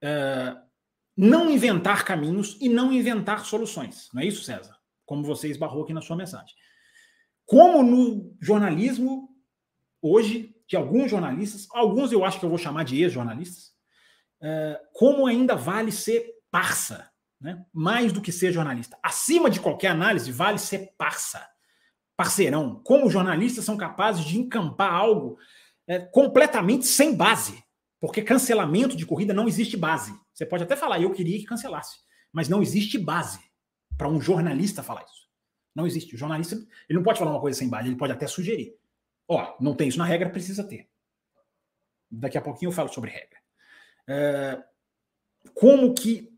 [0.03, 0.61] uh,
[1.17, 4.09] não inventar caminhos e não inventar soluções.
[4.13, 4.77] Não é isso, César?
[5.05, 6.55] Como você esbarrou aqui na sua mensagem.
[7.47, 9.31] Como no jornalismo,
[10.03, 13.69] hoje, de alguns jornalistas, alguns eu acho que eu vou chamar de ex-jornalistas,
[14.43, 17.65] uh, como ainda vale ser parça, né?
[17.73, 18.99] mais do que ser jornalista.
[19.03, 21.47] Acima de qualquer análise, vale ser parça,
[22.17, 22.83] parceirão.
[22.83, 25.39] Como jornalistas são capazes de encampar algo
[25.87, 27.63] é, completamente sem base.
[28.01, 30.15] Porque cancelamento de corrida não existe base.
[30.33, 31.97] Você pode até falar, eu queria que cancelasse,
[32.33, 33.41] mas não existe base.
[33.97, 35.27] para um jornalista falar isso.
[35.75, 36.15] Não existe.
[36.15, 36.55] O jornalista
[36.89, 38.75] ele não pode falar uma coisa sem base, ele pode até sugerir.
[39.29, 40.89] Ó, não tem isso na regra, precisa ter.
[42.11, 43.39] Daqui a pouquinho eu falo sobre regra.
[44.09, 44.63] É,
[45.55, 46.37] como que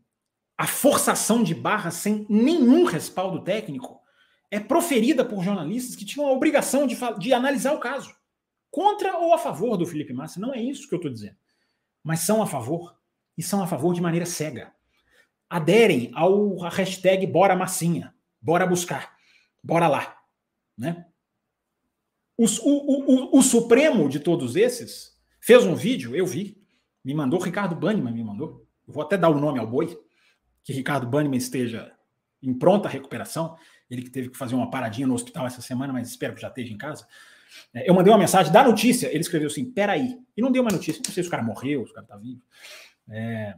[0.57, 4.01] a forçação de barra sem nenhum respaldo técnico
[4.51, 8.13] é proferida por jornalistas que tinham a obrigação de, de analisar o caso.
[8.71, 11.35] Contra ou a favor do Felipe Massa, não é isso que eu estou dizendo.
[12.03, 12.95] Mas são a favor,
[13.37, 14.73] e são a favor de maneira cega.
[15.49, 19.15] Aderem ao hashtag Bora Massinha, bora buscar,
[19.63, 20.17] bora lá.
[20.77, 21.05] Né?
[22.37, 26.61] O, o, o, o Supremo de todos esses fez um vídeo, eu vi,
[27.03, 28.67] me mandou, Ricardo Banniman me mandou.
[28.87, 29.97] Eu vou até dar o nome ao boi,
[30.63, 31.91] que Ricardo Banniman esteja
[32.41, 33.57] em pronta recuperação.
[33.89, 36.49] Ele que teve que fazer uma paradinha no hospital essa semana, mas espero que já
[36.49, 37.07] esteja em casa.
[37.73, 40.17] É, eu mandei uma mensagem da notícia, ele escreveu assim: peraí.
[40.35, 42.17] E não deu uma notícia, não sei se o cara morreu, se o cara tá
[42.17, 42.41] vivo.
[43.09, 43.55] É,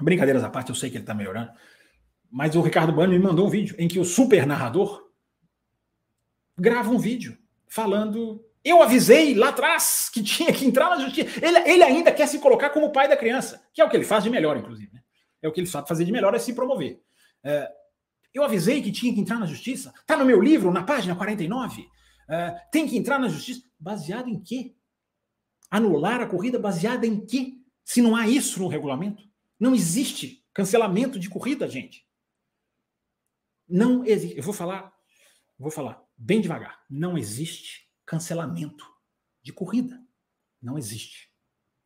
[0.00, 1.50] brincadeiras à parte, eu sei que ele tá melhorando.
[2.30, 5.10] Mas o Ricardo Banniman me mandou um vídeo em que o super narrador
[6.58, 7.36] grava um vídeo
[7.68, 8.44] falando.
[8.64, 11.44] Eu avisei lá atrás que tinha que entrar na justiça.
[11.44, 14.04] Ele, ele ainda quer se colocar como pai da criança, que é o que ele
[14.04, 14.92] faz de melhor, inclusive.
[14.92, 15.00] Né?
[15.40, 17.00] É o que ele sabe fazer de melhor, é se promover.
[17.44, 17.70] É,
[18.34, 19.94] eu avisei que tinha que entrar na justiça.
[20.00, 21.86] Está no meu livro, na página 49.
[22.28, 23.64] É, tem que entrar na justiça.
[23.78, 24.74] Baseado em quê?
[25.70, 27.58] Anular a corrida baseada em quê?
[27.84, 29.28] Se não há isso no regulamento.
[29.58, 32.06] Não existe cancelamento de corrida, gente.
[33.68, 34.36] Não existe.
[34.36, 34.92] Eu vou falar,
[35.58, 36.82] vou falar bem devagar.
[36.88, 38.84] Não existe cancelamento
[39.42, 40.00] de corrida.
[40.60, 41.30] Não existe.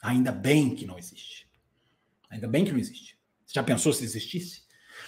[0.00, 1.48] Ainda bem que não existe.
[2.30, 3.18] Ainda bem que não existe.
[3.44, 4.62] Você já pensou se existisse?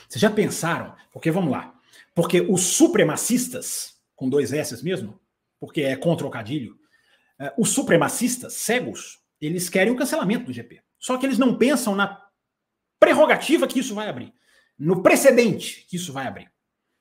[0.08, 0.96] Vocês já pensaram?
[1.12, 1.80] Porque vamos lá.
[2.14, 5.18] Porque os supremacistas, com dois S mesmo,
[5.62, 6.76] porque é contra o cadilho,
[7.38, 10.82] uh, os supremacistas cegos, eles querem o cancelamento do GP.
[10.98, 12.20] Só que eles não pensam na
[12.98, 14.34] prerrogativa que isso vai abrir,
[14.76, 16.50] no precedente que isso vai abrir.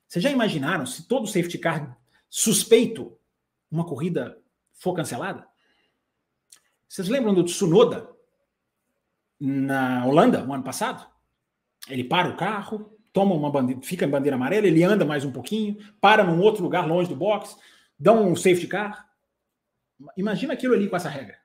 [0.07, 1.97] Vocês já imaginaram se todo safety car
[2.29, 3.17] suspeito
[3.71, 4.39] uma corrida
[4.75, 5.47] for cancelada?
[6.87, 8.11] Vocês lembram do Tsunoda
[9.39, 11.09] na Holanda, no ano passado?
[11.89, 15.31] Ele para o carro, toma uma bandeira, fica em bandeira amarela, ele anda mais um
[15.31, 17.57] pouquinho, para num outro lugar longe do box,
[18.01, 19.07] dá um safety car.
[20.17, 21.39] Imagina aquilo ali com essa regra.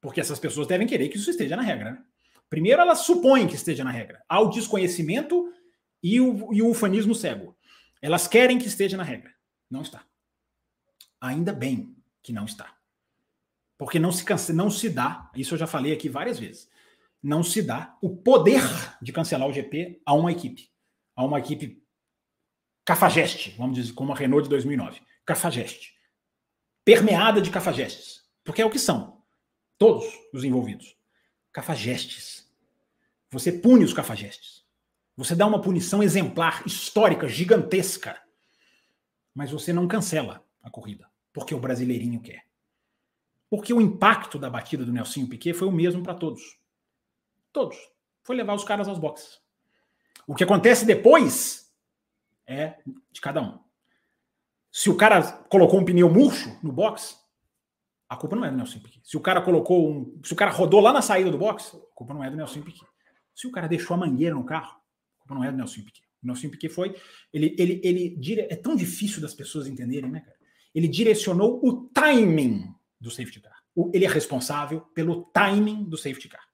[0.00, 1.92] Porque essas pessoas devem querer que isso esteja na regra.
[1.92, 2.04] Né?
[2.50, 4.22] Primeiro, elas supõem que esteja na regra.
[4.28, 5.50] Há o desconhecimento
[6.02, 7.56] e o, e o ufanismo cego.
[8.02, 9.34] Elas querem que esteja na regra.
[9.70, 10.04] Não está.
[11.18, 12.76] Ainda bem que não está.
[13.78, 16.68] Porque não se, não se dá, isso eu já falei aqui várias vezes,
[17.22, 18.62] não se dá o poder
[19.02, 20.70] de cancelar o GP a uma equipe.
[21.16, 21.82] A uma equipe
[22.84, 25.00] cafajeste, vamos dizer, como a Renault de 2009.
[25.24, 25.94] Cafajeste.
[26.84, 28.24] Permeada de cafajestes.
[28.44, 29.22] Porque é o que são.
[29.78, 30.96] Todos os envolvidos.
[31.52, 32.50] Cafajestes.
[33.30, 34.64] Você pune os cafajestes.
[35.16, 38.20] Você dá uma punição exemplar, histórica, gigantesca.
[39.34, 41.10] Mas você não cancela a corrida.
[41.32, 42.44] Porque o brasileirinho quer.
[43.48, 46.58] Porque o impacto da batida do Nelsinho Piquet foi o mesmo para todos.
[47.52, 47.76] Todos.
[48.22, 49.40] Foi levar os caras aos boxes.
[50.26, 51.72] O que acontece depois
[52.46, 52.78] é
[53.12, 53.63] de cada um.
[54.76, 57.16] Se o cara colocou um pneu murcho no box,
[58.08, 59.00] a culpa não é do Nelson Piquet.
[59.04, 60.20] Se o cara colocou um.
[60.24, 62.60] Se o cara rodou lá na saída do box, a culpa não é do Nelson
[62.60, 62.84] Piquet.
[63.32, 66.02] Se o cara deixou a mangueira no carro, a culpa não é do Nelson Piquet.
[66.20, 66.96] O Nelson Piquet foi.
[67.32, 68.48] Ele, ele, ele dire...
[68.50, 70.36] É tão difícil das pessoas entenderem, né, cara?
[70.74, 73.62] Ele direcionou o timing do safety car.
[73.92, 76.44] Ele é responsável pelo timing do safety car.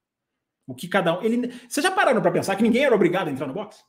[0.67, 1.23] O que cada um.
[1.23, 3.83] Ele, vocês já pararam para pensar que ninguém era obrigado a entrar no box?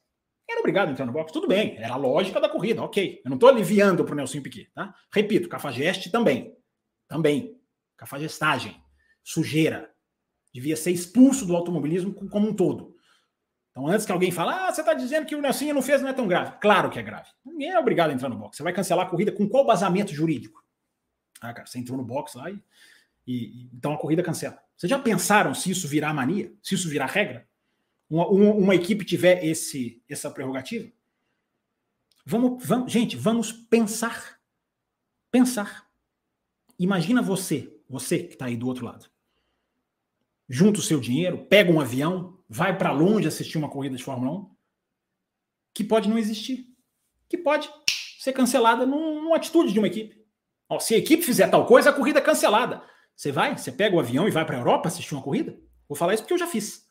[0.51, 3.21] Era obrigado a entrar no box, tudo bem, era a lógica da corrida, ok.
[3.23, 4.93] Eu não estou aliviando para o Nelson Piquet, tá?
[5.11, 6.53] Repito, cafajeste também.
[7.07, 7.57] Também.
[7.95, 8.75] Cafagestagem.
[9.23, 9.89] Sujeira.
[10.53, 12.95] Devia ser expulso do automobilismo como um todo.
[13.71, 16.09] Então, antes que alguém fale, ah, você está dizendo que o Nelson não fez, não
[16.09, 16.57] é tão grave.
[16.59, 17.29] Claro que é grave.
[17.45, 18.57] Ninguém é obrigado a entrar no box.
[18.57, 20.61] Você vai cancelar a corrida com qual basamento jurídico?
[21.39, 22.61] Ah, cara, você entrou no box lá e,
[23.25, 24.61] e então a corrida cancela.
[24.75, 26.53] Vocês já pensaram se isso virar mania?
[26.61, 27.47] Se isso virar regra?
[28.11, 30.91] Uma, uma, equipe tiver esse, essa prerrogativa?
[32.25, 34.37] Vamos, vamos, gente, vamos pensar.
[35.31, 35.89] Pensar.
[36.77, 39.09] Imagina você, você que está aí do outro lado.
[40.49, 44.39] Junta o seu dinheiro, pega um avião, vai para longe assistir uma corrida de Fórmula
[44.39, 44.55] 1,
[45.73, 46.67] que pode não existir.
[47.29, 47.71] Que pode
[48.19, 50.21] ser cancelada num, numa atitude de uma equipe.
[50.67, 52.83] Ó, se a equipe fizer tal coisa, a corrida é cancelada.
[53.15, 53.57] Você vai?
[53.57, 55.57] Você pega o avião e vai para a Europa assistir uma corrida?
[55.87, 56.90] Vou falar isso porque eu já fiz.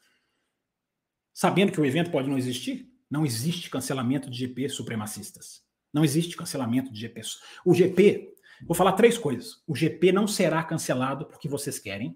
[1.41, 5.63] Sabendo que o evento pode não existir, não existe cancelamento de GP supremacistas.
[5.91, 7.23] Não existe cancelamento de GP.
[7.65, 8.35] O GP,
[8.67, 9.63] vou falar três coisas.
[9.67, 12.15] O GP não será cancelado porque vocês querem.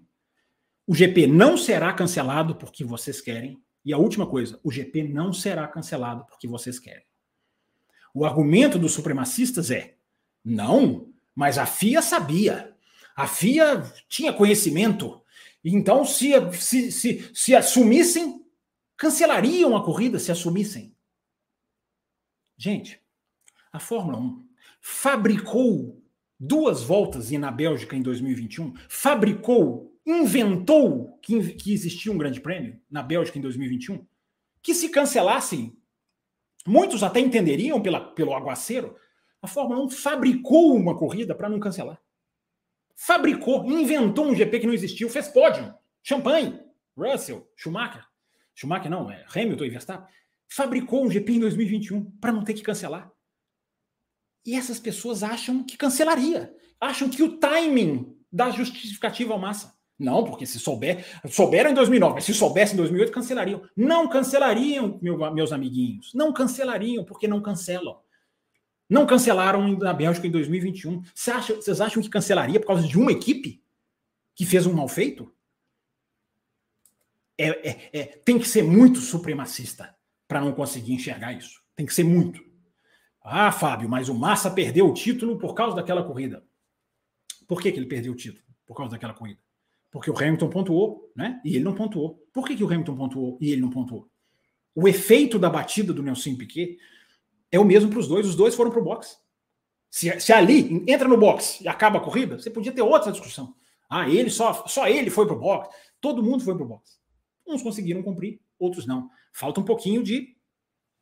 [0.85, 3.59] O GP não será cancelado porque vocês querem.
[3.83, 7.03] E a última coisa, o GP não será cancelado porque vocês querem.
[8.13, 9.95] O argumento dos supremacistas é:
[10.43, 12.75] não, mas a FIA sabia.
[13.15, 15.19] A FIA tinha conhecimento.
[15.63, 18.44] Então, se, se, se, se assumissem,
[18.97, 20.95] cancelariam a corrida se assumissem.
[22.57, 23.01] Gente,
[23.71, 24.47] a Fórmula 1
[24.81, 26.01] fabricou
[26.39, 33.01] duas voltas na Bélgica em 2021, fabricou, inventou que, que existia um grande prêmio na
[33.01, 34.05] Bélgica em 2021,
[34.61, 35.77] que se cancelassem,
[36.65, 38.95] muitos até entenderiam pela, pelo aguaceiro,
[39.41, 42.01] a Fórmula 1 fabricou uma corrida para não cancelar.
[42.95, 45.73] Fabricou, inventou um GP que não existiu, fez pódio.
[46.01, 46.59] Champagne,
[46.97, 48.05] Russell, Schumacher.
[48.55, 50.07] Schumacher não, é Hamilton e Verstappen.
[50.47, 53.11] Fabricou um GP em 2021 para não ter que cancelar.
[54.45, 56.55] E essas pessoas acham que cancelaria.
[56.79, 59.75] Acham que o timing dá justificativa ao Massa.
[59.97, 63.61] Não, porque se souber, souberam em 2009, mas se soubessem em 2008, cancelariam.
[63.75, 66.13] Não cancelariam, meu, meus amiguinhos.
[66.13, 67.97] Não cancelariam, porque não cancelam.
[68.89, 71.01] Não cancelaram na Bélgica em 2021.
[71.13, 73.63] Você acha, vocês acham que cancelaria por causa de uma equipe
[74.35, 75.33] que fez um mal feito?
[77.37, 79.95] É, é, é tem que ser muito supremacista
[80.27, 81.61] para não conseguir enxergar isso.
[81.75, 82.43] Tem que ser muito.
[83.21, 86.43] Ah, Fábio, mas o Massa perdeu o título por causa daquela corrida.
[87.47, 88.43] Por que, que ele perdeu o título?
[88.65, 89.39] Por causa daquela corrida.
[89.91, 91.41] Porque o Hamilton pontuou, né?
[91.43, 92.21] E ele não pontuou.
[92.33, 94.09] Por que, que o Hamilton pontuou e ele não pontuou?
[94.75, 96.77] O efeito da batida do Nelson Piquet
[97.51, 98.27] é o mesmo para os dois.
[98.27, 99.17] Os dois foram para o box.
[99.89, 103.55] Se, se ali entra no box e acaba a corrida, você podia ter outra discussão.
[103.89, 105.73] Ah, ele só, só ele foi para o box.
[106.01, 106.99] Todo mundo foi para o box.
[107.47, 109.09] Uns conseguiram cumprir, outros não.
[109.31, 110.35] Falta um pouquinho de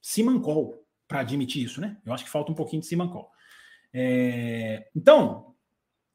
[0.01, 1.97] Simancol para admitir isso, né?
[2.05, 3.31] Eu acho que falta um pouquinho de Simancol.
[3.93, 4.87] É...
[4.95, 5.53] Então,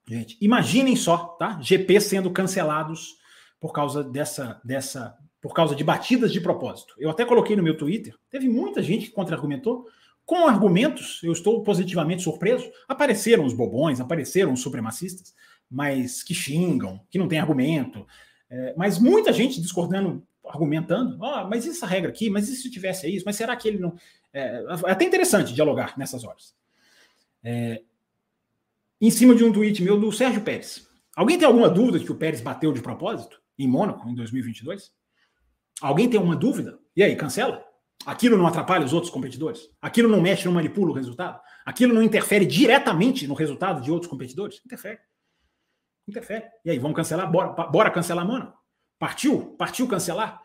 [0.09, 1.61] gente, imaginem só, tá?
[1.61, 3.17] GP sendo cancelados
[3.61, 6.95] por causa dessa, dessa, por causa de batidas de propósito.
[6.99, 9.87] Eu até coloquei no meu Twitter, teve muita gente que contra-argumentou,
[10.29, 12.71] com argumentos, eu estou positivamente surpreso.
[12.87, 15.35] Apareceram os bobões, apareceram os supremacistas,
[15.71, 18.07] mas que xingam, que não tem argumento.
[18.51, 23.09] É, mas muita gente discordando, argumentando, oh, mas essa regra aqui, mas e se tivesse
[23.09, 23.25] isso?
[23.27, 23.95] Mas será que ele não.
[24.33, 26.55] É, é até interessante dialogar nessas horas.
[27.43, 27.83] É,
[29.01, 30.87] em cima de um tweet meu do Sérgio Pérez.
[31.15, 34.93] Alguém tem alguma dúvida de que o Pérez bateu de propósito em Mônaco em 2022?
[35.81, 36.79] Alguém tem uma dúvida?
[36.97, 37.65] E aí, cancela?
[38.07, 39.69] Aquilo não atrapalha os outros competidores?
[39.83, 41.41] Aquilo não mexe, não manipula o resultado?
[41.67, 44.61] Aquilo não interfere diretamente no resultado de outros competidores?
[44.65, 44.99] Interfere.
[46.09, 46.45] Interfere.
[46.65, 47.31] E aí, vamos cancelar?
[47.31, 48.53] Bora, bora cancelar, mano?
[48.99, 49.55] Partiu?
[49.59, 50.41] Partiu cancelar?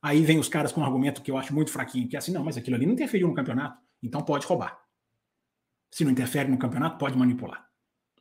[0.00, 2.32] Aí vem os caras com um argumento que eu acho muito fraquinho, que é assim,
[2.32, 4.76] não, mas aquilo ali não interferiu no campeonato, então pode roubar.
[5.90, 7.64] Se não interfere no campeonato, pode manipular.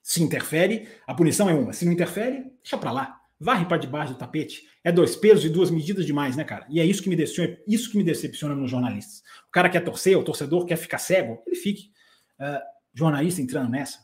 [0.04, 1.74] Se interfere, a punição é uma.
[1.74, 4.62] Se não interfere, deixa pra lá varre para debaixo do tapete.
[4.84, 6.68] É dois pesos e duas medidas demais, né, cara?
[6.70, 9.24] E é isso que me decepciona, isso que me decepciona nos jornalistas.
[9.48, 11.92] O cara quer torcer, o torcedor quer ficar cego, ele fique.
[12.40, 12.62] Uh,
[12.94, 14.00] jornalista entrando nessa,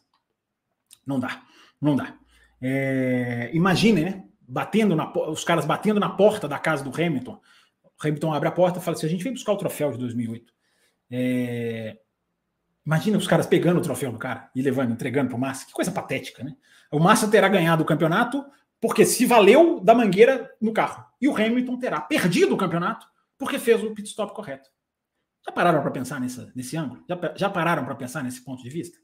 [1.05, 1.43] não dá,
[1.79, 2.17] não dá.
[2.61, 4.23] É, imagine, né?
[4.47, 7.39] Batendo na, os caras batendo na porta da casa do Hamilton.
[7.83, 9.97] O Hamilton abre a porta e fala assim: a gente vem buscar o troféu de
[9.97, 10.53] 2008.
[11.11, 11.97] É,
[12.87, 15.65] Imagina os caras pegando o troféu do cara e levando, entregando para o Massa.
[15.65, 16.55] Que coisa patética, né?
[16.89, 18.45] O Massa terá ganhado o campeonato
[18.79, 21.05] porque se valeu da mangueira no carro.
[21.19, 23.05] E o Hamilton terá perdido o campeonato
[23.37, 24.69] porque fez o pit stop correto.
[25.45, 27.03] Já pararam para pensar nessa, nesse ângulo?
[27.09, 28.97] Já, já pararam para pensar nesse ponto de vista?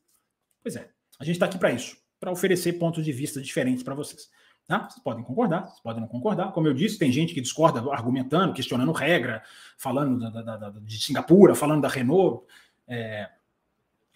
[0.62, 0.90] Pois é,
[1.20, 4.30] a gente está aqui para isso, para oferecer pontos de vista diferentes para vocês.
[4.66, 4.88] Tá?
[4.90, 6.54] Vocês podem concordar, vocês podem não concordar.
[6.54, 9.44] Como eu disse, tem gente que discorda argumentando, questionando regra,
[9.78, 12.46] falando da, da, da, de Singapura, falando da Renault.
[12.88, 13.30] É...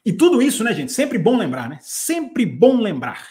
[0.06, 0.94] E tudo isso, né, gente?
[0.94, 1.80] Sempre bom lembrar, né?
[1.82, 3.28] Sempre bom lembrar.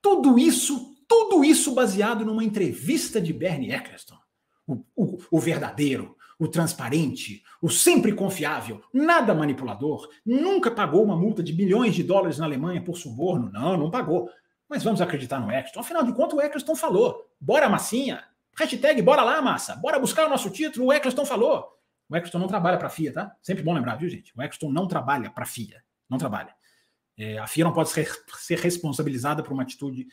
[0.00, 4.16] Tudo isso tudo isso baseado numa entrevista de Bernie Eccleston.
[4.66, 11.42] O, o, o, verdadeiro, o transparente, o sempre confiável, nada manipulador, nunca pagou uma multa
[11.42, 13.50] de bilhões de dólares na Alemanha por suborno.
[13.52, 14.28] Não, não pagou.
[14.68, 15.80] Mas vamos acreditar no Eccleston.
[15.80, 17.30] Afinal de contas, o Eccleston falou.
[17.40, 18.24] Bora, massinha.
[18.56, 19.76] Hashtag bora lá, massa.
[19.76, 20.86] Bora buscar o nosso título.
[20.86, 21.68] O Eccleston falou.
[22.08, 23.36] O Eccleston não trabalha para a FIA, tá?
[23.42, 24.32] Sempre bom lembrar, viu, gente?
[24.36, 25.82] O Eccleston não trabalha para a FIA.
[26.08, 26.54] Não trabalha.
[27.16, 30.06] É, a FIA não pode ser, ser responsabilizada por uma atitude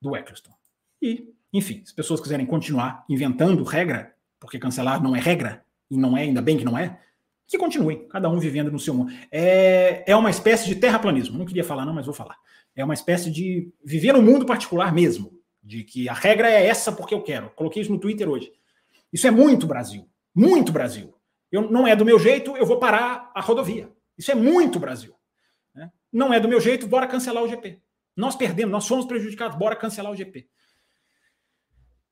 [0.00, 0.52] do Eccleston.
[1.00, 6.16] E, enfim, se pessoas quiserem continuar inventando regra, porque cancelar não é regra, e não
[6.16, 6.98] é, ainda bem que não é,
[7.46, 9.12] que continuem, cada um vivendo no seu mundo.
[9.30, 12.36] É, é uma espécie de terraplanismo, não queria falar não, mas vou falar.
[12.74, 15.32] É uma espécie de viver no mundo particular mesmo,
[15.62, 17.50] de que a regra é essa porque eu quero.
[17.50, 18.52] Coloquei isso no Twitter hoje.
[19.12, 21.14] Isso é muito Brasil, muito Brasil.
[21.52, 23.90] Eu, não é do meu jeito, eu vou parar a rodovia.
[24.18, 25.14] Isso é muito Brasil.
[25.74, 25.90] Né?
[26.12, 27.80] Não é do meu jeito, bora cancelar o GP.
[28.16, 30.48] Nós perdemos, nós fomos prejudicados, bora cancelar o GP.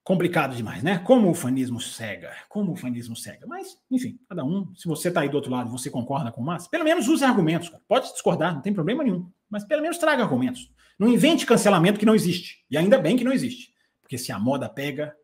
[0.05, 0.99] Complicado demais, né?
[0.99, 3.47] Como o fanismo cega, como o fanismo cega.
[3.47, 6.45] Mas, enfim, cada um, se você está aí do outro lado, você concorda com o
[6.45, 7.83] Massa, pelo menos use argumentos, cara.
[7.87, 10.70] Pode discordar, não tem problema nenhum, mas pelo menos traga argumentos.
[10.99, 12.65] Não invente cancelamento que não existe.
[12.70, 13.73] E ainda bem que não existe.
[14.01, 15.15] Porque se a moda pega,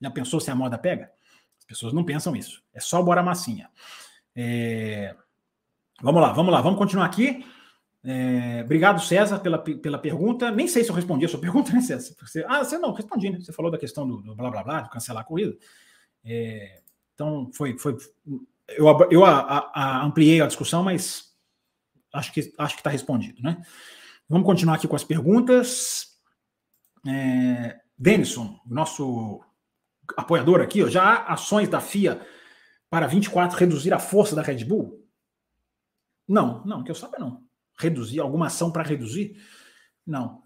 [0.00, 1.10] já pensou se a moda pega?
[1.58, 2.62] As pessoas não pensam isso.
[2.72, 3.68] É só bora massinha.
[4.34, 5.14] É...
[6.00, 7.44] Vamos lá, vamos lá, vamos continuar aqui.
[8.10, 10.50] É, obrigado, César, pela, pela pergunta.
[10.50, 12.14] Nem sei se eu respondi a sua pergunta, né, César?
[12.22, 13.38] Você, ah, você não, respondi, né?
[13.38, 15.54] Você falou da questão do, do blá blá blá, de cancelar a corrida.
[16.24, 16.80] É,
[17.12, 17.76] então, foi.
[17.76, 17.98] foi
[18.66, 21.36] eu eu a, a, a ampliei a discussão, mas
[22.10, 23.62] acho que acho que está respondido, né?
[24.26, 26.18] Vamos continuar aqui com as perguntas.
[27.06, 29.42] É, Denison, nosso
[30.16, 32.26] apoiador aqui, ó, já há ações da FIA
[32.88, 35.06] para 24 reduzir a força da Red Bull?
[36.26, 37.47] Não, não, que eu saiba não
[37.78, 39.36] reduzir, alguma ação para reduzir?
[40.06, 40.42] Não.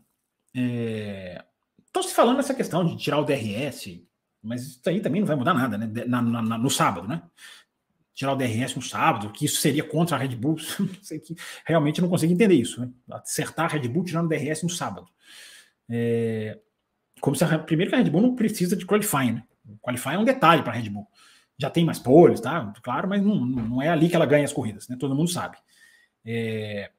[0.55, 1.45] É...
[2.03, 4.03] Se falando essa questão de tirar o DRS,
[4.43, 5.91] mas isso aí também não vai mudar nada, né?
[6.07, 7.23] Na, na, no sábado, né?
[8.15, 10.57] Tirar o DRS no sábado, que isso seria contra a Red Bull.
[11.25, 12.91] que realmente não consigo entender isso, né?
[13.11, 15.09] Acertar a Red Bull tirando o DRS no sábado.
[15.89, 16.59] É...
[17.21, 19.45] Como se a, primeiro que a Red Bull não precisa de qualifying, né?
[19.81, 21.07] Qualifying é um detalhe para a Red Bull.
[21.57, 22.73] Já tem mais poles, tá?
[22.83, 24.97] Claro, mas não, não é ali que ela ganha as corridas, né?
[24.99, 25.57] Todo mundo sabe.
[26.25, 26.91] É...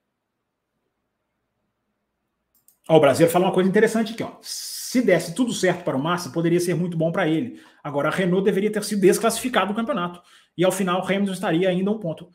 [2.87, 4.31] Ó, o Brasil fala uma coisa interessante aqui, ó.
[4.41, 7.59] Se desse tudo certo para o Massa, poderia ser muito bom para ele.
[7.83, 10.21] Agora, a Renault deveria ter sido desclassificado do campeonato.
[10.57, 12.29] E ao final, o Hamilton estaria ainda um ponto.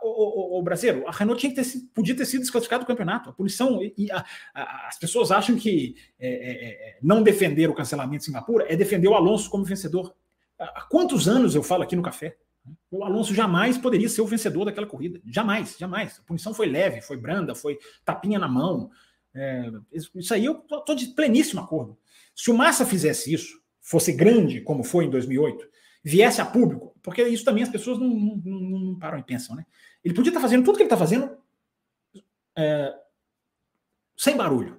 [0.00, 3.30] O, o, Brasileiro, a Renault tinha que ter, podia ter sido desclassificado do campeonato.
[3.30, 4.24] A punição, e a,
[4.54, 8.76] a, as pessoas acham que é, é, é, não defender o cancelamento de Singapura é
[8.76, 10.14] defender o Alonso como vencedor.
[10.58, 12.36] Há quantos anos eu falo aqui no café?
[12.90, 15.20] O Alonso jamais poderia ser o vencedor daquela corrida.
[15.26, 16.20] Jamais, jamais.
[16.20, 18.90] A punição foi leve, foi branda, foi tapinha na mão.
[19.34, 21.98] É, isso aí eu estou de pleníssimo acordo.
[22.34, 25.66] Se o Massa fizesse isso, fosse grande, como foi em 2008,
[26.04, 29.56] viesse a público, porque isso também as pessoas não, não, não, não param e pensam,
[29.56, 29.64] né?
[30.04, 31.36] Ele podia estar tá fazendo tudo que ele está fazendo
[32.56, 32.94] é,
[34.16, 34.78] sem barulho.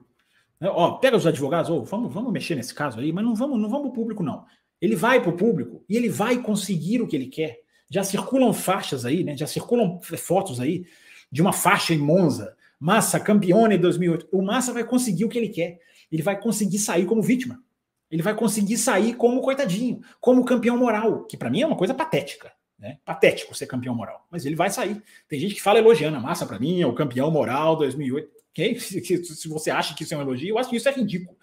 [0.59, 3.59] É, ó, pega os advogados, oh, vamos, vamos mexer nesse caso aí, mas não vamos,
[3.59, 4.45] não vamos para o público, não.
[4.80, 7.61] Ele vai para o público e ele vai conseguir o que ele quer.
[7.89, 9.38] Já circulam faixas aí, né?
[9.38, 10.85] Já circulam fotos aí
[11.31, 14.27] de uma faixa em Monza Massa, campeão em 2008.
[14.30, 15.80] O Massa vai conseguir o que ele quer.
[16.11, 17.64] Ele vai conseguir sair como vítima.
[18.11, 21.93] Ele vai conseguir sair como coitadinho, como campeão moral, que para mim é uma coisa
[21.93, 22.51] patética.
[22.77, 22.97] Né?
[23.05, 24.27] Patético ser campeão moral.
[24.30, 25.01] Mas ele vai sair.
[25.30, 28.30] Tem gente que fala elogiando a Massa para mim, é o campeão moral 2008.
[28.51, 28.77] Okay?
[28.77, 31.38] Se você acha que isso é um elogio, eu acho que isso é ridículo.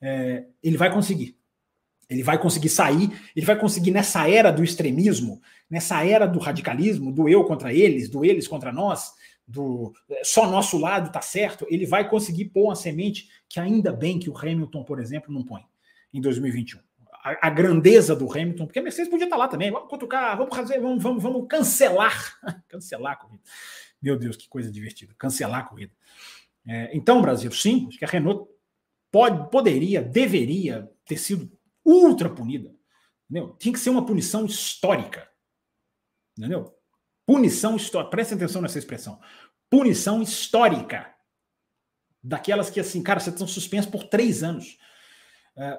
[0.00, 1.36] É, ele vai conseguir.
[2.08, 7.12] Ele vai conseguir sair, ele vai conseguir nessa era do extremismo, nessa era do radicalismo,
[7.12, 9.12] do eu contra eles, do eles contra nós,
[9.48, 14.18] do só nosso lado tá certo, ele vai conseguir pôr uma semente que ainda bem
[14.18, 15.64] que o Hamilton, por exemplo, não põe
[16.12, 16.78] em 2021.
[17.24, 19.70] A, a grandeza do Hamilton, porque a Mercedes podia estar tá lá também.
[19.70, 22.38] Vamos cutucar, vamos fazer, vamos, vamos, vamos cancelar,
[22.68, 23.42] cancelar a corrida.
[24.00, 25.92] Meu Deus, que coisa divertida, cancelar a corrida.
[26.66, 28.48] É, então, Brasil, sim, acho que a Renault
[29.10, 31.50] pode, poderia, deveria ter sido
[31.82, 32.74] ultra punida.
[33.30, 33.56] Entendeu?
[33.58, 35.26] Tinha que ser uma punição histórica.
[36.36, 36.77] Entendeu?
[37.28, 38.10] Punição histórica.
[38.10, 39.20] Presta atenção nessa expressão.
[39.68, 41.14] Punição histórica.
[42.22, 44.78] Daquelas que, assim, cara, você está suspenso por três anos.
[45.54, 45.78] É,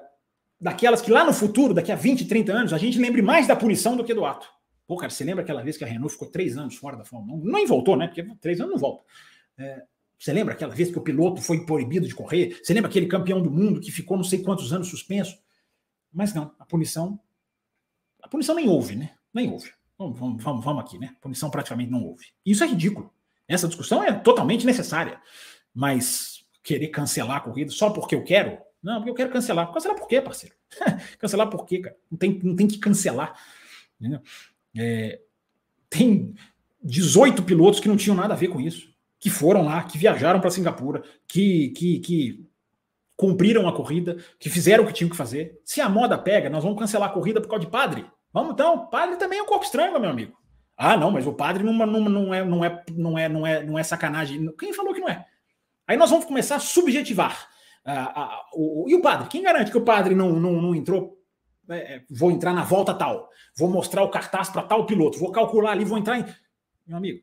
[0.60, 3.56] daquelas que lá no futuro, daqui a 20, 30 anos, a gente lembre mais da
[3.56, 4.48] punição do que do ato.
[4.86, 7.36] Pô, cara, você lembra aquela vez que a Renault ficou três anos fora da Fórmula
[7.40, 7.44] 1?
[7.44, 8.06] Nem voltou, né?
[8.06, 9.02] Porque três anos não volta.
[9.58, 9.82] É,
[10.16, 12.60] você lembra aquela vez que o piloto foi proibido de correr?
[12.62, 15.36] Você lembra aquele campeão do mundo que ficou não sei quantos anos suspenso?
[16.12, 17.18] Mas não, a punição.
[18.22, 19.16] A punição nem houve, né?
[19.34, 19.72] Nem houve.
[20.00, 21.14] Vamos, vamos, vamos, vamos aqui, né?
[21.20, 22.28] Punição praticamente não houve.
[22.44, 23.12] Isso é ridículo.
[23.46, 25.20] Essa discussão é totalmente necessária.
[25.74, 28.56] Mas querer cancelar a corrida só porque eu quero?
[28.82, 29.70] Não, porque eu quero cancelar.
[29.70, 30.54] Cancelar por quê, parceiro?
[31.20, 31.96] cancelar por quê, cara?
[32.10, 33.38] Não tem, não tem que cancelar.
[34.74, 35.20] É,
[35.90, 36.34] tem
[36.82, 38.90] 18 pilotos que não tinham nada a ver com isso.
[39.18, 42.48] Que foram lá, que viajaram para Singapura, que, que, que
[43.18, 45.60] cumpriram a corrida, que fizeram o que tinham que fazer.
[45.62, 48.06] Se a moda pega, nós vamos cancelar a corrida por causa de padre.
[48.32, 50.38] Vamos então, padre também é um corpo estranho, meu amigo.
[50.76, 53.62] Ah, não, mas o padre não, não, não, é, não, é, não, é, não, é,
[53.62, 54.50] não é sacanagem.
[54.56, 55.26] Quem falou que não é?
[55.86, 57.48] Aí nós vamos começar a subjetivar.
[57.84, 59.28] Ah, ah, o, e o padre?
[59.28, 61.18] Quem garante que o padre não, não, não entrou?
[61.68, 65.32] É, é vou entrar na volta tal, vou mostrar o cartaz para tal piloto, vou
[65.32, 66.24] calcular ali, vou entrar em.
[66.86, 67.22] Meu amigo,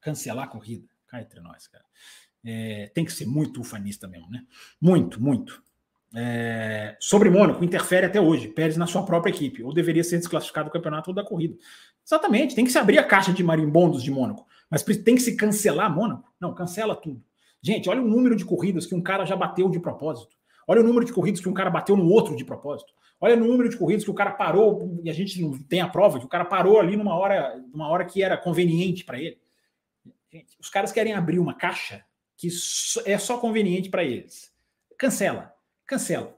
[0.00, 0.86] cancelar a corrida.
[1.08, 1.84] Cá entre nós, cara.
[2.44, 4.44] É, tem que ser muito ufanista mesmo, né?
[4.80, 5.62] Muito, muito.
[6.14, 8.48] É, sobre Mônaco, interfere até hoje.
[8.48, 11.56] Pérez na sua própria equipe, ou deveria ser desclassificado do campeonato ou da corrida.
[12.04, 15.36] Exatamente, tem que se abrir a caixa de marimbondos de Mônaco, mas tem que se
[15.36, 16.30] cancelar Mônaco?
[16.40, 17.22] Não, cancela tudo.
[17.62, 20.36] Gente, olha o número de corridas que um cara já bateu de propósito.
[20.66, 22.92] Olha o número de corridas que um cara bateu no outro de propósito.
[23.20, 25.88] Olha no número de corridas que o cara parou, e a gente não tem a
[25.88, 29.38] prova, que o cara parou ali numa hora, numa hora que era conveniente para ele.
[30.32, 32.04] Gente, os caras querem abrir uma caixa
[32.36, 32.48] que
[33.06, 34.52] é só conveniente para eles.
[34.98, 35.51] Cancela,
[35.92, 36.34] cancela.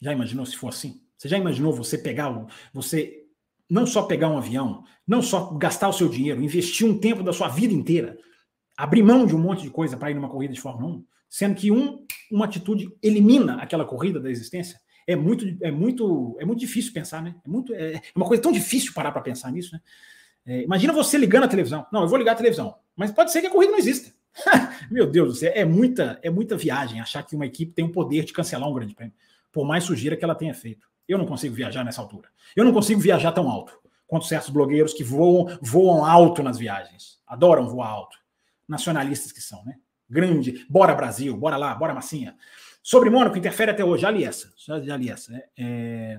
[0.00, 1.02] Já imaginou se for assim?
[1.16, 3.24] Você já imaginou você pegar você
[3.68, 7.32] não só pegar um avião, não só gastar o seu dinheiro, investir um tempo da
[7.32, 8.16] sua vida inteira,
[8.76, 11.54] abrir mão de um monte de coisa para ir numa corrida de Fórmula 1, sendo
[11.54, 14.80] que um, uma atitude elimina aquela corrida da existência?
[15.06, 17.34] É muito, é muito, é muito difícil pensar, né?
[17.44, 19.80] É, muito, é, é uma coisa tão difícil parar para pensar nisso, né?
[20.46, 21.86] É, imagina você ligando a televisão.
[21.92, 22.74] Não, eu vou ligar a televisão.
[22.96, 24.12] Mas pode ser que a corrida não exista.
[24.90, 27.92] Meu Deus do céu, é muita, é muita viagem achar que uma equipe tem o
[27.92, 29.14] poder de cancelar um grande prêmio,
[29.52, 30.86] por mais sujeira que ela tenha feito.
[31.06, 32.28] Eu não consigo viajar nessa altura.
[32.54, 33.78] Eu não consigo viajar tão alto
[34.08, 37.18] quanto certos blogueiros que voam, voam alto nas viagens.
[37.26, 38.16] Adoram voar alto.
[38.66, 39.76] Nacionalistas que são, né?
[40.08, 40.66] Grande.
[40.68, 42.34] Bora Brasil, bora lá, bora massinha.
[42.82, 44.02] Sobre Mônaco, interfere até hoje.
[44.02, 44.50] Já li essa.
[44.56, 45.30] Já, já li essa.
[45.30, 45.42] Né?
[45.58, 46.18] É...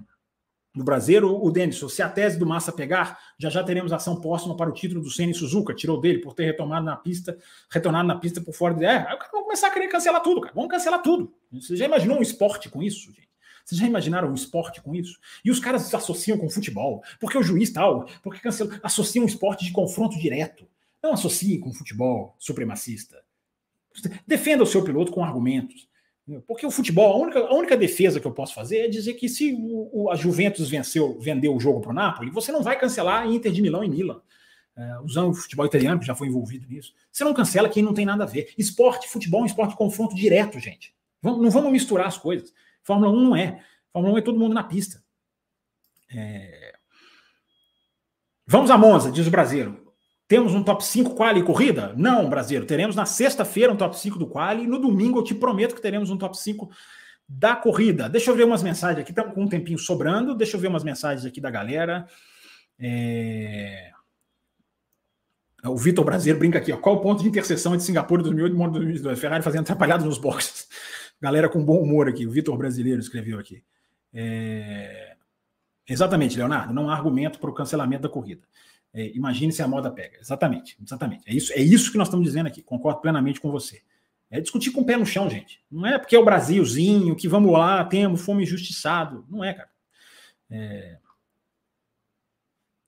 [0.75, 4.55] No Brasil, o Denison, se a tese do Massa pegar, já já teremos ação póstuma
[4.55, 5.73] para o título do Senna Suzuka.
[5.73, 7.37] Tirou dele por ter retomado na pista,
[7.71, 8.85] retornado na pista por fora de.
[8.85, 10.53] É, vamos começar a querer cancelar tudo, cara.
[10.53, 11.33] Vamos cancelar tudo.
[11.51, 13.29] Você já imaginou um esporte com isso, gente?
[13.65, 15.19] Vocês já imaginaram um esporte com isso?
[15.43, 19.65] E os caras associam com futebol, porque o juiz tal, porque cancelam, associam um esporte
[19.65, 20.67] de confronto direto.
[21.01, 23.21] Não associe com futebol supremacista.
[24.27, 25.87] Defenda o seu piloto com argumentos.
[26.47, 29.27] Porque o futebol, a única, a única defesa que eu posso fazer é dizer que
[29.27, 32.77] se o, o, a Juventus venceu, vendeu o jogo para o Napoli, você não vai
[32.77, 34.21] cancelar Inter de Milão e Milan.
[34.77, 36.93] É, usando o futebol italiano, que já foi envolvido nisso.
[37.11, 38.53] Você não cancela quem não tem nada a ver.
[38.57, 40.95] Esporte, futebol é um esporte de confronto direto, gente.
[41.21, 42.53] Vamos, não vamos misturar as coisas.
[42.81, 43.61] Fórmula 1 não é.
[43.91, 45.03] Fórmula 1 é todo mundo na pista.
[46.15, 46.73] É...
[48.47, 49.88] Vamos a Monza, diz o brasileiro.
[50.29, 51.91] Temos um top 5 quali corrida?
[51.97, 52.63] Não, brasileiro.
[52.63, 55.81] Teremos na sexta-feira um top 5 do quali e no domingo eu te prometo que
[55.81, 56.69] teremos um top 5
[57.27, 58.07] da corrida.
[58.07, 60.35] Deixa eu ver umas mensagens aqui, estamos com um tempinho sobrando.
[60.35, 62.05] Deixa eu ver umas mensagens aqui da galera.
[62.77, 63.89] É...
[65.65, 66.77] O Vitor Brasileiro brinca aqui, ó.
[66.77, 69.19] Qual o ponto de interseção entre Singapura 2008 e 2022?
[69.19, 70.67] Ferrari fazendo atrapalhados nos boxes.
[71.19, 72.27] Galera com bom humor aqui.
[72.27, 73.63] O Vitor Brasileiro escreveu aqui.
[74.13, 75.08] É...
[75.89, 76.73] Exatamente, Leonardo.
[76.73, 78.43] Não há argumento para o cancelamento da corrida.
[78.93, 80.17] É, imagine se a moda pega.
[80.19, 81.23] Exatamente, exatamente.
[81.27, 82.61] É isso, é isso que nós estamos dizendo aqui.
[82.61, 83.81] Concordo plenamente com você.
[84.31, 85.59] É discutir com o pé no chão, gente.
[85.71, 89.23] Não é porque é o Brasilzinho, que vamos lá, temos, fomos injustiçados.
[89.27, 89.69] Não é, cara.
[90.51, 90.97] É...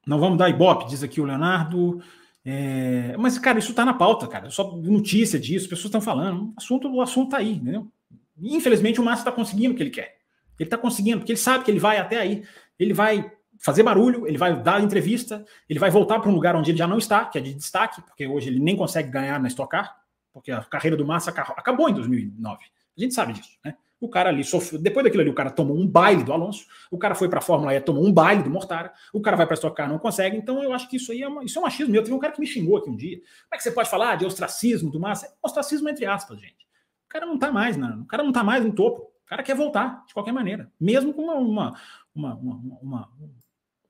[0.05, 2.01] Não vamos dar ibope, diz aqui o Leonardo.
[2.45, 3.15] É...
[3.17, 4.51] Mas, cara, isso está na pauta, cara.
[4.51, 6.49] Só notícia disso, pessoas estão falando.
[6.49, 7.91] O assunto, o assunto está aí, entendeu?
[8.39, 10.17] Infelizmente, o Márcio está conseguindo o que ele quer.
[10.59, 12.43] Ele está conseguindo, porque ele sabe que ele vai até aí.
[12.81, 16.71] Ele vai fazer barulho, ele vai dar entrevista, ele vai voltar para um lugar onde
[16.71, 19.47] ele já não está, que é de destaque, porque hoje ele nem consegue ganhar na
[19.47, 19.95] Stock Car,
[20.33, 22.65] porque a carreira do Massa acabou em 2009.
[22.97, 23.75] A gente sabe disso, né?
[23.99, 26.97] O cara ali sofreu, depois daquilo ali, o cara tomou um baile do Alonso, o
[26.97, 29.53] cara foi para a Fórmula E, tomou um baile do Mortara, o cara vai para
[29.53, 31.61] a Stock Car, não consegue, então eu acho que isso aí é, uma, isso é
[31.61, 32.01] um machismo meu.
[32.01, 33.17] Teve um cara que me xingou aqui um dia.
[33.17, 35.27] Como é que você pode falar de ostracismo do Massa?
[35.27, 36.65] É ostracismo entre aspas, gente.
[37.05, 38.01] O cara não tá mais, não.
[38.01, 39.01] o cara não tá mais no topo.
[39.03, 40.71] O cara quer voltar, de qualquer maneira.
[40.79, 41.79] Mesmo com uma, uma,
[42.13, 43.09] uma, uma, uma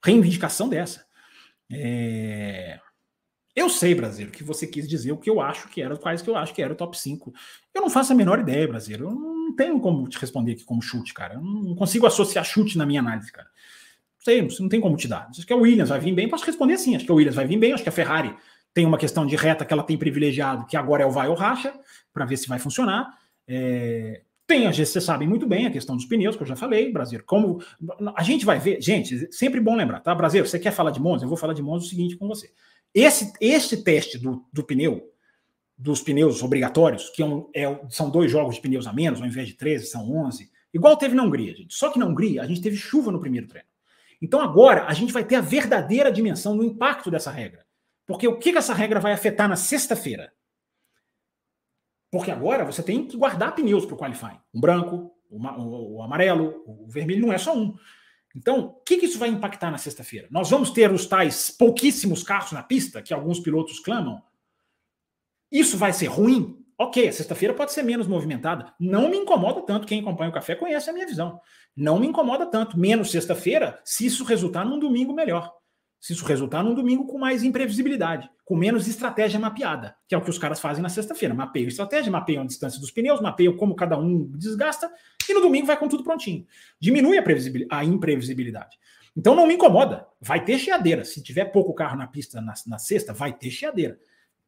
[0.03, 1.05] reivindicação dessa.
[1.71, 2.79] É...
[3.55, 6.29] Eu sei, brasileiro, que você quis dizer o que eu acho que era, quais que
[6.29, 7.33] eu acho que era o top 5.
[7.73, 9.09] Eu não faço a menor ideia, brasileiro.
[9.09, 11.33] Eu não tenho como te responder aqui como chute, cara.
[11.33, 13.49] Eu não consigo associar chute na minha análise, cara.
[14.17, 15.27] Não sei, não tem como te dar.
[15.29, 16.95] Acho que a Williams vai vir bem, posso responder assim.
[16.95, 18.33] Acho que a Williams vai vir bem, acho que a Ferrari
[18.73, 21.35] tem uma questão de reta que ela tem privilegiado, que agora é o vai ou
[21.35, 21.73] racha,
[22.13, 23.17] para ver se vai funcionar.
[23.47, 24.21] É...
[24.51, 27.23] Tem, vocês sabem muito bem a questão dos pneus, que eu já falei, Brasil.
[27.25, 27.63] Como
[28.17, 30.13] a gente vai ver, gente, sempre bom lembrar, tá?
[30.13, 31.23] Brasil, você quer falar de Monza?
[31.23, 32.51] Eu vou falar de Monza o seguinte com você.
[32.93, 35.09] Esse, este teste do, do pneu,
[35.77, 39.27] dos pneus obrigatórios, que é um, é, são dois jogos de pneus a menos, ao
[39.27, 41.73] invés de 13, são 11, igual teve na Hungria, gente.
[41.73, 43.69] Só que na Hungria a gente teve chuva no primeiro treino.
[44.21, 47.65] Então agora a gente vai ter a verdadeira dimensão do impacto dessa regra.
[48.05, 50.33] Porque o que, que essa regra vai afetar na sexta-feira?
[52.11, 54.39] Porque agora você tem que guardar pneus para o qualifying.
[54.53, 57.73] Um branco, o, o, amarelo, o vermelho não é só um.
[58.35, 60.27] Então, o que, que isso vai impactar na sexta-feira?
[60.29, 64.21] Nós vamos ter os tais pouquíssimos carros na pista, que alguns pilotos clamam.
[65.49, 66.57] Isso vai ser ruim?
[66.77, 68.73] Ok, a sexta-feira pode ser menos movimentada.
[68.79, 69.87] Não me incomoda tanto.
[69.87, 71.39] Quem acompanha o café conhece a minha visão.
[71.75, 72.77] Não me incomoda tanto.
[72.77, 75.53] Menos sexta-feira, se isso resultar num domingo melhor
[76.01, 80.21] se isso resultar num domingo com mais imprevisibilidade, com menos estratégia mapeada, que é o
[80.21, 81.31] que os caras fazem na sexta-feira.
[81.31, 84.91] Mapeiam estratégia, mapeiam a distância dos pneus, mapeiam como cada um desgasta,
[85.29, 86.47] e no domingo vai com tudo prontinho.
[86.79, 87.23] Diminui a,
[87.69, 88.79] a imprevisibilidade.
[89.15, 90.07] Então não me incomoda.
[90.19, 91.05] Vai ter chiadeira.
[91.05, 93.99] Se tiver pouco carro na pista na, na sexta, vai ter chiadeira.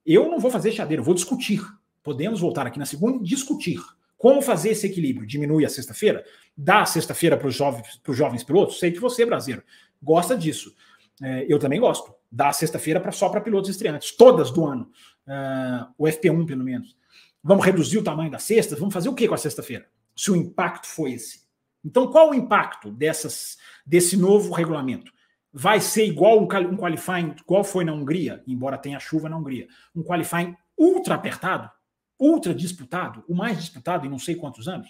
[0.03, 1.61] Eu não vou fazer chiadeira, eu vou discutir.
[2.01, 3.80] Podemos voltar aqui na segunda e discutir
[4.17, 5.27] Como fazer esse equilíbrio?
[5.27, 6.25] Diminui a sexta-feira?
[6.57, 8.80] Dá a sexta-feira para os jovens, jovens pilotos?
[8.80, 9.63] Sei que você, brasileiro,
[10.01, 10.75] gosta disso.
[11.22, 12.14] É, eu também gosto.
[12.31, 14.90] Dá a sexta-feira pra, só para pilotos estreantes, todas do ano.
[15.27, 16.98] Uh, o FP1, pelo menos.
[17.44, 18.76] Vamos reduzir o tamanho da sexta?
[18.76, 19.88] Vamos fazer o que com a sexta-feira?
[20.15, 21.44] Se o impacto foi esse.
[21.84, 25.11] Então, qual o impacto dessas, desse novo regulamento?
[25.52, 30.02] Vai ser igual um qualifying, igual foi na Hungria, embora tenha chuva na Hungria, um
[30.02, 31.69] qualifying ultra apertado,
[32.18, 34.90] ultra disputado, o mais disputado em não sei quantos anos.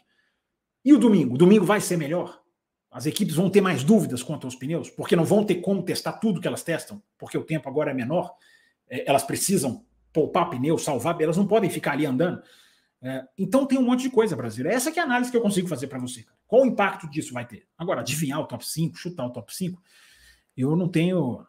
[0.86, 1.36] E o domingo?
[1.36, 2.43] O domingo vai ser melhor?
[2.94, 6.14] As equipes vão ter mais dúvidas quanto aos pneus, porque não vão ter como testar
[6.14, 8.36] tudo que elas testam, porque o tempo agora é menor.
[8.88, 9.84] É, elas precisam
[10.14, 12.40] poupar pneu, salvar, elas não podem ficar ali andando.
[13.02, 14.68] É, então tem um monte de coisa, Brasil.
[14.68, 16.24] Essa é a análise que eu consigo fazer para você.
[16.45, 17.65] Qual o impacto disso vai ter?
[17.76, 19.82] Agora, adivinhar o top 5, chutar o top 5,
[20.56, 21.44] eu não tenho.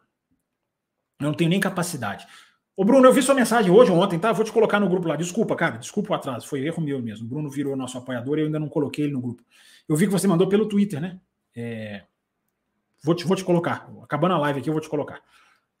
[1.19, 2.25] Eu não tenho nem capacidade.
[2.75, 4.33] Ô, Bruno, eu vi sua mensagem hoje ou ontem, tá?
[4.33, 5.15] Vou te colocar no grupo lá.
[5.15, 5.77] Desculpa, cara.
[5.77, 6.47] Desculpa o atraso.
[6.47, 7.25] Foi erro meu mesmo.
[7.25, 9.43] O Bruno virou nosso apoiador e eu ainda não coloquei ele no grupo.
[9.87, 11.21] Eu vi que você mandou pelo Twitter, né?
[11.55, 12.03] É...
[13.03, 13.89] Vou, te, vou te colocar.
[14.03, 15.21] Acabando a live aqui, eu vou te colocar.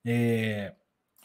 [0.05, 0.73] É...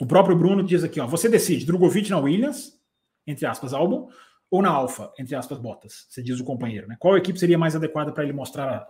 [0.01, 1.07] O próprio Bruno diz aqui, ó.
[1.07, 2.79] Você decide Drogovic na Williams,
[3.27, 4.09] entre aspas, álbum,
[4.51, 6.07] ou na Alfa, entre aspas, Bottas.
[6.09, 6.97] Você diz o companheiro, né?
[6.99, 8.87] Qual equipe seria mais adequada para ele mostrar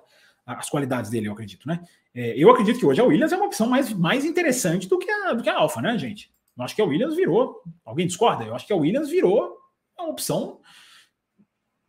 [0.46, 1.82] a, as qualidades dele, eu acredito, né?
[2.14, 5.10] É, eu acredito que hoje a Williams é uma opção mais, mais interessante do que
[5.10, 6.32] a, do que a Alfa, né, gente?
[6.56, 7.62] Eu acho que a Williams virou.
[7.84, 8.44] Alguém discorda?
[8.44, 9.58] Eu acho que a Williams virou
[9.98, 10.60] uma opção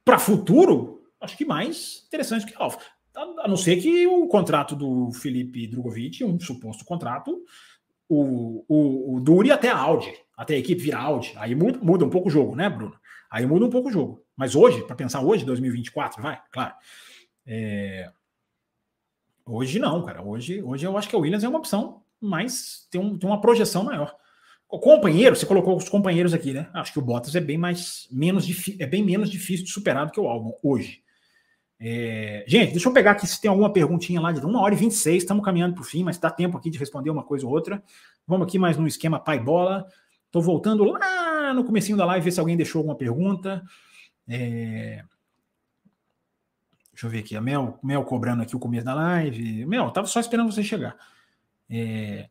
[0.03, 2.79] para futuro, acho que mais interessante que a Alfa.
[3.43, 7.43] A não ser que o contrato do Felipe Drogovic, um suposto contrato,
[8.09, 11.33] o, o, o dure até a Audi, até a equipe virar Audi.
[11.37, 12.95] Aí muda, muda um pouco o jogo, né, Bruno?
[13.29, 14.23] Aí muda um pouco o jogo.
[14.35, 16.73] Mas hoje, para pensar hoje, 2024, vai, claro.
[17.45, 18.11] É...
[19.45, 20.21] Hoje não, cara.
[20.21, 23.39] Hoje, hoje eu acho que a Williams é uma opção, mas tem, um, tem uma
[23.39, 24.15] projeção maior.
[24.67, 26.69] O companheiro, você colocou os companheiros aqui, né?
[26.73, 28.47] Acho que o Bottas é bem mais menos
[28.79, 31.00] é bem menos difícil de superar do que o Albon hoje.
[31.83, 32.43] É...
[32.47, 35.23] Gente, deixa eu pegar aqui se tem alguma perguntinha lá de 1 hora e 26,
[35.23, 37.83] estamos caminhando para o fim, mas dá tempo aqui de responder uma coisa ou outra.
[38.27, 39.87] Vamos aqui mais no esquema pai bola.
[40.27, 43.63] Estou voltando lá no comecinho da live, ver se alguém deixou alguma pergunta.
[44.29, 45.03] É...
[46.93, 49.65] Deixa eu ver aqui, a Mel, Mel cobrando aqui o começo da live.
[49.65, 50.95] Mel, estava só esperando você chegar.
[51.67, 52.29] É...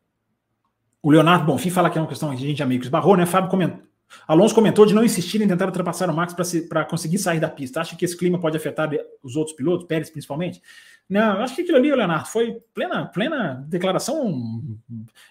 [1.03, 3.25] O Leonardo Bonfim fala que é uma questão de gente amigo esbarrou, né?
[3.25, 3.90] Fábio comentou.
[4.27, 6.35] Alonso comentou de não insistir em tentar ultrapassar o Max
[6.67, 7.81] para conseguir sair da pista.
[7.81, 8.89] Acha que esse clima pode afetar
[9.23, 10.61] os outros pilotos, Pérez principalmente?
[11.09, 14.79] Não, acho que aquilo ali, Leonardo, foi plena, plena declaração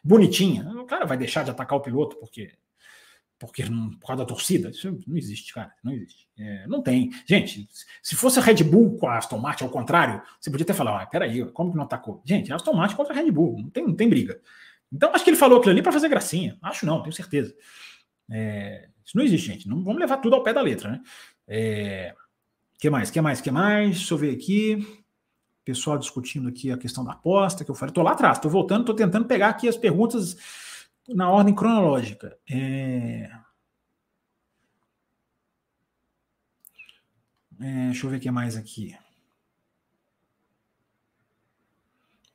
[0.04, 0.68] bonitinha.
[0.78, 2.52] O cara vai deixar de atacar o piloto porque
[3.40, 4.68] porque por causa da torcida.
[4.68, 5.72] Isso não existe, cara.
[5.82, 6.28] Não existe.
[6.38, 7.10] É, não tem.
[7.26, 7.66] Gente,
[8.02, 11.02] se fosse a Red Bull com a Aston Martin, ao contrário, você podia até falar,
[11.02, 12.20] ah, peraí, como que não atacou?
[12.22, 14.38] Gente, Aston Martin contra a Red Bull, não tem, não tem briga.
[14.92, 16.58] Então, acho que ele falou aquilo ali para fazer gracinha.
[16.60, 17.54] Acho não, tenho certeza.
[18.30, 19.68] É, isso não existe, gente.
[19.68, 21.02] Não vamos levar tudo ao pé da letra, né?
[21.48, 22.14] É,
[22.78, 23.10] que mais?
[23.10, 23.40] Que mais?
[23.40, 23.96] Que mais?
[23.96, 25.02] Deixa eu ver aqui.
[25.64, 27.90] Pessoal discutindo aqui a questão da aposta que eu falei.
[27.90, 30.36] Estou lá atrás, estou voltando, estou tentando pegar aqui as perguntas
[31.08, 32.38] na ordem cronológica.
[32.48, 33.30] É...
[37.60, 38.96] É, deixa eu ver o que mais aqui.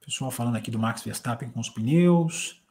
[0.05, 2.63] Pessoal falando aqui do Max Verstappen com os pneus.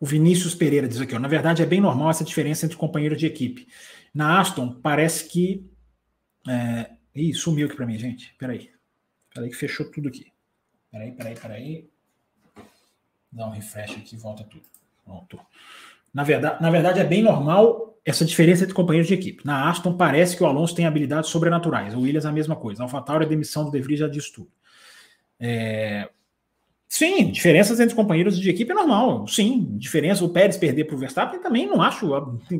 [0.00, 3.18] O Vinícius Pereira diz aqui, ó, na verdade é bem normal essa diferença entre companheiros
[3.18, 3.68] de equipe.
[4.14, 5.70] Na Aston, parece que.
[6.48, 6.90] É...
[7.14, 8.34] Ih, sumiu aqui para mim, gente.
[8.38, 8.70] Peraí.
[9.34, 10.32] Peraí que fechou tudo aqui.
[10.90, 11.90] Peraí, peraí, peraí.
[13.30, 14.64] Dá um refresh aqui, volta tudo.
[15.04, 15.38] Pronto.
[16.12, 19.44] Na verdade, na verdade, é bem normal essa diferença entre companheiros de equipe.
[19.44, 21.94] Na Aston, parece que o Alonso tem habilidades sobrenaturais.
[21.94, 22.82] O Williams, a mesma coisa.
[22.82, 24.50] A AlphaTauri, a demissão do De Vries já diz tudo.
[25.38, 26.08] É...
[26.92, 29.24] Sim, diferenças entre companheiros de equipe é normal.
[29.28, 30.24] Sim, diferença.
[30.24, 32.10] O Pérez perder para o Verstappen também não acho.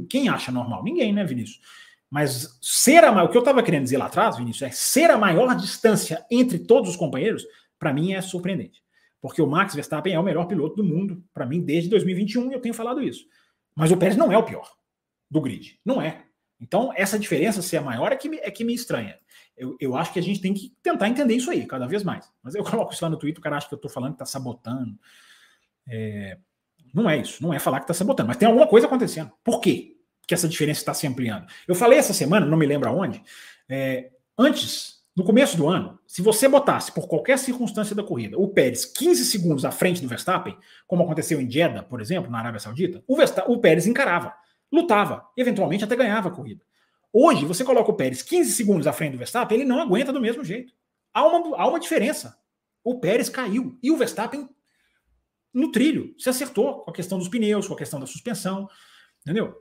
[0.09, 0.85] Quem acha normal?
[0.85, 1.61] Ninguém, né, Vinícius?
[2.09, 5.19] Mas ser a, o que eu estava querendo dizer lá atrás, Vinícius, é ser a
[5.19, 7.45] maior distância entre todos os companheiros,
[7.77, 8.81] para mim é surpreendente.
[9.21, 12.55] Porque o Max Verstappen é o melhor piloto do mundo, para mim, desde 2021, e
[12.55, 13.25] eu tenho falado isso.
[13.75, 14.71] Mas o Pérez não é o pior
[15.29, 15.81] do grid.
[15.85, 16.23] Não é.
[16.61, 19.19] Então, essa diferença ser a maior é que me, é que me estranha.
[19.61, 22.31] Eu, eu acho que a gente tem que tentar entender isso aí, cada vez mais.
[22.43, 24.23] Mas eu coloco isso lá no Twitter, o cara acha que eu estou falando que
[24.23, 24.99] está sabotando.
[25.87, 26.39] É,
[26.95, 29.31] não é isso, não é falar que está sabotando, mas tem alguma coisa acontecendo.
[29.45, 29.97] Por quê
[30.27, 31.47] que essa diferença está se ampliando?
[31.69, 33.23] Eu falei essa semana, não me lembro aonde,
[33.69, 38.49] é, antes no começo do ano, se você botasse por qualquer circunstância da corrida o
[38.49, 40.57] Pérez 15 segundos à frente do Verstappen,
[40.87, 43.17] como aconteceu em Jeddah, por exemplo, na Arábia Saudita, o,
[43.49, 44.35] o Pérez encarava,
[44.73, 46.63] lutava, eventualmente até ganhava a corrida.
[47.13, 50.21] Hoje, você coloca o Pérez 15 segundos à frente do Verstappen, ele não aguenta do
[50.21, 50.73] mesmo jeito.
[51.13, 52.39] Há uma, há uma diferença.
[52.85, 54.49] O Pérez caiu e o Verstappen
[55.53, 58.69] no trilho se acertou com a questão dos pneus, com a questão da suspensão,
[59.23, 59.55] entendeu?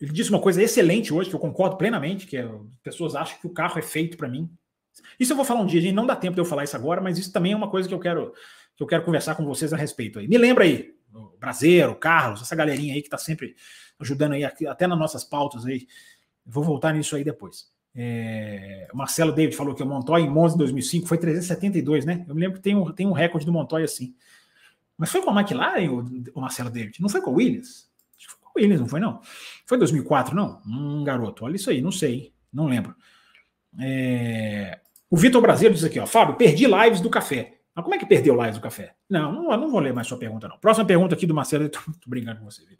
[0.00, 2.48] ele disse uma coisa excelente hoje, que eu concordo plenamente, que é,
[2.82, 4.50] pessoas acham que o carro é feito para mim.
[5.18, 7.00] Isso eu vou falar um dia, gente, não dá tempo de eu falar isso agora,
[7.00, 8.32] mas isso também é uma coisa que eu quero
[8.76, 10.28] que eu quero conversar com vocês a respeito aí.
[10.28, 13.56] Me lembra aí, o Brasileiro, o Carlos, essa galerinha aí que está sempre
[13.98, 15.86] ajudando aí, até nas nossas pautas aí.
[16.46, 17.66] Vou voltar nisso aí depois.
[17.94, 22.24] É, o Marcelo David falou que o Montoya em Monza em 2005 foi 372, né?
[22.28, 24.14] Eu me lembro que tem um, tem um recorde do Montoya assim.
[24.98, 26.04] Mas foi com a McLaren, o,
[26.34, 27.00] o Marcelo David?
[27.00, 27.90] Não foi com a Williams?
[28.16, 29.20] Acho que foi com a Williams, não foi não?
[29.64, 30.60] Foi 2004, não?
[30.66, 32.94] Hum, garoto, olha isso aí, não sei, não lembro.
[33.80, 34.78] É,
[35.10, 37.58] o Vitor Brasileiro diz aqui, ó, Fábio, perdi lives do café.
[37.74, 38.94] Mas como é que perdeu lives do café?
[39.08, 40.58] Não, não, não vou ler mais sua pergunta, não.
[40.58, 42.78] Próxima pergunta aqui do Marcelo, tô, tô brincando com você, Vitor.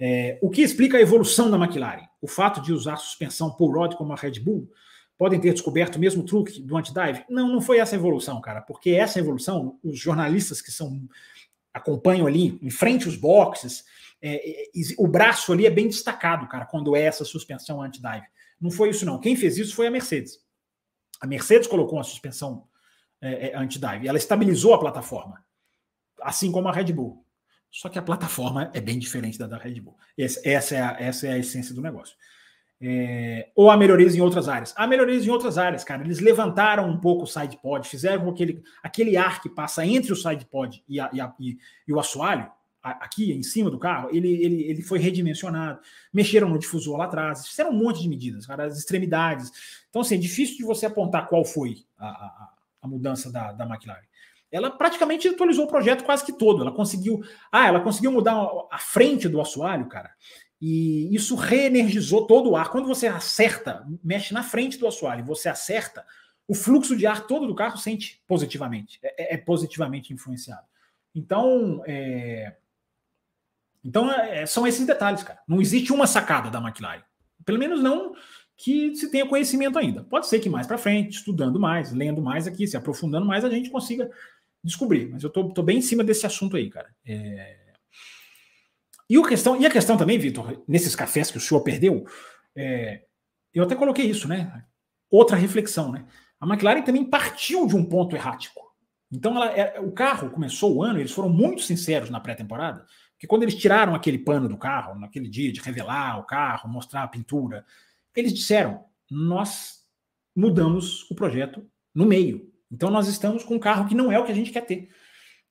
[0.00, 2.06] É, o que explica a evolução da McLaren?
[2.20, 4.70] O fato de usar suspensão pull rod como a Red Bull?
[5.16, 7.24] Podem ter descoberto o mesmo truque do anti-dive?
[7.28, 11.08] Não, não foi essa evolução, cara, porque essa evolução, os jornalistas que são
[11.74, 13.84] acompanham ali em frente aos boxes,
[14.20, 14.64] é, é,
[14.96, 18.26] o braço ali é bem destacado, cara, quando é essa suspensão anti-dive.
[18.60, 19.20] Não foi isso, não.
[19.20, 20.40] Quem fez isso foi a Mercedes.
[21.20, 22.64] A Mercedes colocou uma suspensão
[23.20, 24.06] é, é anti-dive.
[24.06, 25.44] Ela estabilizou a plataforma,
[26.22, 27.24] assim como a Red Bull.
[27.70, 29.96] Só que a plataforma é bem diferente da da Red Bull.
[30.16, 32.16] Essa, essa, é, a, essa é a essência do negócio.
[32.80, 34.72] É, ou há melhorias em outras áreas?
[34.76, 36.02] Há melhorias em outras áreas, cara.
[36.02, 40.16] Eles levantaram um pouco o side pod, fizeram aquele, aquele ar que passa entre o
[40.16, 42.50] side pod e, a, e, a, e, e o assoalho,
[42.80, 45.80] aqui em cima do carro, ele, ele, ele foi redimensionado.
[46.12, 49.50] Mexeram no difusor lá atrás, fizeram um monte de medidas, cara, as extremidades.
[49.90, 53.66] Então, assim, é difícil de você apontar qual foi a, a, a mudança da, da
[53.66, 54.07] McLaren
[54.50, 56.62] ela praticamente atualizou o projeto quase que todo.
[56.62, 57.22] Ela conseguiu.
[57.52, 58.34] Ah, ela conseguiu mudar
[58.70, 60.10] a frente do assoalho, cara.
[60.60, 62.70] E isso reenergizou todo o ar.
[62.70, 66.04] Quando você acerta, mexe na frente do assoalho, você acerta,
[66.46, 68.98] o fluxo de ar todo do carro sente positivamente.
[69.02, 70.66] É, é, é positivamente influenciado.
[71.14, 72.56] Então, é...
[73.84, 75.40] então é, são esses detalhes, cara.
[75.46, 77.02] Não existe uma sacada da McLaren.
[77.44, 78.14] Pelo menos não
[78.56, 80.02] que se tenha conhecimento ainda.
[80.02, 83.50] Pode ser que mais para frente, estudando mais, lendo mais aqui, se aprofundando mais, a
[83.50, 84.10] gente consiga
[84.62, 85.08] descobrir.
[85.10, 86.94] Mas eu tô, tô bem em cima desse assunto aí, cara.
[87.06, 87.72] É...
[89.08, 92.04] E, a questão, e a questão também, Vitor, nesses cafés que o senhor perdeu,
[92.56, 93.04] é...
[93.54, 94.64] eu até coloquei isso, né?
[95.10, 96.06] Outra reflexão, né?
[96.40, 98.68] A McLaren também partiu de um ponto errático.
[99.10, 102.84] Então, ela, é, o carro começou o ano, eles foram muito sinceros na pré-temporada,
[103.18, 107.02] que quando eles tiraram aquele pano do carro, naquele dia de revelar o carro, mostrar
[107.02, 107.64] a pintura,
[108.14, 109.78] eles disseram: nós
[110.36, 112.52] mudamos o projeto no meio.
[112.70, 114.88] Então nós estamos com um carro que não é o que a gente quer ter.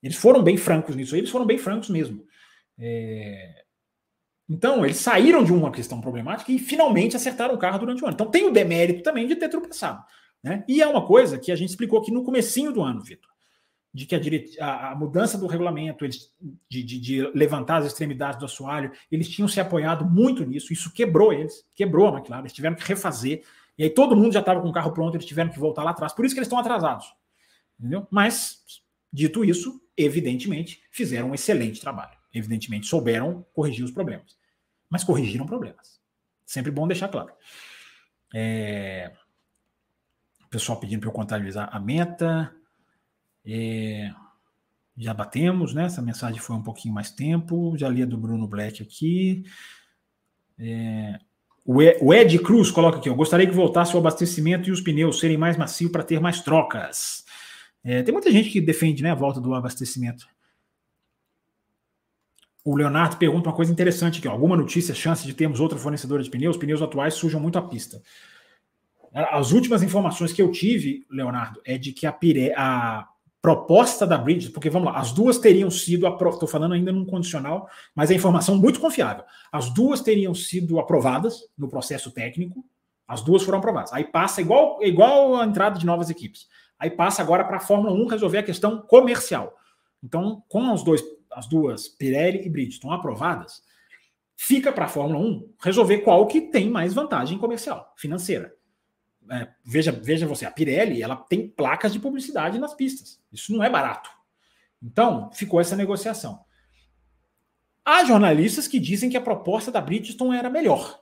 [0.01, 2.23] Eles foram bem francos nisso, eles foram bem francos mesmo.
[2.79, 3.63] É...
[4.49, 8.13] Então, eles saíram de uma questão problemática e finalmente acertaram o carro durante o ano.
[8.13, 10.01] Então, tem o demérito também de ter tropeçado.
[10.41, 10.63] Né?
[10.67, 13.29] E é uma coisa que a gente explicou aqui no comecinho do ano, Vitor,
[13.93, 16.31] de que a, a, a, mudança do regulamento, eles,
[16.69, 20.93] de, de, de, levantar as extremidades do assoalho, eles tinham se apoiado muito nisso, isso
[20.93, 23.43] quebrou eles, quebrou a McLaren, eles tiveram que refazer
[23.77, 25.91] e aí todo mundo já estava com o carro pronto, eles tiveram que voltar lá
[25.91, 26.13] atrás.
[26.13, 27.05] Por isso que eles estão atrasados.
[27.79, 28.07] Entendeu?
[28.09, 28.63] Mas,
[29.13, 32.17] dito isso, evidentemente, fizeram um excelente trabalho.
[32.33, 34.37] Evidentemente, souberam corrigir os problemas.
[34.89, 36.01] Mas corrigiram problemas.
[36.45, 37.31] Sempre bom deixar claro.
[38.33, 39.13] É...
[40.45, 42.53] O pessoal pedindo para eu contabilizar a meta.
[43.45, 44.11] É...
[44.97, 45.85] Já batemos, né?
[45.85, 47.77] Essa mensagem foi um pouquinho mais tempo.
[47.77, 49.43] Já li a do Bruno Black aqui.
[50.57, 51.19] É...
[51.69, 55.35] O Ed Cruz coloca aqui: eu gostaria que voltasse o abastecimento e os pneus serem
[55.35, 57.25] mais macios para ter mais trocas.
[57.83, 60.25] É, tem muita gente que defende né, a volta do abastecimento.
[62.63, 66.23] O Leonardo pergunta uma coisa interessante aqui: ó, alguma notícia, chance de termos outra fornecedora
[66.23, 66.55] de pneus?
[66.55, 68.01] Os pneus atuais sujam muito a pista.
[69.13, 73.05] As últimas informações que eu tive, Leonardo, é de que a, Pire, a
[73.47, 77.69] proposta da Bridge, porque vamos lá, as duas teriam sido, estou falando ainda num condicional,
[77.95, 79.23] mas é informação muito confiável.
[79.49, 82.61] As duas teriam sido aprovadas no processo técnico,
[83.07, 83.93] as duas foram aprovadas.
[83.93, 86.45] Aí passa igual, igual a entrada de novas equipes.
[86.77, 89.57] Aí passa agora para a Fórmula 1 resolver a questão comercial.
[90.03, 91.01] Então, com os dois,
[91.31, 93.61] as duas, Pirelli e Bridgestone aprovadas,
[94.35, 98.56] fica para a Fórmula 1 resolver qual que tem mais vantagem comercial, financeira
[99.29, 103.21] é, veja, veja você, a Pirelli ela tem placas de publicidade nas pistas.
[103.31, 104.09] Isso não é barato.
[104.81, 106.45] Então, ficou essa negociação.
[107.83, 111.01] Há jornalistas que dizem que a proposta da Bridgestone era melhor.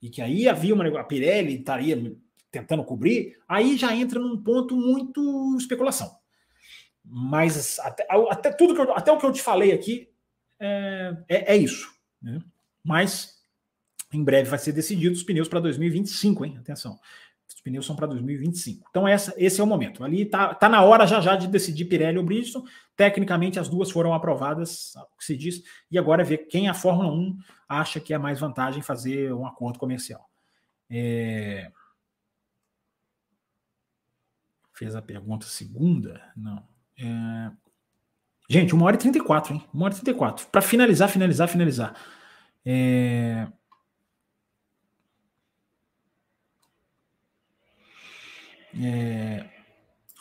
[0.00, 2.16] E que aí havia uma a Pirelli estaria
[2.50, 6.16] tentando cobrir, aí já entra num ponto muito especulação.
[7.04, 10.08] Mas até, até tudo que eu, até o que eu te falei aqui
[10.58, 11.92] é, é, é isso.
[12.20, 12.40] Né?
[12.82, 13.36] Mas
[14.12, 16.56] em breve vai ser decidido os pneus para 2025, hein?
[16.58, 16.98] Atenção.
[17.66, 18.86] Pneus são para 2025.
[18.88, 20.04] Então, essa, esse é o momento.
[20.04, 22.64] Ali está tá na hora já já de decidir Pirelli ou Bridgestone.
[22.94, 26.74] Tecnicamente, as duas foram aprovadas, o que se diz, e agora é ver quem a
[26.74, 27.36] Fórmula 1
[27.68, 30.30] acha que é mais vantagem fazer um acordo comercial.
[30.88, 31.72] É...
[34.72, 36.22] Fez a pergunta segunda?
[36.36, 36.62] Não.
[36.96, 37.50] É...
[38.48, 39.64] Gente, 1 hora e 34, hein?
[39.74, 40.46] 1 hora e 34.
[40.46, 41.96] Para finalizar, finalizar, finalizar.
[42.64, 43.48] É...
[48.82, 49.44] É...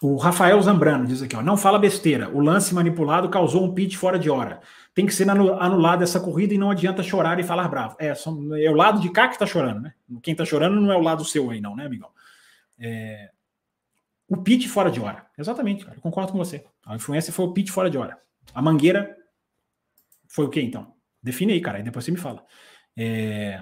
[0.02, 2.30] O Rafael Zambrano diz aqui, ó, não fala besteira.
[2.30, 4.62] O lance manipulado causou um pit fora de hora.
[4.94, 7.96] Tem que ser anulada essa corrida e não adianta chorar e falar bravo.
[8.00, 9.94] É, é o lado de cá que tá chorando, né?
[10.22, 12.10] Quem tá chorando não é o lado seu aí, não, né, amigão?
[12.78, 13.32] É...
[14.28, 15.26] O pit fora de hora.
[15.38, 15.98] Exatamente, cara.
[15.98, 16.66] Eu concordo com você.
[16.86, 18.20] A influência foi o pit fora de hora.
[18.54, 19.16] A mangueira
[20.28, 20.94] foi o que então?
[21.22, 21.80] Define aí, cara.
[21.80, 22.44] E depois você me fala.
[22.98, 23.62] É...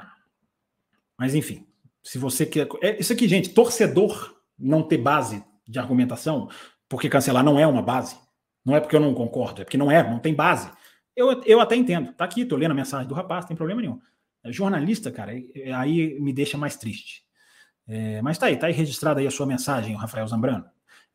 [1.17, 1.65] Mas enfim,
[2.01, 2.67] se você quer.
[2.81, 6.49] É, isso aqui, gente, torcedor não ter base de argumentação,
[6.87, 8.17] porque cancelar não é uma base.
[8.65, 10.71] Não é porque eu não concordo, é porque não é, não tem base.
[11.15, 12.13] Eu, eu até entendo.
[12.13, 13.99] Tá aqui, tô lendo a mensagem do rapaz, tem problema nenhum.
[14.43, 17.23] É jornalista, cara, aí me deixa mais triste.
[17.87, 20.65] É, mas tá aí, tá aí registrada aí a sua mensagem, Rafael Zambrano.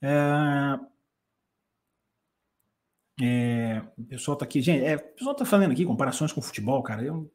[0.01, 0.78] É,
[3.20, 6.43] é, o pessoal tá aqui, gente, é, o pessoal tá falando aqui comparações com o
[6.43, 7.31] futebol, cara, eu,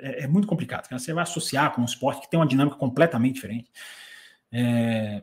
[0.00, 0.88] é, é, muito complicado.
[0.88, 0.98] Cara.
[0.98, 3.70] Você vai associar com um esporte que tem uma dinâmica completamente diferente.
[4.50, 5.22] É,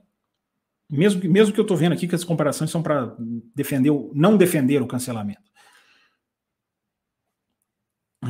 [0.90, 3.16] mesmo, mesmo que eu tô vendo aqui que as comparações são para
[3.56, 5.49] defender, não defender o cancelamento.
[8.24, 8.30] É,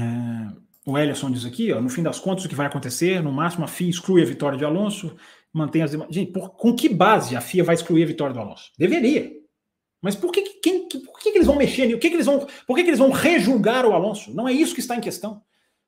[0.85, 3.65] o Ellison diz aqui, ó, no fim das contas, o que vai acontecer, no máximo
[3.65, 5.15] a FIA exclui a vitória de Alonso,
[5.53, 6.13] mantém as demais.
[6.13, 8.71] Gente, por, com que base a FIA vai excluir a vitória do Alonso?
[8.77, 9.31] Deveria.
[10.01, 11.99] Mas por que, quem, por que, que eles vão mexer nisso?
[11.99, 14.33] Que que eles vão, por que, que eles vão rejulgar o Alonso?
[14.33, 15.41] Não é isso que está em questão.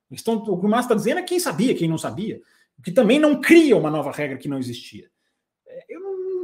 [0.09, 2.41] Estão, o que o Márcio está dizendo é quem sabia, quem não sabia.
[2.83, 5.09] Que também não cria uma nova regra que não existia.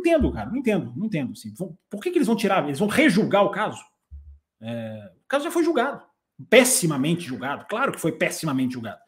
[0.07, 0.49] Entendo, cara.
[0.49, 1.31] Não entendo, não entendo.
[1.33, 1.53] Assim.
[1.89, 2.63] Por que, que eles vão tirar?
[2.65, 3.83] Eles vão rejulgar o caso?
[4.61, 6.01] É, o caso já foi julgado.
[6.49, 7.65] Pessimamente julgado.
[7.67, 8.99] Claro que foi pessimamente julgado.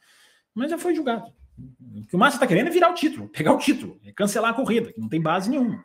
[0.53, 1.31] Mas já foi julgado.
[1.95, 4.51] O que o Márcio está querendo é virar o título, pegar o título, é cancelar
[4.51, 5.83] a corrida, que não tem base nenhuma.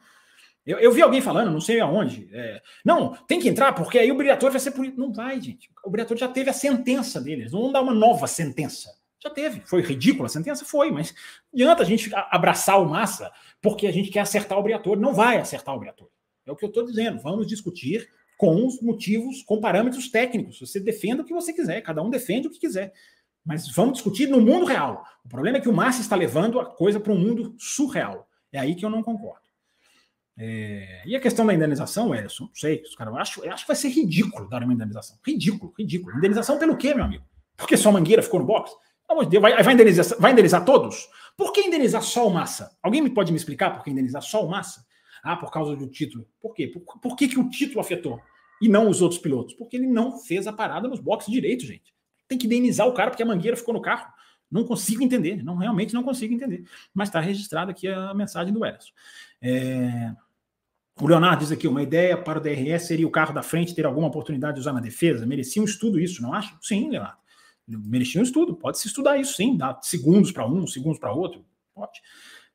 [0.64, 2.28] Eu, eu vi alguém falando, não sei aonde.
[2.32, 4.96] É, não, tem que entrar, porque aí o Briatore vai ser punido.
[4.96, 5.68] Não vai, gente.
[5.84, 7.52] O Briatore já teve a sentença deles.
[7.52, 8.90] Não vão dar uma nova sentença.
[9.24, 9.60] Já teve.
[9.60, 10.64] Foi ridícula a sentença?
[10.64, 11.14] Foi, mas
[11.52, 13.32] adianta a gente abraçar o Massa
[13.62, 15.00] porque a gente quer acertar o Briatore.
[15.00, 16.10] Não vai acertar o Briatore.
[16.46, 17.20] É o que eu estou dizendo.
[17.22, 18.06] Vamos discutir
[18.36, 20.60] com os motivos, com parâmetros técnicos.
[20.60, 22.92] Você defenda o que você quiser, cada um defende o que quiser.
[23.44, 25.04] Mas vamos discutir no mundo real.
[25.24, 28.28] O problema é que o Massa está levando a coisa para um mundo surreal.
[28.52, 29.44] É aí que eu não concordo.
[30.36, 33.76] É, e a questão da indenização, Ellison, não sei, os caras, acho, acho que vai
[33.76, 35.16] ser ridículo dar uma indenização.
[35.24, 36.16] Ridículo, ridículo.
[36.16, 37.24] Indenização pelo quê, meu amigo?
[37.56, 38.72] Porque só Mangueira ficou no box?
[39.06, 41.08] Pelo Deus, vai, vai, indenizar, vai indenizar todos?
[41.36, 42.76] Por que indenizar só o Massa?
[42.82, 44.84] Alguém me pode me explicar por que indenizar só o Massa?
[45.22, 46.26] Ah, por causa do título.
[46.40, 46.68] Por quê?
[46.68, 48.20] Por, por que, que o título afetou?
[48.60, 49.54] E não os outros pilotos?
[49.54, 51.94] Porque ele não fez a parada nos boxes direito, gente.
[52.28, 54.12] Tem que indenizar o cara porque a Mangueira ficou no carro.
[54.50, 56.64] Não consigo entender, não realmente não consigo entender.
[56.92, 58.92] Mas está registrada aqui a mensagem do Ellison.
[59.42, 60.12] É,
[61.00, 63.84] o Leonardo diz aqui: uma ideia para o DRS seria o carro da frente ter
[63.84, 65.26] alguma oportunidade de usar na defesa?
[65.26, 66.56] Merecia um estudo isso, não acha?
[66.60, 67.18] Sim, Leonardo.
[67.66, 68.54] Merecia um estudo.
[68.54, 69.56] Pode se estudar isso, sim.
[69.56, 71.44] Dar segundos para um, segundos para outro.
[71.74, 72.00] Pode.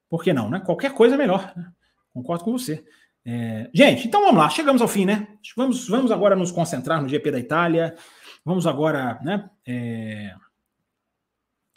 [0.10, 0.60] Por que não, né?
[0.60, 1.54] Qualquer coisa é melhor.
[1.56, 1.72] Né?
[2.14, 2.84] Concordo com você.
[3.26, 3.70] É...
[3.74, 4.50] Gente, então vamos lá.
[4.50, 5.28] Chegamos ao fim, né?
[5.56, 7.96] Vamos, vamos agora nos concentrar no GP da Itália.
[8.44, 9.50] Vamos agora, né?
[9.68, 10.34] É...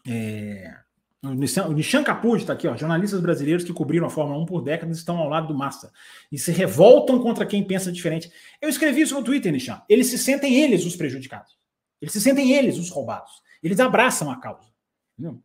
[0.06, 0.82] É...
[1.24, 2.76] O Nishan Capucci está aqui, ó.
[2.76, 5.92] Jornalistas brasileiros que cobriram a Fórmula 1 por décadas estão ao lado do Massa
[6.32, 8.28] e se revoltam contra quem pensa diferente.
[8.60, 9.80] Eu escrevi isso no Twitter, Nishan.
[9.88, 11.61] Eles se sentem eles os prejudicados.
[12.02, 13.40] Eles se sentem eles os roubados.
[13.62, 14.68] Eles abraçam a causa.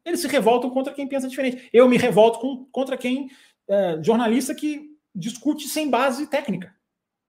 [0.04, 1.70] Eles se revoltam contra quem pensa diferente.
[1.72, 3.30] Eu me revolto com, contra quem
[3.70, 6.74] é, jornalista que discute sem base técnica.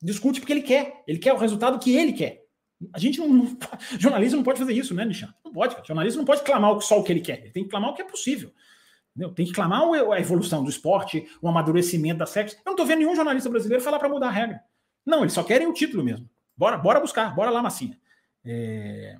[0.02, 1.04] Discute porque ele quer.
[1.06, 2.42] Ele quer o resultado que ele quer.
[2.94, 3.28] A gente não.
[3.28, 3.58] não
[3.98, 5.32] jornalista não pode fazer isso, né, Nishan?
[5.44, 5.74] Não pode.
[5.74, 5.86] Cara.
[5.86, 7.40] Jornalista não pode clamar só o que ele quer.
[7.40, 8.50] Ele tem que clamar o que é possível.
[9.14, 9.34] Entendeu?
[9.34, 12.54] Tem que clamar a evolução do esporte, o amadurecimento das regras.
[12.54, 14.62] Eu não estou vendo nenhum jornalista brasileiro falar para mudar a regra.
[15.04, 16.30] Não, eles só querem o título mesmo.
[16.56, 17.98] Bora, bora buscar, bora lá, massinha.
[18.44, 19.18] É...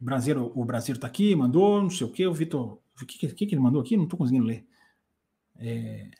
[0.00, 2.26] O Brasil, o Brasil está aqui, mandou, não sei o quê.
[2.26, 2.80] O Vitor.
[3.00, 3.96] O que, que, que ele mandou aqui?
[3.96, 4.66] Não estou conseguindo ler.
[5.58, 6.10] É...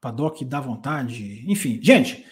[0.00, 1.44] Paddock dá vontade.
[1.50, 2.24] Enfim, gente.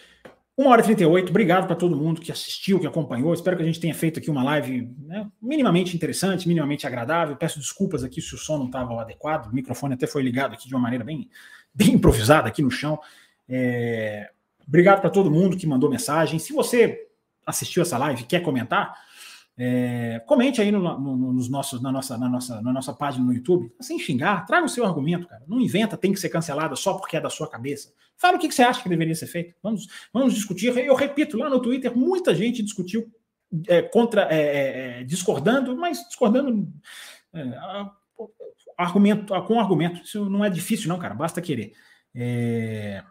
[0.57, 3.31] 1 hora e 38, obrigado para todo mundo que assistiu, que acompanhou.
[3.31, 7.35] Espero que a gente tenha feito aqui uma live né, minimamente interessante, minimamente agradável.
[7.35, 10.67] Peço desculpas aqui se o som não estava adequado, o microfone até foi ligado aqui
[10.67, 11.29] de uma maneira bem,
[11.71, 12.99] bem improvisada aqui no chão.
[13.47, 14.31] É...
[14.67, 16.39] Obrigado para todo mundo que mandou mensagem.
[16.39, 17.07] Se você
[17.45, 18.93] assistiu essa live quer comentar,
[19.59, 23.33] É, comente aí no, no, nos nossos, na, nossa, na, nossa, na nossa página no
[23.33, 25.43] YouTube, sem xingar, traga o seu argumento, cara.
[25.47, 27.91] Não inventa, tem que ser cancelada só porque é da sua cabeça.
[28.17, 29.55] Fala o que, que você acha que deveria ser feito.
[29.63, 30.77] Vamos, vamos discutir.
[30.77, 33.11] Eu repito, lá no Twitter, muita gente discutiu
[33.67, 36.71] é, contra, é, é, é discordando, mas discordando
[37.33, 37.41] é,
[38.77, 40.03] argumento, com argumento.
[40.03, 41.15] Isso não é difícil, não, cara.
[41.15, 41.73] Basta querer.
[42.13, 43.03] É...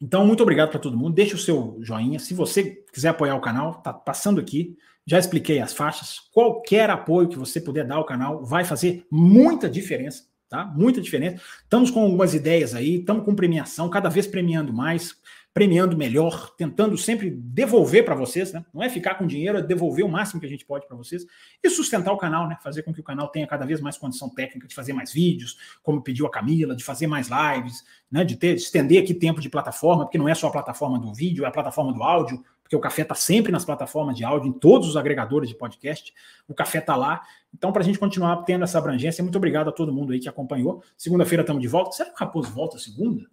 [0.00, 1.14] Então, muito obrigado para todo mundo.
[1.14, 2.18] Deixe o seu joinha.
[2.18, 4.76] Se você quiser apoiar o canal, tá passando aqui.
[5.06, 6.20] Já expliquei as faixas.
[6.32, 10.64] Qualquer apoio que você puder dar ao canal vai fazer muita diferença, tá?
[10.64, 11.42] Muita diferença.
[11.62, 15.14] Estamos com algumas ideias aí, estamos com premiação, cada vez premiando mais
[15.54, 18.66] premiando melhor, tentando sempre devolver para vocês, né?
[18.74, 21.24] Não é ficar com dinheiro, é devolver o máximo que a gente pode para vocês
[21.62, 22.58] e sustentar o canal, né?
[22.60, 25.56] Fazer com que o canal tenha cada vez mais condição técnica de fazer mais vídeos,
[25.80, 28.24] como pediu a Camila, de fazer mais lives, né?
[28.24, 31.14] De ter, de estender aqui tempo de plataforma, porque não é só a plataforma do
[31.14, 34.48] vídeo, é a plataforma do áudio, porque o café está sempre nas plataformas de áudio,
[34.48, 36.12] em todos os agregadores de podcast.
[36.48, 37.22] O café está lá.
[37.54, 40.28] Então, para a gente continuar tendo essa abrangência, muito obrigado a todo mundo aí que
[40.28, 40.82] acompanhou.
[40.96, 41.92] Segunda-feira estamos de volta.
[41.92, 43.24] Será que o Raposo volta segunda?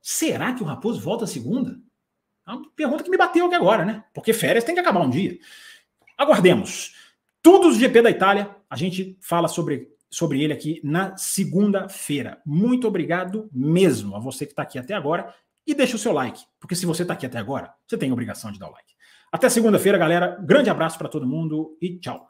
[0.00, 1.78] Será que o Raposo volta segunda?
[2.46, 4.04] É uma pergunta que me bateu aqui agora, né?
[4.14, 5.38] Porque férias tem que acabar um dia.
[6.16, 6.94] Aguardemos.
[7.42, 12.40] Tudo do GP da Itália, a gente fala sobre, sobre ele aqui na segunda-feira.
[12.44, 15.34] Muito obrigado mesmo a você que está aqui até agora
[15.66, 18.12] e deixa o seu like, porque se você está aqui até agora, você tem a
[18.12, 18.94] obrigação de dar o like.
[19.30, 20.38] Até segunda-feira, galera.
[20.40, 22.26] Grande abraço para todo mundo e tchau.